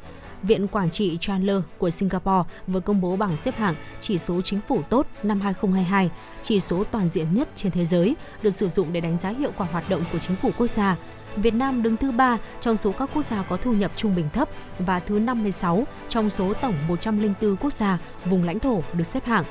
[0.42, 4.60] Viện Quản trị Chandler của Singapore vừa công bố bảng xếp hạng chỉ số chính
[4.60, 6.10] phủ tốt năm 2022,
[6.42, 9.50] chỉ số toàn diện nhất trên thế giới, được sử dụng để đánh giá hiệu
[9.56, 10.96] quả hoạt động của chính phủ quốc gia.
[11.36, 14.28] Việt Nam đứng thứ 3 trong số các quốc gia có thu nhập trung bình
[14.32, 14.48] thấp
[14.78, 19.44] và thứ 56 trong số tổng 104 quốc gia vùng lãnh thổ được xếp hạng.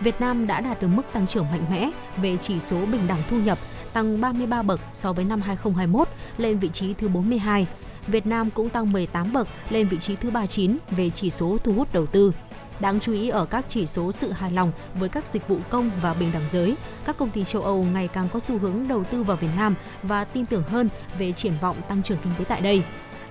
[0.00, 3.22] Việt Nam đã đạt được mức tăng trưởng mạnh mẽ về chỉ số bình đẳng
[3.30, 3.58] thu nhập,
[3.92, 6.08] tăng 33 bậc so với năm 2021
[6.38, 7.66] lên vị trí thứ 42.
[8.06, 11.72] Việt Nam cũng tăng 18 bậc lên vị trí thứ 39 về chỉ số thu
[11.72, 12.32] hút đầu tư.
[12.80, 15.90] Đáng chú ý ở các chỉ số sự hài lòng với các dịch vụ công
[16.02, 19.04] và bình đẳng giới, các công ty châu Âu ngày càng có xu hướng đầu
[19.04, 20.88] tư vào Việt Nam và tin tưởng hơn
[21.18, 22.82] về triển vọng tăng trưởng kinh tế tại đây.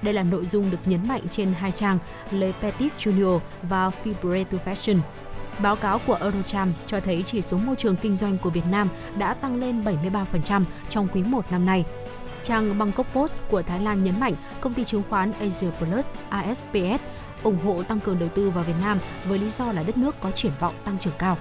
[0.02, 2.00] Đây là nội dung được nhấn mạnh trên hai trang
[2.32, 5.00] Le Petit Junior và Fibre to Fashion.
[5.62, 8.88] Báo cáo của Eurocharm cho thấy chỉ số môi trường kinh doanh của Việt Nam
[9.18, 11.86] đã tăng lên 73% trong quý 1 năm nay.
[12.44, 17.04] Trang Bangkok Post của Thái Lan nhấn mạnh công ty chứng khoán Asia Plus ASPS
[17.44, 20.16] ủng hộ tăng cường đầu tư vào Việt Nam với lý do là đất nước
[20.20, 21.38] có triển vọng tăng trưởng cao.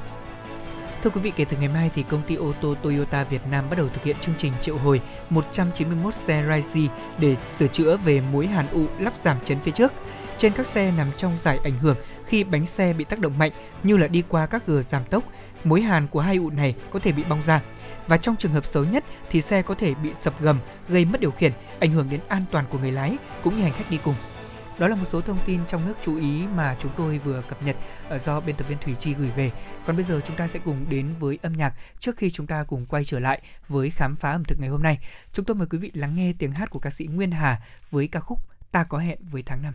[1.02, 3.70] Thưa quý vị, kể từ ngày mai thì công ty ô tô Toyota Việt Nam
[3.70, 5.00] bắt đầu thực hiện chương trình triệu hồi
[5.30, 9.92] 191 xe Rise để sửa chữa về mối hàn ụ lắp giảm chấn phía trước.
[10.36, 11.96] Trên các xe nằm trong giải ảnh hưởng
[12.26, 13.52] khi bánh xe bị tác động mạnh
[13.82, 15.24] như là đi qua các gờ giảm tốc,
[15.64, 17.60] mối hàn của hai ụ này có thể bị bong ra.
[18.06, 20.58] Và trong trường hợp xấu nhất thì xe có thể bị sập gầm,
[20.88, 23.72] gây mất điều khiển, ảnh hưởng đến an toàn của người lái cũng như hành
[23.72, 24.14] khách đi cùng.
[24.78, 27.62] Đó là một số thông tin trong nước chú ý mà chúng tôi vừa cập
[27.62, 27.76] nhật
[28.08, 29.50] ờ, do biên tập viên Thủy Chi gửi về.
[29.86, 32.64] Còn bây giờ chúng ta sẽ cùng đến với âm nhạc trước khi chúng ta
[32.64, 34.98] cùng quay trở lại với khám phá ẩm thực ngày hôm nay.
[35.32, 37.60] Chúng tôi mời quý vị lắng nghe tiếng hát của ca sĩ Nguyên Hà
[37.90, 38.38] với ca khúc
[38.72, 39.74] Ta có hẹn với tháng 5.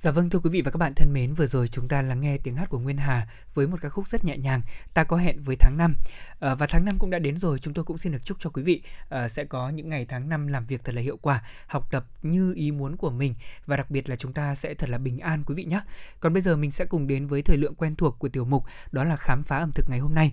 [0.00, 2.20] Dạ vâng thưa quý vị và các bạn thân mến, vừa rồi chúng ta lắng
[2.20, 4.60] nghe tiếng hát của Nguyên Hà với một ca khúc rất nhẹ nhàng,
[4.94, 5.94] ta có hẹn với tháng 5.
[5.98, 8.36] À, ờ, và tháng 5 cũng đã đến rồi, chúng tôi cũng xin được chúc
[8.40, 11.16] cho quý vị à, sẽ có những ngày tháng 5 làm việc thật là hiệu
[11.16, 13.34] quả, học tập như ý muốn của mình
[13.66, 15.80] và đặc biệt là chúng ta sẽ thật là bình an quý vị nhé.
[16.20, 18.64] Còn bây giờ mình sẽ cùng đến với thời lượng quen thuộc của tiểu mục
[18.92, 20.32] đó là khám phá ẩm thực ngày hôm nay.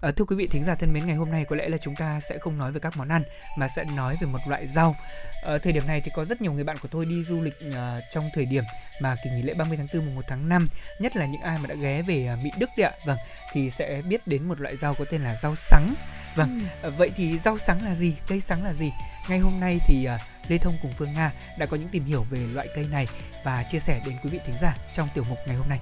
[0.00, 1.96] À, thưa quý vị thính giả thân mến, ngày hôm nay có lẽ là chúng
[1.96, 3.22] ta sẽ không nói về các món ăn
[3.56, 4.96] mà sẽ nói về một loại rau.
[5.42, 7.54] À, thời điểm này thì có rất nhiều người bạn của tôi đi du lịch
[7.68, 7.74] uh,
[8.10, 8.64] trong thời điểm
[9.00, 10.68] mà kỳ nghỉ lễ 30 tháng 4 mùng 1 tháng 5,
[10.98, 12.92] nhất là những ai mà đã ghé về uh, Mỹ Đức đấy ạ.
[13.04, 13.18] Vâng,
[13.52, 15.94] thì sẽ biết đến một loại rau có tên là rau sắn.
[16.34, 16.92] Vâng, ừ.
[16.98, 18.14] vậy thì rau sắn là gì?
[18.26, 18.92] Cây sắn là gì?
[19.28, 22.26] Ngay hôm nay thì uh, Lê Thông cùng Phương Nga đã có những tìm hiểu
[22.30, 23.06] về loại cây này
[23.44, 25.78] và chia sẻ đến quý vị thính giả trong tiểu mục ngày hôm nay.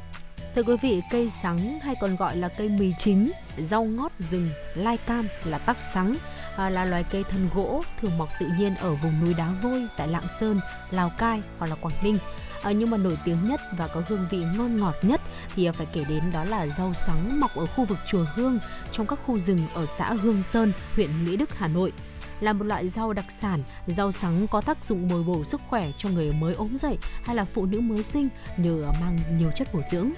[0.57, 4.49] Thưa quý vị, cây sắn hay còn gọi là cây mì chính, rau ngót rừng,
[4.75, 6.15] lai cam là tắc sắn,
[6.57, 9.87] à, là loài cây thân gỗ thường mọc tự nhiên ở vùng núi đá vôi
[9.97, 10.61] tại Lạng Sơn,
[10.91, 12.19] Lào Cai hoặc là Quảng Ninh.
[12.63, 15.21] À, nhưng mà nổi tiếng nhất và có hương vị ngon ngọt nhất
[15.55, 18.59] thì phải kể đến đó là rau sắn mọc ở khu vực chùa Hương
[18.93, 21.93] trong các khu rừng ở xã Hương Sơn, huyện Mỹ Đức, Hà Nội
[22.41, 23.63] là một loại rau đặc sản.
[23.87, 27.37] Rau sắn có tác dụng bồi bổ sức khỏe cho người mới ốm dậy hay
[27.37, 30.13] là phụ nữ mới sinh nhờ mang nhiều chất bổ dưỡng.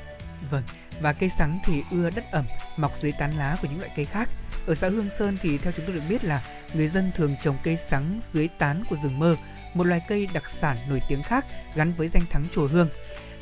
[0.50, 0.62] Vâng,
[1.00, 2.46] và cây sắn thì ưa đất ẩm,
[2.76, 4.28] mọc dưới tán lá của những loại cây khác.
[4.66, 6.42] Ở xã Hương Sơn thì theo chúng tôi được biết là
[6.74, 9.36] người dân thường trồng cây sắn dưới tán của rừng mơ,
[9.74, 11.44] một loài cây đặc sản nổi tiếng khác
[11.74, 12.88] gắn với danh thắng chùa Hương.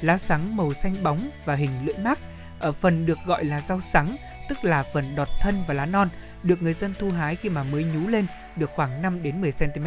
[0.01, 2.19] Lá sắn màu xanh bóng và hình lưỡi mác,
[2.59, 4.16] ở phần được gọi là rau sắn,
[4.49, 6.09] tức là phần đọt thân và lá non,
[6.43, 8.27] được người dân thu hái khi mà mới nhú lên
[8.57, 9.87] được khoảng 5 đến 10 cm.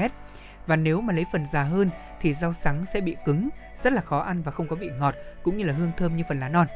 [0.67, 1.89] Và nếu mà lấy phần già hơn
[2.21, 3.49] thì rau sắn sẽ bị cứng,
[3.83, 6.23] rất là khó ăn và không có vị ngọt cũng như là hương thơm như
[6.27, 6.67] phần lá non.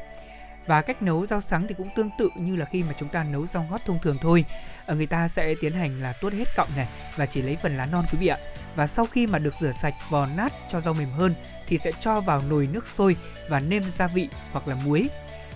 [0.66, 3.24] Và cách nấu rau sắn thì cũng tương tự như là khi mà chúng ta
[3.24, 4.44] nấu rau ngót thông thường thôi.
[4.86, 7.76] Ở người ta sẽ tiến hành là tuốt hết cọng này và chỉ lấy phần
[7.76, 8.38] lá non quý vị ạ.
[8.74, 11.34] Và sau khi mà được rửa sạch vò nát cho rau mềm hơn
[11.66, 13.16] thì sẽ cho vào nồi nước sôi
[13.48, 15.08] và nêm gia vị hoặc là muối.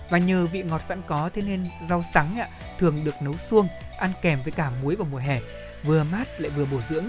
[0.09, 2.47] Và nhờ vị ngọt sẵn có thế nên rau sắn ạ
[2.79, 3.67] thường được nấu suông
[3.97, 5.39] ăn kèm với cả muối vào mùa hè,
[5.83, 7.05] vừa mát lại vừa bổ dưỡng.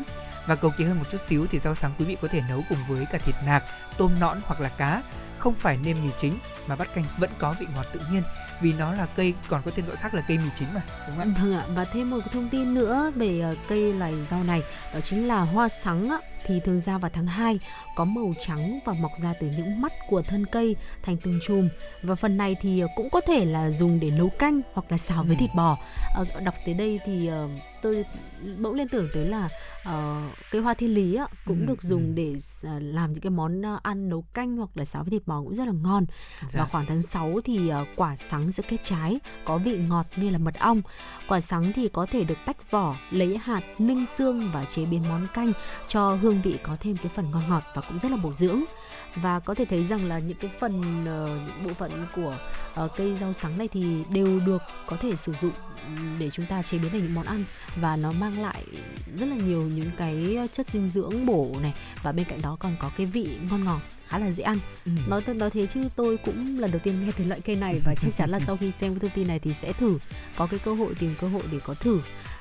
[0.47, 2.62] Và cầu kỳ hơn một chút xíu thì rau sắn quý vị có thể nấu
[2.68, 3.64] cùng với cả thịt nạc,
[3.97, 5.02] tôm nõn hoặc là cá
[5.40, 6.34] không phải nêm mì chính
[6.66, 8.22] mà bát canh vẫn có vị ngọt tự nhiên,
[8.60, 11.16] vì nó là cây còn có tên gọi khác là cây mì chính mà, đúng
[11.16, 11.40] không ạ?
[11.40, 14.62] Vâng ạ, và thêm một thông tin nữa về ờ, cây loài rau này,
[14.94, 16.08] đó chính là hoa sắn
[16.46, 17.58] thì thường ra vào tháng 2
[17.96, 21.68] có màu trắng và mọc ra từ những mắt của thân cây thành từng chùm
[22.02, 25.22] và phần này thì cũng có thể là dùng để nấu canh hoặc là xào
[25.22, 25.40] với ừ.
[25.40, 25.78] thịt bò.
[26.16, 27.50] À, đọc tới đây thì uh,
[27.82, 28.04] tôi
[28.58, 29.48] bỗng liên tưởng tới là
[29.88, 29.92] uh,
[30.50, 32.12] cây hoa thiên lý á, cũng ừ, được dùng ừ.
[32.14, 35.26] để uh, làm những cái món uh, ăn nấu canh hoặc là xào với thịt
[35.26, 36.06] bò cũng rất là ngon.
[36.48, 36.60] Dạ.
[36.60, 40.30] Và khoảng tháng 6 thì uh, quả sắn sẽ kết trái, có vị ngọt như
[40.30, 40.82] là mật ong.
[41.28, 45.08] Quả sắn thì có thể được tách vỏ, lấy hạt, ninh xương và chế biến
[45.08, 45.52] món canh
[45.88, 48.65] cho hương vị có thêm cái phần ngon ngọt và cũng rất là bổ dưỡng.
[49.15, 52.39] Và có thể thấy rằng là những cái phần uh, những bộ phận của
[52.85, 55.52] uh, cây rau sắn này thì đều được có thể sử dụng
[56.19, 57.44] để chúng ta chế biến thành những món ăn.
[57.77, 58.65] Và nó mang lại
[59.19, 61.74] rất là nhiều những cái chất dinh dưỡng bổ này.
[62.02, 64.57] Và bên cạnh đó còn có cái vị ngon ngọt khá là dễ ăn.
[64.85, 64.93] Ừ.
[65.09, 67.81] nói nói thế chứ tôi cũng lần đầu tiên nghe thấy loại cây này.
[67.85, 69.98] Và chắc chắn là sau khi xem cái thông tin này thì sẽ thử
[70.36, 72.01] có cái cơ hội tìm cơ hội để có thử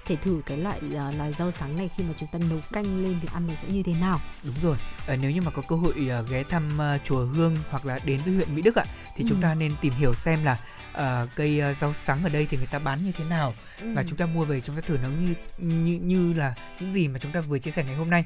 [0.10, 3.04] thể thử cái loại uh, loài rau sắn này khi mà chúng ta nấu canh
[3.04, 4.78] lên thì ăn nó sẽ như thế nào đúng rồi
[5.08, 8.00] à, nếu như mà có cơ hội uh, ghé thăm uh, chùa Hương hoặc là
[8.06, 8.84] đến với huyện Mỹ Đức ạ
[9.16, 9.26] thì ừ.
[9.30, 10.58] chúng ta nên tìm hiểu xem là
[10.96, 13.88] uh, cây uh, rau sắn ở đây thì người ta bán như thế nào ừ.
[13.96, 17.08] và chúng ta mua về chúng ta thử nấu như như như là những gì
[17.08, 18.26] mà chúng ta vừa chia sẻ ngày hôm nay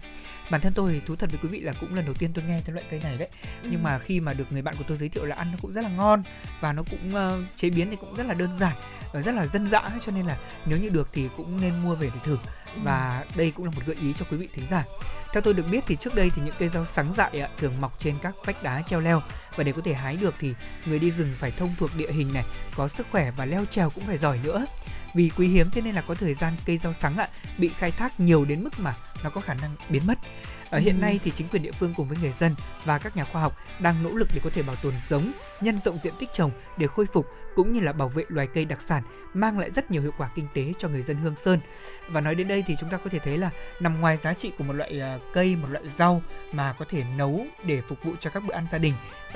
[0.49, 2.45] bản thân tôi thì thú thật với quý vị là cũng lần đầu tiên tôi
[2.48, 3.28] nghe cái loại cây này đấy
[3.64, 3.70] ừ.
[3.72, 5.74] nhưng mà khi mà được người bạn của tôi giới thiệu là ăn nó cũng
[5.74, 6.24] rất là ngon
[6.61, 8.74] và nó cũng uh, chế biến thì cũng rất là đơn giản
[9.14, 11.95] và rất là dân dã cho nên là nếu như được thì cũng nên mua
[11.95, 12.38] về để thử
[12.84, 14.84] và đây cũng là một gợi ý cho quý vị thính giả.
[15.34, 17.99] Theo tôi được biết thì trước đây thì những cây rau sắn dại thường mọc
[17.99, 19.22] trên các vách đá treo leo
[19.56, 20.53] và để có thể hái được thì
[20.86, 22.44] người đi rừng phải thông thuộc địa hình này,
[22.76, 24.65] có sức khỏe và leo trèo cũng phải giỏi nữa.
[25.14, 27.27] Vì quý hiếm thế nên là có thời gian cây rau sắng ạ,
[27.57, 30.19] bị khai thác nhiều đến mức mà nó có khả năng biến mất.
[30.73, 31.01] Ở hiện ừ.
[31.01, 32.55] nay thì chính quyền địa phương cùng với người dân
[32.85, 35.31] và các nhà khoa học đang nỗ lực để có thể bảo tồn giống,
[35.61, 38.65] nhân rộng diện tích trồng để khôi phục cũng như là bảo vệ loài cây
[38.65, 41.59] đặc sản mang lại rất nhiều hiệu quả kinh tế cho người dân Hương Sơn.
[42.09, 44.51] Và nói đến đây thì chúng ta có thể thấy là nằm ngoài giá trị
[44.57, 46.21] của một loại à, cây, một loại rau
[46.51, 48.93] mà có thể nấu để phục vụ cho các bữa ăn gia đình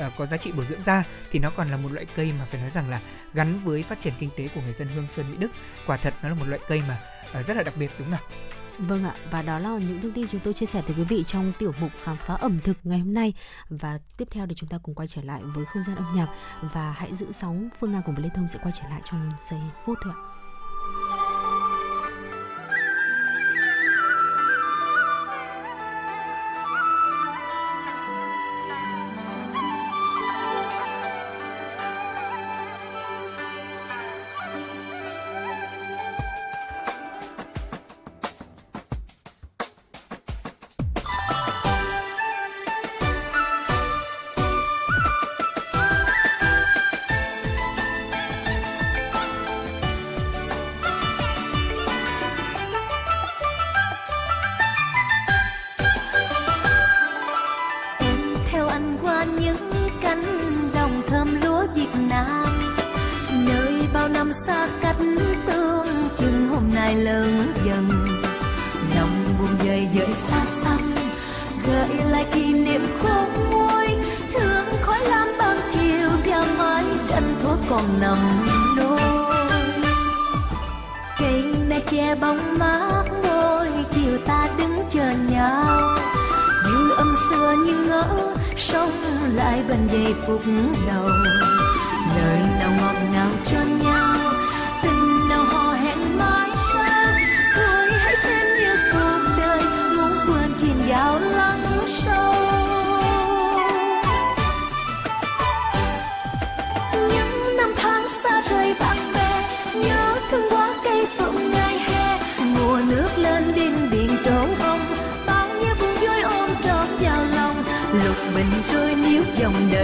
[0.07, 2.45] uh, có giá trị bổ dưỡng da thì nó còn là một loại cây mà
[2.45, 3.01] phải nói rằng là
[3.33, 5.51] gắn với phát triển kinh tế của người dân Hương Sơn Mỹ Đức.
[5.87, 6.97] Quả thật nó là một loại cây mà
[7.43, 10.27] rất là đặc biệt đúng không nào Vâng ạ, và đó là những thông tin
[10.27, 12.99] chúng tôi chia sẻ tới quý vị trong tiểu mục khám phá ẩm thực ngày
[12.99, 13.33] hôm nay.
[13.69, 16.27] Và tiếp theo thì chúng ta cùng quay trở lại với không gian âm nhạc
[16.61, 19.31] và hãy giữ sóng Phương Nga cùng với Lê Thông sẽ quay trở lại trong
[19.49, 20.36] giây phút thôi ạ.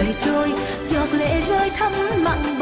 [0.04, 0.52] đời tôi
[0.88, 1.92] giọt lệ rơi thấm
[2.24, 2.53] mặn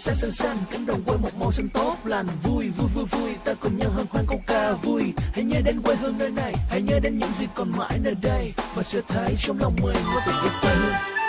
[0.00, 0.56] xanh xanh xanh.
[0.70, 2.26] Cánh đồng quê một màu xanh tốt lành.
[2.42, 3.34] Vui vui vui vui.
[3.44, 5.12] Ta cùng nhau hân hoan câu ca vui.
[5.34, 6.54] Hãy nhớ đến quê hương nơi này.
[6.70, 8.52] Hãy nhớ đến những gì còn mãi nơi đây.
[8.76, 11.19] Mà sẽ thấy trong lòng mình có tình yêu thương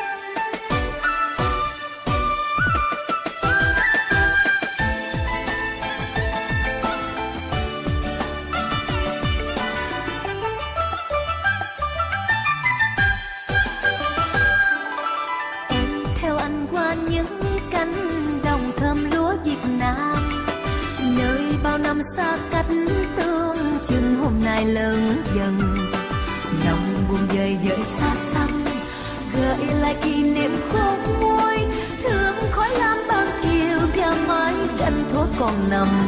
[35.71, 36.00] năm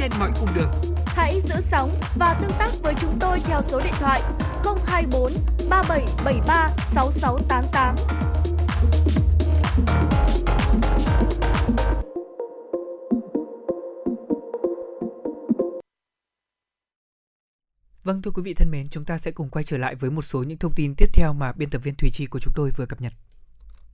[0.00, 0.70] trên mọi cung đường.
[1.06, 4.22] Hãy giữ sóng và tương tác với chúng tôi theo số điện thoại
[4.86, 5.32] 024
[5.70, 7.94] 3773 6688.
[18.04, 20.22] Vâng thưa quý vị thân mến, chúng ta sẽ cùng quay trở lại với một
[20.22, 22.70] số những thông tin tiếp theo mà biên tập viên Thùy Chi của chúng tôi
[22.76, 23.12] vừa cập nhật.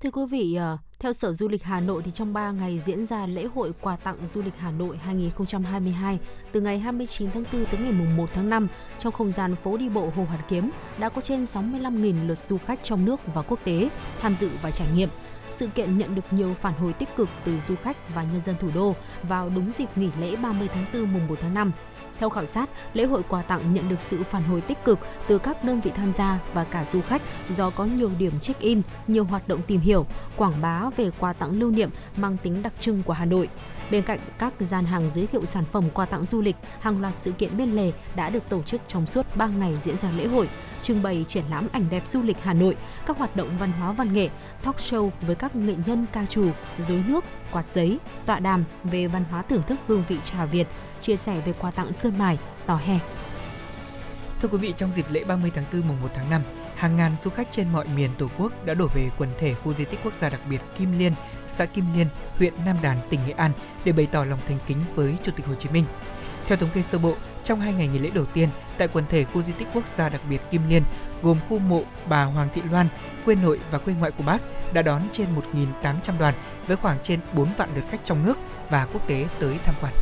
[0.00, 3.06] Thưa quý vị, ờ, theo Sở Du lịch Hà Nội thì trong 3 ngày diễn
[3.06, 6.18] ra lễ hội quà tặng du lịch Hà Nội 2022
[6.52, 8.68] từ ngày 29 tháng 4 tới ngày 1 tháng 5
[8.98, 12.58] trong không gian phố đi bộ Hồ Hoàn Kiếm đã có trên 65.000 lượt du
[12.66, 13.88] khách trong nước và quốc tế
[14.20, 15.08] tham dự và trải nghiệm.
[15.48, 18.56] Sự kiện nhận được nhiều phản hồi tích cực từ du khách và nhân dân
[18.60, 21.72] thủ đô vào đúng dịp nghỉ lễ 30 tháng 4 mùng 1 tháng 5.
[22.18, 25.38] Theo khảo sát, lễ hội quà tặng nhận được sự phản hồi tích cực từ
[25.38, 29.24] các đơn vị tham gia và cả du khách do có nhiều điểm check-in, nhiều
[29.24, 30.06] hoạt động tìm hiểu,
[30.36, 33.48] quảng bá về quà tặng lưu niệm mang tính đặc trưng của Hà Nội.
[33.90, 37.16] Bên cạnh các gian hàng giới thiệu sản phẩm quà tặng du lịch, hàng loạt
[37.16, 40.26] sự kiện bên lề đã được tổ chức trong suốt 3 ngày diễn ra lễ
[40.26, 40.48] hội,
[40.82, 42.76] trưng bày triển lãm ảnh đẹp du lịch Hà Nội,
[43.06, 44.28] các hoạt động văn hóa văn nghệ,
[44.62, 49.06] talk show với các nghệ nhân ca trù, dối nước, quạt giấy, tọa đàm về
[49.06, 50.66] văn hóa thưởng thức hương vị trà Việt,
[51.00, 52.98] chia sẻ về quà tặng sơn mài, tỏ hè.
[54.42, 56.42] Thưa quý vị, trong dịp lễ 30 tháng 4 mùng 1 tháng 5,
[56.76, 59.74] hàng ngàn du khách trên mọi miền Tổ quốc đã đổ về quần thể khu
[59.74, 61.12] di tích quốc gia đặc biệt Kim Liên,
[61.58, 62.06] xã Kim Liên,
[62.38, 63.50] huyện Nam Đàn, tỉnh Nghệ An
[63.84, 65.84] để bày tỏ lòng thành kính với Chủ tịch Hồ Chí Minh.
[66.46, 67.14] Theo thống kê sơ bộ,
[67.44, 70.08] trong hai ngày nghỉ lễ đầu tiên tại quần thể khu di tích quốc gia
[70.08, 70.82] đặc biệt Kim Liên,
[71.22, 72.86] gồm khu mộ bà Hoàng Thị Loan,
[73.24, 74.38] quê nội và quê ngoại của bác,
[74.72, 75.26] đã đón trên
[75.82, 76.34] 1.800 đoàn
[76.66, 78.38] với khoảng trên 4 vạn lượt khách trong nước
[78.70, 79.92] và quốc tế tới tham quan.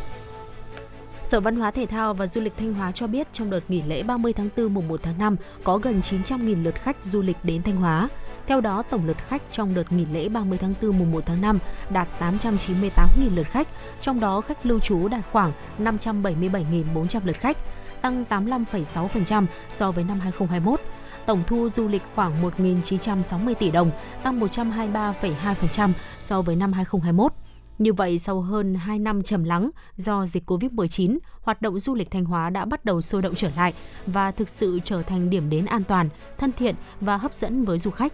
[1.21, 3.81] Sở Văn hóa Thể thao và Du lịch Thanh Hóa cho biết trong đợt nghỉ
[3.81, 7.37] lễ 30 tháng 4 mùng 1 tháng 5 có gần 900.000 lượt khách du lịch
[7.43, 8.09] đến Thanh Hóa.
[8.47, 11.41] Theo đó, tổng lượt khách trong đợt nghỉ lễ 30 tháng 4 mùng 1 tháng
[11.41, 11.59] 5
[11.89, 13.67] đạt 898.000 lượt khách,
[14.01, 17.57] trong đó khách lưu trú đạt khoảng 577.400 lượt khách,
[18.01, 20.79] tăng 85,6% so với năm 2021.
[21.25, 23.91] Tổng thu du lịch khoảng 1.960 tỷ đồng,
[24.23, 27.31] tăng 123,2% so với năm 2021.
[27.77, 32.11] Như vậy, sau hơn 2 năm trầm lắng do dịch Covid-19, hoạt động du lịch
[32.11, 33.73] Thanh Hóa đã bắt đầu sôi động trở lại
[34.05, 37.77] và thực sự trở thành điểm đến an toàn, thân thiện và hấp dẫn với
[37.77, 38.13] du khách.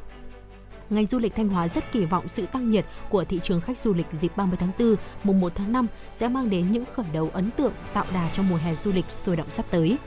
[0.92, 3.78] Ngành du lịch Thanh Hóa rất kỳ vọng sự tăng nhiệt của thị trường khách
[3.78, 7.06] du lịch dịp 30 tháng 4, mùng 1 tháng 5 sẽ mang đến những khởi
[7.14, 9.98] đầu ấn tượng tạo đà cho mùa hè du lịch sôi động sắp tới.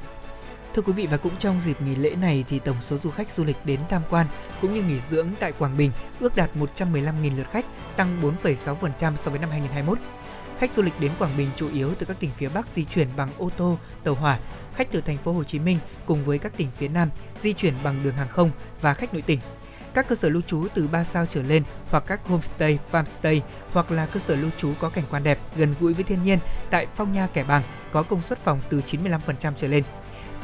[0.75, 3.29] Thưa quý vị và cũng trong dịp nghỉ lễ này thì tổng số du khách
[3.37, 4.27] du lịch đến tham quan
[4.61, 5.91] cũng như nghỉ dưỡng tại Quảng Bình
[6.21, 7.67] ước đạt 115.000 lượt khách,
[7.97, 9.99] tăng 4,6% so với năm 2021.
[10.59, 13.09] Khách du lịch đến Quảng Bình chủ yếu từ các tỉnh phía Bắc di chuyển
[13.17, 14.39] bằng ô tô, tàu hỏa,
[14.75, 17.09] khách từ thành phố Hồ Chí Minh cùng với các tỉnh phía Nam
[17.43, 18.51] di chuyển bằng đường hàng không
[18.81, 19.41] và khách nội tỉnh.
[19.95, 23.41] Các cơ sở lưu trú từ 3 sao trở lên hoặc các homestay, farmstay
[23.73, 26.39] hoặc là cơ sở lưu trú có cảnh quan đẹp, gần gũi với thiên nhiên
[26.71, 27.63] tại Phong Nha Kẻ Bàng
[27.93, 29.85] có công suất phòng từ 95% trở lên.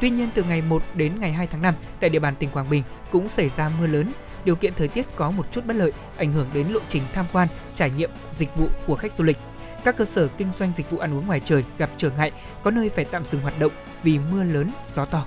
[0.01, 2.69] Tuy nhiên từ ngày 1 đến ngày 2 tháng 5 tại địa bàn tỉnh Quảng
[2.69, 4.11] Bình cũng xảy ra mưa lớn,
[4.45, 7.25] điều kiện thời tiết có một chút bất lợi ảnh hưởng đến lộ trình tham
[7.33, 9.37] quan, trải nghiệm dịch vụ của khách du lịch.
[9.83, 12.31] Các cơ sở kinh doanh dịch vụ ăn uống ngoài trời gặp trở ngại,
[12.63, 13.71] có nơi phải tạm dừng hoạt động
[14.03, 15.25] vì mưa lớn, gió to.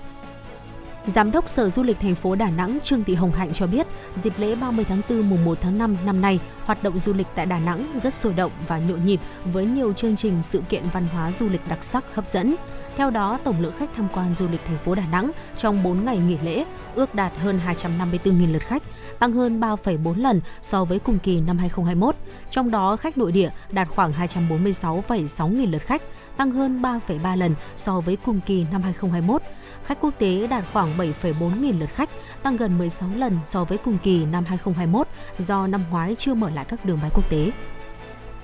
[1.06, 3.86] Giám đốc Sở Du lịch thành phố Đà Nẵng Trương Thị Hồng Hạnh cho biết,
[4.16, 7.26] dịp lễ 30 tháng 4 mùng 1 tháng 5 năm nay, hoạt động du lịch
[7.35, 10.82] tại Đà Nẵng rất sôi động và nhộn nhịp với nhiều chương trình sự kiện
[10.93, 12.55] văn hóa du lịch đặc sắc hấp dẫn.
[12.97, 16.05] Theo đó, tổng lượng khách tham quan du lịch thành phố Đà Nẵng trong 4
[16.05, 16.64] ngày nghỉ lễ
[16.94, 18.82] ước đạt hơn 254.000 lượt khách,
[19.18, 22.16] tăng hơn 3,4 lần so với cùng kỳ năm 2021.
[22.51, 26.02] Trong đó, khách nội địa đạt khoảng 246,6 nghìn lượt khách,
[26.36, 29.43] tăng hơn 3,3 lần so với cùng kỳ năm 2021.
[29.85, 32.11] Khách quốc tế đạt khoảng 7,4 nghìn lượt khách,
[32.43, 35.09] tăng gần 16 lần so với cùng kỳ năm 2021
[35.39, 37.51] do năm ngoái chưa mở lại các đường bay quốc tế.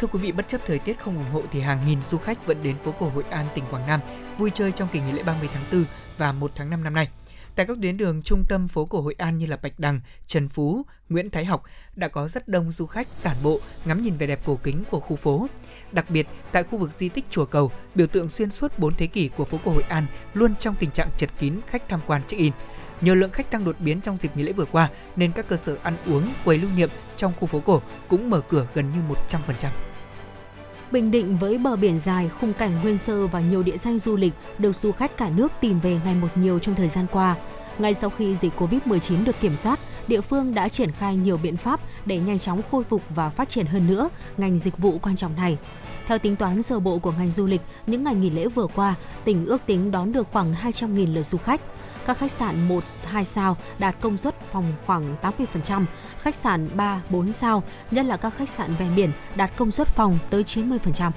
[0.01, 2.47] Thưa quý vị, bất chấp thời tiết không ủng hộ thì hàng nghìn du khách
[2.47, 4.01] vẫn đến phố cổ Hội An, tỉnh Quảng Nam
[4.39, 5.85] vui chơi trong kỳ nghỉ lễ 30 tháng 4
[6.19, 7.09] và 1 tháng 5 năm nay.
[7.57, 10.49] Tại các tuyến đường trung tâm phố cổ Hội An như là Bạch Đằng, Trần
[10.49, 11.63] Phú, Nguyễn Thái Học
[11.97, 15.01] đã có rất đông du khách tản bộ ngắm nhìn vẻ đẹp cổ kính của
[15.01, 15.47] khu phố.
[15.93, 19.07] Đặc biệt, tại khu vực di tích Chùa Cầu, biểu tượng xuyên suốt 4 thế
[19.07, 22.23] kỷ của phố cổ Hội An luôn trong tình trạng chật kín khách tham quan
[22.27, 22.53] check-in.
[23.01, 25.57] Nhờ lượng khách tăng đột biến trong dịp nghỉ lễ vừa qua nên các cơ
[25.57, 29.15] sở ăn uống, quầy lưu niệm trong khu phố cổ cũng mở cửa gần như
[29.29, 29.90] 100%.
[30.93, 34.17] Bình Định với bờ biển dài, khung cảnh nguyên sơ và nhiều địa danh du
[34.17, 37.37] lịch được du khách cả nước tìm về ngày một nhiều trong thời gian qua.
[37.79, 41.57] Ngay sau khi dịch Covid-19 được kiểm soát, địa phương đã triển khai nhiều biện
[41.57, 45.17] pháp để nhanh chóng khôi phục và phát triển hơn nữa ngành dịch vụ quan
[45.17, 45.59] trọng này.
[46.07, 48.95] Theo tính toán sơ bộ của ngành du lịch, những ngày nghỉ lễ vừa qua,
[49.25, 51.61] tỉnh ước tính đón được khoảng 200.000 lượt du khách.
[52.11, 55.85] Các khách sạn 1, 2 sao đạt công suất phòng khoảng 80%,
[56.19, 59.89] khách sạn 3, 4 sao, nhất là các khách sạn ven biển đạt công suất
[59.89, 61.11] phòng tới 90%.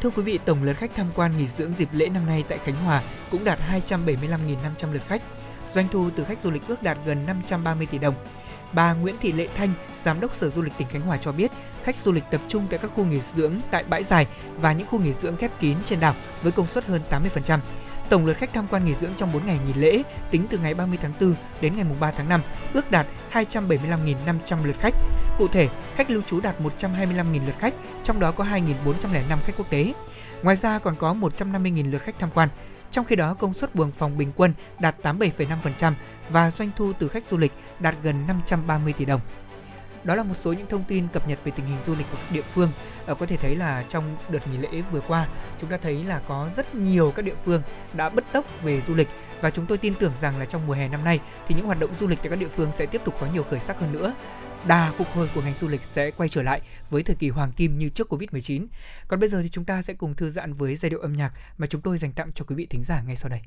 [0.00, 2.58] Thưa quý vị, tổng lượt khách tham quan nghỉ dưỡng dịp lễ năm nay tại
[2.58, 3.58] Khánh Hòa cũng đạt
[3.88, 5.22] 275.500 lượt khách.
[5.74, 8.14] Doanh thu từ khách du lịch ước đạt gần 530 tỷ đồng.
[8.72, 9.72] Bà Nguyễn Thị Lệ Thanh,
[10.02, 11.50] Giám đốc Sở Du lịch tỉnh Khánh Hòa cho biết,
[11.84, 14.26] khách du lịch tập trung tại các khu nghỉ dưỡng tại bãi dài
[14.56, 17.58] và những khu nghỉ dưỡng khép kín trên đảo với công suất hơn 80%.
[18.12, 20.74] Tổng lượt khách tham quan nghỉ dưỡng trong 4 ngày nghỉ lễ tính từ ngày
[20.74, 22.40] 30 tháng 4 đến ngày 3 tháng 5
[22.72, 24.94] ước đạt 275.500 lượt khách.
[25.38, 29.70] Cụ thể, khách lưu trú đạt 125.000 lượt khách, trong đó có 2.405 khách quốc
[29.70, 29.92] tế.
[30.42, 32.48] Ngoài ra còn có 150.000 lượt khách tham quan.
[32.90, 35.92] Trong khi đó, công suất buồng phòng bình quân đạt 87,5%
[36.30, 39.20] và doanh thu từ khách du lịch đạt gần 530 tỷ đồng.
[40.04, 42.16] Đó là một số những thông tin cập nhật về tình hình du lịch của
[42.16, 42.70] các địa phương.
[43.06, 45.28] À, có thể thấy là trong đợt nghỉ lễ vừa qua,
[45.60, 47.62] chúng ta thấy là có rất nhiều các địa phương
[47.92, 49.08] đã bứt tốc về du lịch
[49.40, 51.80] và chúng tôi tin tưởng rằng là trong mùa hè năm nay thì những hoạt
[51.80, 53.92] động du lịch tại các địa phương sẽ tiếp tục có nhiều khởi sắc hơn
[53.92, 54.14] nữa.
[54.66, 56.60] Đà phục hồi của ngành du lịch sẽ quay trở lại
[56.90, 58.66] với thời kỳ hoàng kim như trước Covid-19.
[59.08, 61.32] Còn bây giờ thì chúng ta sẽ cùng thư giãn với giai điệu âm nhạc
[61.58, 63.40] mà chúng tôi dành tặng cho quý vị thính giả ngay sau đây.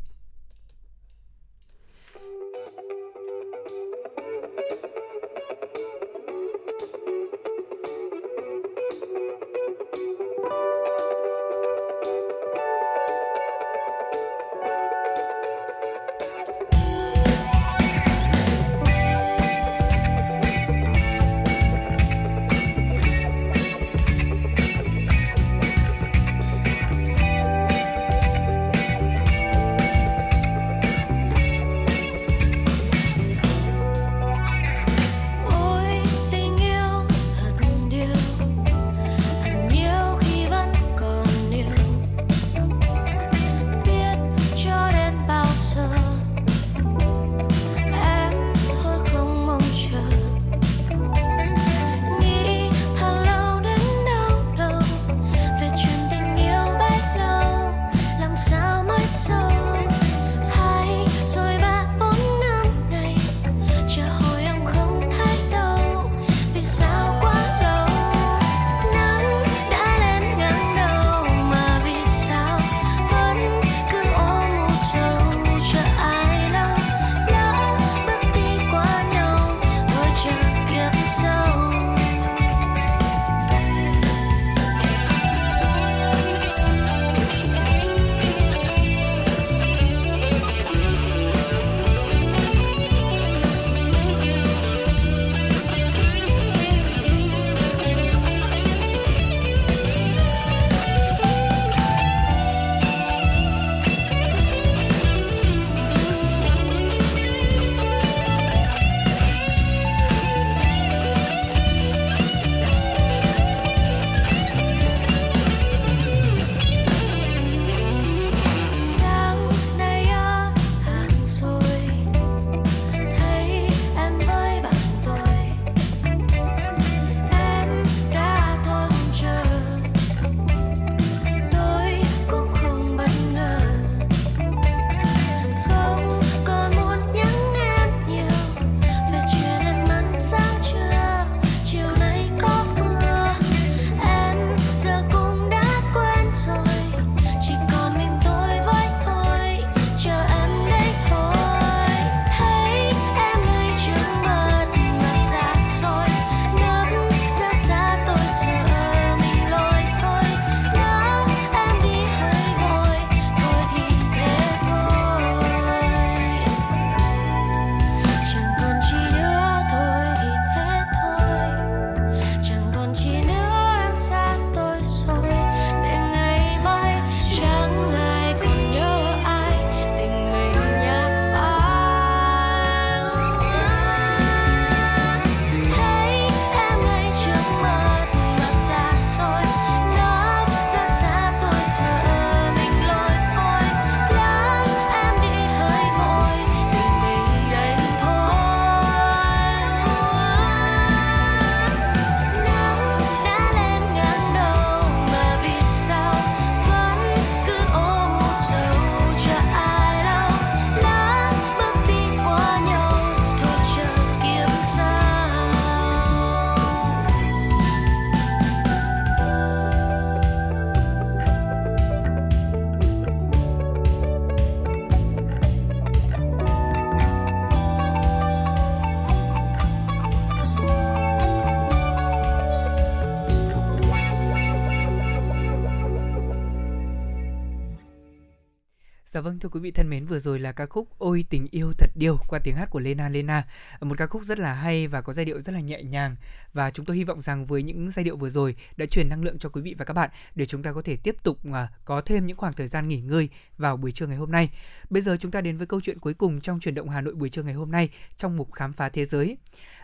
[239.26, 241.90] Vâng thưa quý vị thân mến, vừa rồi là ca khúc Ôi tình yêu thật
[241.96, 243.44] điêu qua tiếng hát của Lena Lena
[243.82, 246.16] một ca khúc rất là hay và có giai điệu rất là nhẹ nhàng
[246.54, 249.24] và chúng tôi hy vọng rằng với những giai điệu vừa rồi đã truyền năng
[249.24, 251.56] lượng cho quý vị và các bạn để chúng ta có thể tiếp tục uh,
[251.86, 254.50] có thêm những khoảng thời gian nghỉ ngơi vào buổi trưa ngày hôm nay.
[254.90, 257.14] Bây giờ chúng ta đến với câu chuyện cuối cùng trong truyền động Hà Nội
[257.14, 259.38] buổi trưa ngày hôm nay trong mục khám phá thế giới.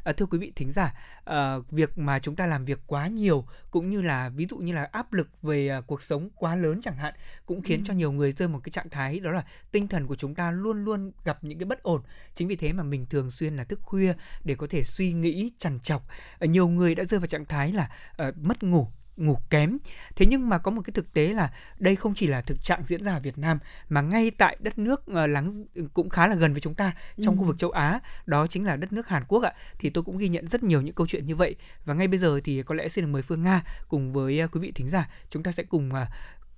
[0.03, 0.93] À, thưa quý vị thính giả,
[1.25, 4.73] à, việc mà chúng ta làm việc quá nhiều cũng như là ví dụ như
[4.73, 7.13] là áp lực về à, cuộc sống quá lớn chẳng hạn
[7.45, 7.83] cũng khiến ừ.
[7.87, 10.51] cho nhiều người rơi một cái trạng thái đó là tinh thần của chúng ta
[10.51, 12.00] luôn luôn gặp những cái bất ổn.
[12.35, 14.13] Chính vì thế mà mình thường xuyên là thức khuya
[14.43, 16.07] để có thể suy nghĩ trằn trọc.
[16.39, 18.87] À, nhiều người đã rơi vào trạng thái là à, mất ngủ
[19.17, 19.77] ngủ kém.
[20.15, 22.85] Thế nhưng mà có một cái thực tế là đây không chỉ là thực trạng
[22.85, 23.59] diễn ra ở Việt Nam
[23.89, 25.51] mà ngay tại đất nước uh, láng
[25.93, 27.39] cũng khá là gần với chúng ta trong ừ.
[27.39, 29.53] khu vực châu Á, đó chính là đất nước Hàn Quốc ạ.
[29.79, 31.55] Thì tôi cũng ghi nhận rất nhiều những câu chuyện như vậy
[31.85, 34.59] và ngay bây giờ thì có lẽ xin được mời Phương Nga cùng với quý
[34.61, 35.91] vị thính giả chúng ta sẽ cùng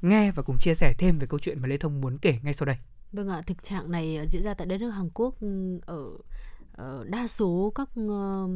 [0.01, 2.53] nghe và cùng chia sẻ thêm về câu chuyện mà Lê Thông muốn kể ngay
[2.53, 2.77] sau đây.
[3.13, 5.35] Vâng ạ, thực trạng này diễn ra tại đất nước Hàn Quốc
[5.85, 6.09] ở,
[6.71, 8.49] ở đa số các uh,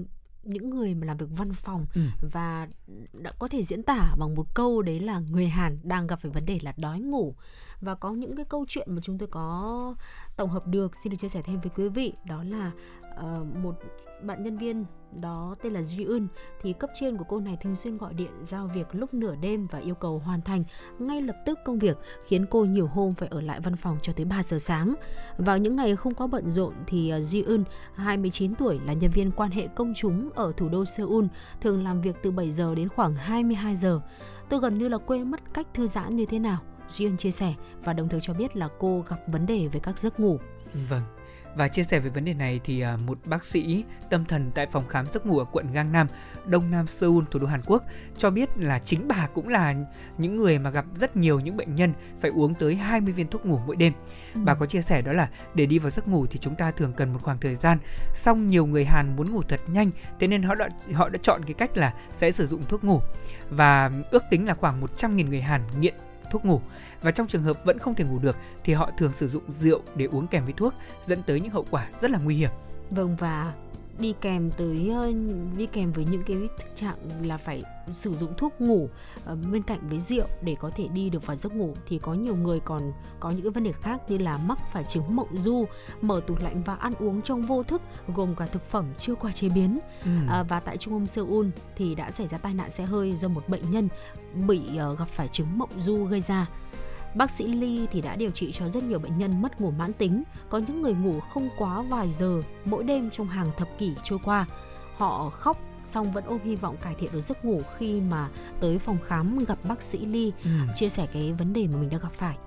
[0.44, 2.02] những người mà làm việc văn phòng ừ.
[2.32, 2.68] và
[3.14, 6.32] đã có thể diễn tả bằng một câu đấy là người Hàn đang gặp phải
[6.32, 7.36] vấn đề là đói ngủ
[7.82, 9.96] và có những cái câu chuyện mà chúng tôi có
[10.36, 12.72] tổng hợp được xin được chia sẻ thêm với quý vị đó là
[13.20, 13.76] uh, một
[14.22, 16.28] bạn nhân viên đó tên là Ji Eun
[16.62, 19.68] thì cấp trên của cô này thường xuyên gọi điện giao việc lúc nửa đêm
[19.72, 20.64] và yêu cầu hoàn thành
[21.00, 24.14] ngay lập tức công việc khiến cô nhiều hôm phải ở lại văn phòng cho
[24.14, 24.96] tới 3 giờ sáng.
[25.38, 27.64] Vào những ngày không có bận rộn thì Ji Eun,
[27.96, 31.26] 29 tuổi là nhân viên quan hệ công chúng ở thủ đô Seoul,
[31.62, 34.02] thường làm việc từ 7 giờ đến khoảng 22 giờ.
[34.50, 36.60] Tôi gần như là quên mất cách thư giãn như thế nào.
[36.90, 37.54] Ji Eun chia sẻ
[37.84, 40.40] và đồng thời cho biết là cô gặp vấn đề về các giấc ngủ.
[40.90, 41.04] Vâng,
[41.58, 44.68] và chia sẻ về vấn đề này thì à, một bác sĩ tâm thần tại
[44.72, 46.08] phòng khám giấc ngủ ở quận Gangnam,
[46.46, 47.84] Đông Nam Seoul, thủ đô Hàn Quốc
[48.18, 49.76] cho biết là chính bà cũng là
[50.18, 53.46] những người mà gặp rất nhiều những bệnh nhân phải uống tới 20 viên thuốc
[53.46, 53.94] ngủ mỗi đêm.
[54.34, 54.42] Ừ.
[54.44, 56.94] Bà có chia sẻ đó là để đi vào giấc ngủ thì chúng ta thường
[56.94, 57.78] cần một khoảng thời gian.
[58.16, 59.90] Song nhiều người Hàn muốn ngủ thật nhanh,
[60.20, 63.02] thế nên họ đã họ đã chọn cái cách là sẽ sử dụng thuốc ngủ.
[63.50, 65.96] Và ước tính là khoảng 100.000 người Hàn nghiện
[66.32, 66.62] thuốc ngủ
[67.02, 69.82] và trong trường hợp vẫn không thể ngủ được, thì họ thường sử dụng rượu
[69.96, 70.74] để uống kèm với thuốc,
[71.06, 72.52] dẫn tới những hậu quả rất là nguy hiểm.
[72.90, 73.54] Vâng và
[74.00, 75.12] đi kèm tới ờ,
[75.58, 77.62] đi kèm với những cái thực trạng là phải
[77.92, 78.90] sử dụng thuốc ngủ
[79.32, 82.14] uh, bên cạnh với rượu để có thể đi được vào giấc ngủ thì có
[82.14, 85.38] nhiều người còn có những cái vấn đề khác như là mắc phải chứng mộng
[85.38, 85.66] du
[86.02, 87.82] mở tủ lạnh và ăn uống trong vô thức
[88.16, 90.12] gồm cả thực phẩm chưa qua chế biến ừ.
[90.42, 93.28] uh, và tại trung tâm Seoul thì đã xảy ra tai nạn xe hơi do
[93.28, 93.90] một bệnh nhân
[94.48, 94.62] bị
[94.92, 96.48] uh, gặp phải chứng mộng du gây ra
[97.18, 99.94] Bác sĩ Lee thì đã điều trị cho rất nhiều bệnh nhân mất ngủ mãn
[99.94, 103.92] tính, có những người ngủ không quá vài giờ mỗi đêm trong hàng thập kỷ
[104.04, 104.46] trôi qua.
[104.98, 108.30] Họ khóc song vẫn ôm hy vọng cải thiện được giấc ngủ khi mà
[108.60, 110.50] tới phòng khám gặp bác sĩ Lee ừ.
[110.76, 112.38] chia sẻ cái vấn đề mà mình đã gặp phải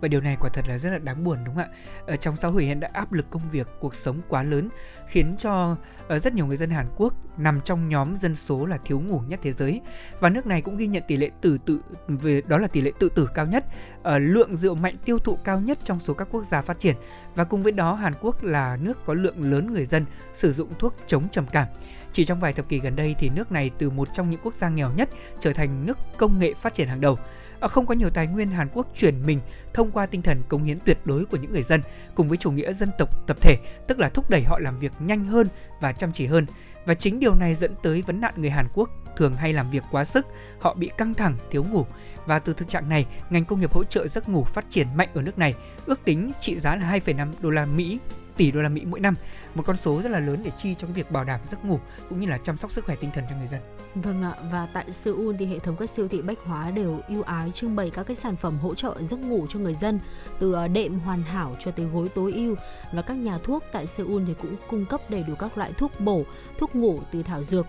[0.00, 1.76] và điều này quả thật là rất là đáng buồn đúng không ạ?
[2.06, 4.68] Ở trong xã hội hiện đã áp lực công việc, cuộc sống quá lớn
[5.06, 5.76] khiến cho
[6.08, 9.20] ờ, rất nhiều người dân Hàn Quốc nằm trong nhóm dân số là thiếu ngủ
[9.28, 9.80] nhất thế giới
[10.20, 12.92] và nước này cũng ghi nhận tỷ lệ tử tự về đó là tỷ lệ
[12.98, 13.64] tự tử cao nhất,
[14.02, 16.96] ờ, lượng rượu mạnh tiêu thụ cao nhất trong số các quốc gia phát triển
[17.34, 20.04] và cùng với đó Hàn Quốc là nước có lượng lớn người dân
[20.34, 21.68] sử dụng thuốc chống trầm cảm.
[22.12, 24.54] Chỉ trong vài thập kỷ gần đây thì nước này từ một trong những quốc
[24.54, 25.08] gia nghèo nhất
[25.40, 27.18] trở thành nước công nghệ phát triển hàng đầu.
[27.60, 29.40] À, không có nhiều tài nguyên Hàn Quốc chuyển mình
[29.74, 31.80] thông qua tinh thần cống hiến tuyệt đối của những người dân
[32.14, 33.56] cùng với chủ nghĩa dân tộc tập thể,
[33.88, 35.46] tức là thúc đẩy họ làm việc nhanh hơn
[35.80, 36.46] và chăm chỉ hơn.
[36.84, 39.82] Và chính điều này dẫn tới vấn nạn người Hàn Quốc thường hay làm việc
[39.90, 40.26] quá sức,
[40.60, 41.86] họ bị căng thẳng, thiếu ngủ.
[42.26, 45.08] Và từ thực trạng này, ngành công nghiệp hỗ trợ giấc ngủ phát triển mạnh
[45.14, 45.54] ở nước này,
[45.86, 47.98] ước tính trị giá là 2,5 đô la Mỹ
[48.40, 49.14] tỷ đô la Mỹ mỗi năm,
[49.54, 51.78] một con số rất là lớn để chi cho cái việc bảo đảm giấc ngủ
[52.08, 53.60] cũng như là chăm sóc sức khỏe tinh thần cho người dân.
[53.94, 57.22] Vâng ạ, và tại Seoul thì hệ thống các siêu thị bách hóa đều ưu
[57.22, 60.00] ái trưng bày các cái sản phẩm hỗ trợ giấc ngủ cho người dân,
[60.38, 62.54] từ ờ, đệm hoàn hảo cho tới gối tối ưu
[62.92, 66.00] và các nhà thuốc tại Seoul thì cũng cung cấp đầy đủ các loại thuốc
[66.00, 66.24] bổ,
[66.58, 67.66] thuốc ngủ từ thảo dược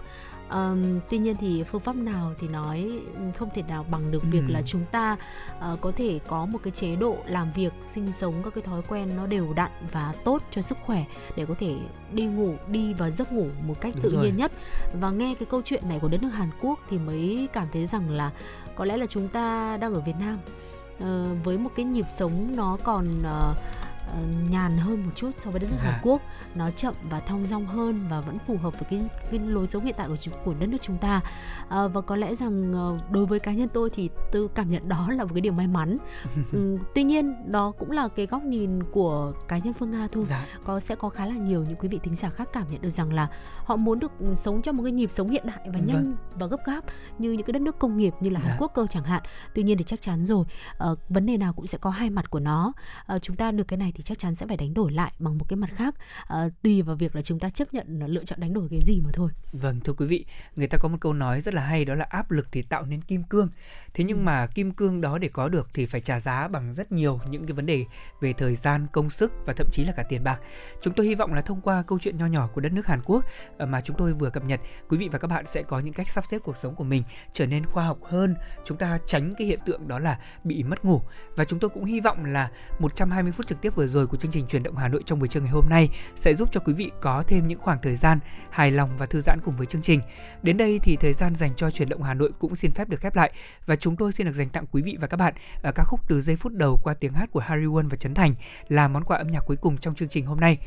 [0.52, 3.02] um, tuy nhiên thì phương pháp nào thì nói
[3.38, 4.28] không thể nào bằng được ừ.
[4.32, 5.18] việc là chúng ta
[5.74, 8.82] uh, có thể có một cái chế độ làm việc sinh sống các cái thói
[8.88, 11.06] quen nó đều đặn và tốt cho sức khỏe
[11.36, 11.76] để có thể
[12.14, 14.26] đi ngủ đi vào giấc ngủ một cách Đúng tự rồi.
[14.26, 14.52] nhiên nhất
[15.00, 17.86] và nghe cái câu chuyện này của đất nước Hàn Quốc thì mới cảm thấy
[17.86, 18.32] rằng là
[18.76, 20.38] có lẽ là chúng ta đang ở Việt Nam
[20.98, 23.58] uh, với một cái nhịp sống nó còn uh,
[24.14, 25.92] uh, nhàn hơn một chút so với đất nước Dạ.
[25.92, 26.22] Hàn Quốc
[26.56, 29.02] nó chậm và thong dong hơn và vẫn phù hợp với cái
[29.32, 30.16] cái lối sống hiện tại của
[30.46, 31.22] của đất nước chúng ta
[31.70, 34.90] Ờ, và có lẽ rằng ờ, đối với cá nhân tôi thì tôi cảm nhận
[34.90, 35.98] đó là một cái điều may mắn
[36.52, 40.26] Ừm, tuy nhiên đó cũng là cái góc nhìn của cá nhân Phương Nga thôi
[40.30, 40.46] Dạ.
[40.64, 42.90] có sẽ có khá là nhiều những quý vị thính giả khác cảm nhận được
[42.90, 43.28] rằng là
[43.66, 46.16] họ muốn được sống trong một cái nhịp sống hiện đại và nhanh Vâng.
[46.36, 46.82] và gấp gáp
[47.18, 48.56] như những cái đất nước công nghiệp như là Hàn Dạ.
[48.60, 49.24] Quốc cơ chẳng hạn.
[49.56, 50.46] Tuy nhiên thì chắc chắn rồi
[50.78, 52.74] ờ, vấn đề nào cũng sẽ có hai mặt của nó.
[53.06, 55.38] Ờ, chúng ta được cái này thì chắc chắn sẽ phải đánh đổi lại bằng
[55.38, 55.96] một cái mặt khác
[56.28, 58.80] Ờ, tùy vào việc là chúng ta chấp nhận là lựa chọn đánh đổi cái
[58.86, 59.32] gì mà thôi.
[59.52, 60.26] Vâng thưa quý vị,
[60.56, 62.86] người ta có một câu nói rất là hay đó là áp lực thì tạo
[62.86, 63.50] nên kim cương.
[63.94, 64.22] Thế nhưng Ừ.
[64.24, 67.46] mà kim cương đó để có được thì phải trả giá bằng rất nhiều những
[67.46, 67.86] cái vấn đề
[68.22, 70.42] về thời gian, công sức và thậm chí là cả tiền bạc.
[70.82, 73.02] Chúng tôi hy vọng là thông qua câu chuyện nho nhỏ của đất nước Hàn
[73.06, 73.26] Quốc
[73.58, 74.60] ờ, mà chúng tôi vừa cập nhật,
[74.90, 77.04] quý vị và các bạn sẽ có những cách sắp xếp cuộc sống của mình
[77.34, 78.36] trở nên khoa học hơn.
[78.66, 81.02] Chúng ta tránh cái hiện tượng đó là bị mất ngủ.
[81.36, 84.32] Và chúng tôi cũng hy vọng là 120 phút trực tiếp vừa rồi của chương
[84.32, 86.74] trình truyền động Hà Nội trong buổi trưa ngày hôm nay sẽ giúp cho quý
[86.74, 88.20] vị có thêm những khoảng thời gian
[88.50, 90.02] hài lòng và thư giãn cùng với chương trình.
[90.44, 93.00] Đến đây thì thời gian dành cho truyền động Hà Nội cũng xin phép được
[93.02, 93.32] khép lại
[93.66, 96.00] và chúng tôi xin được dành tặng quý vị và các bạn ở ca khúc
[96.08, 98.36] từ giây phút đầu qua tiếng hát của Harry Won và Trấn Thành
[98.68, 100.58] là món quà âm nhạc cuối cùng trong chương trình hôm nay.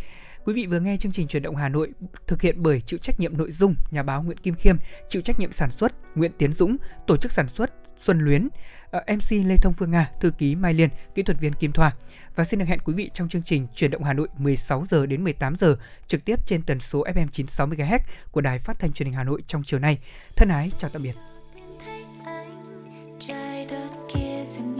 [0.45, 1.93] Quý vị vừa nghe chương trình truyền động Hà Nội
[2.27, 4.77] thực hiện bởi chịu trách nhiệm nội dung nhà báo Nguyễn Kim Khiêm,
[5.09, 6.77] chịu trách nhiệm sản xuất Nguyễn Tiến Dũng,
[7.07, 8.49] tổ chức sản xuất Xuân Luyến,
[8.95, 11.93] Ờ, MC Lê Thông Phương Nga, thư ký Mai Liên, kỹ thuật viên Kim Thoa.
[12.37, 15.07] Và xin được hẹn quý vị trong chương trình Truyền động Hà Nội 16 giờ
[15.07, 15.77] đến 18 giờ
[16.07, 17.99] trực tiếp trên tần số FM 96 MHz
[18.31, 19.99] của Đài Phát thanh Truyền hình Hà Nội trong chiều nay.
[20.37, 21.15] Thân ái chào tạm biệt.
[21.85, 22.65] thấy anh
[23.21, 24.74] trái đất kia dừng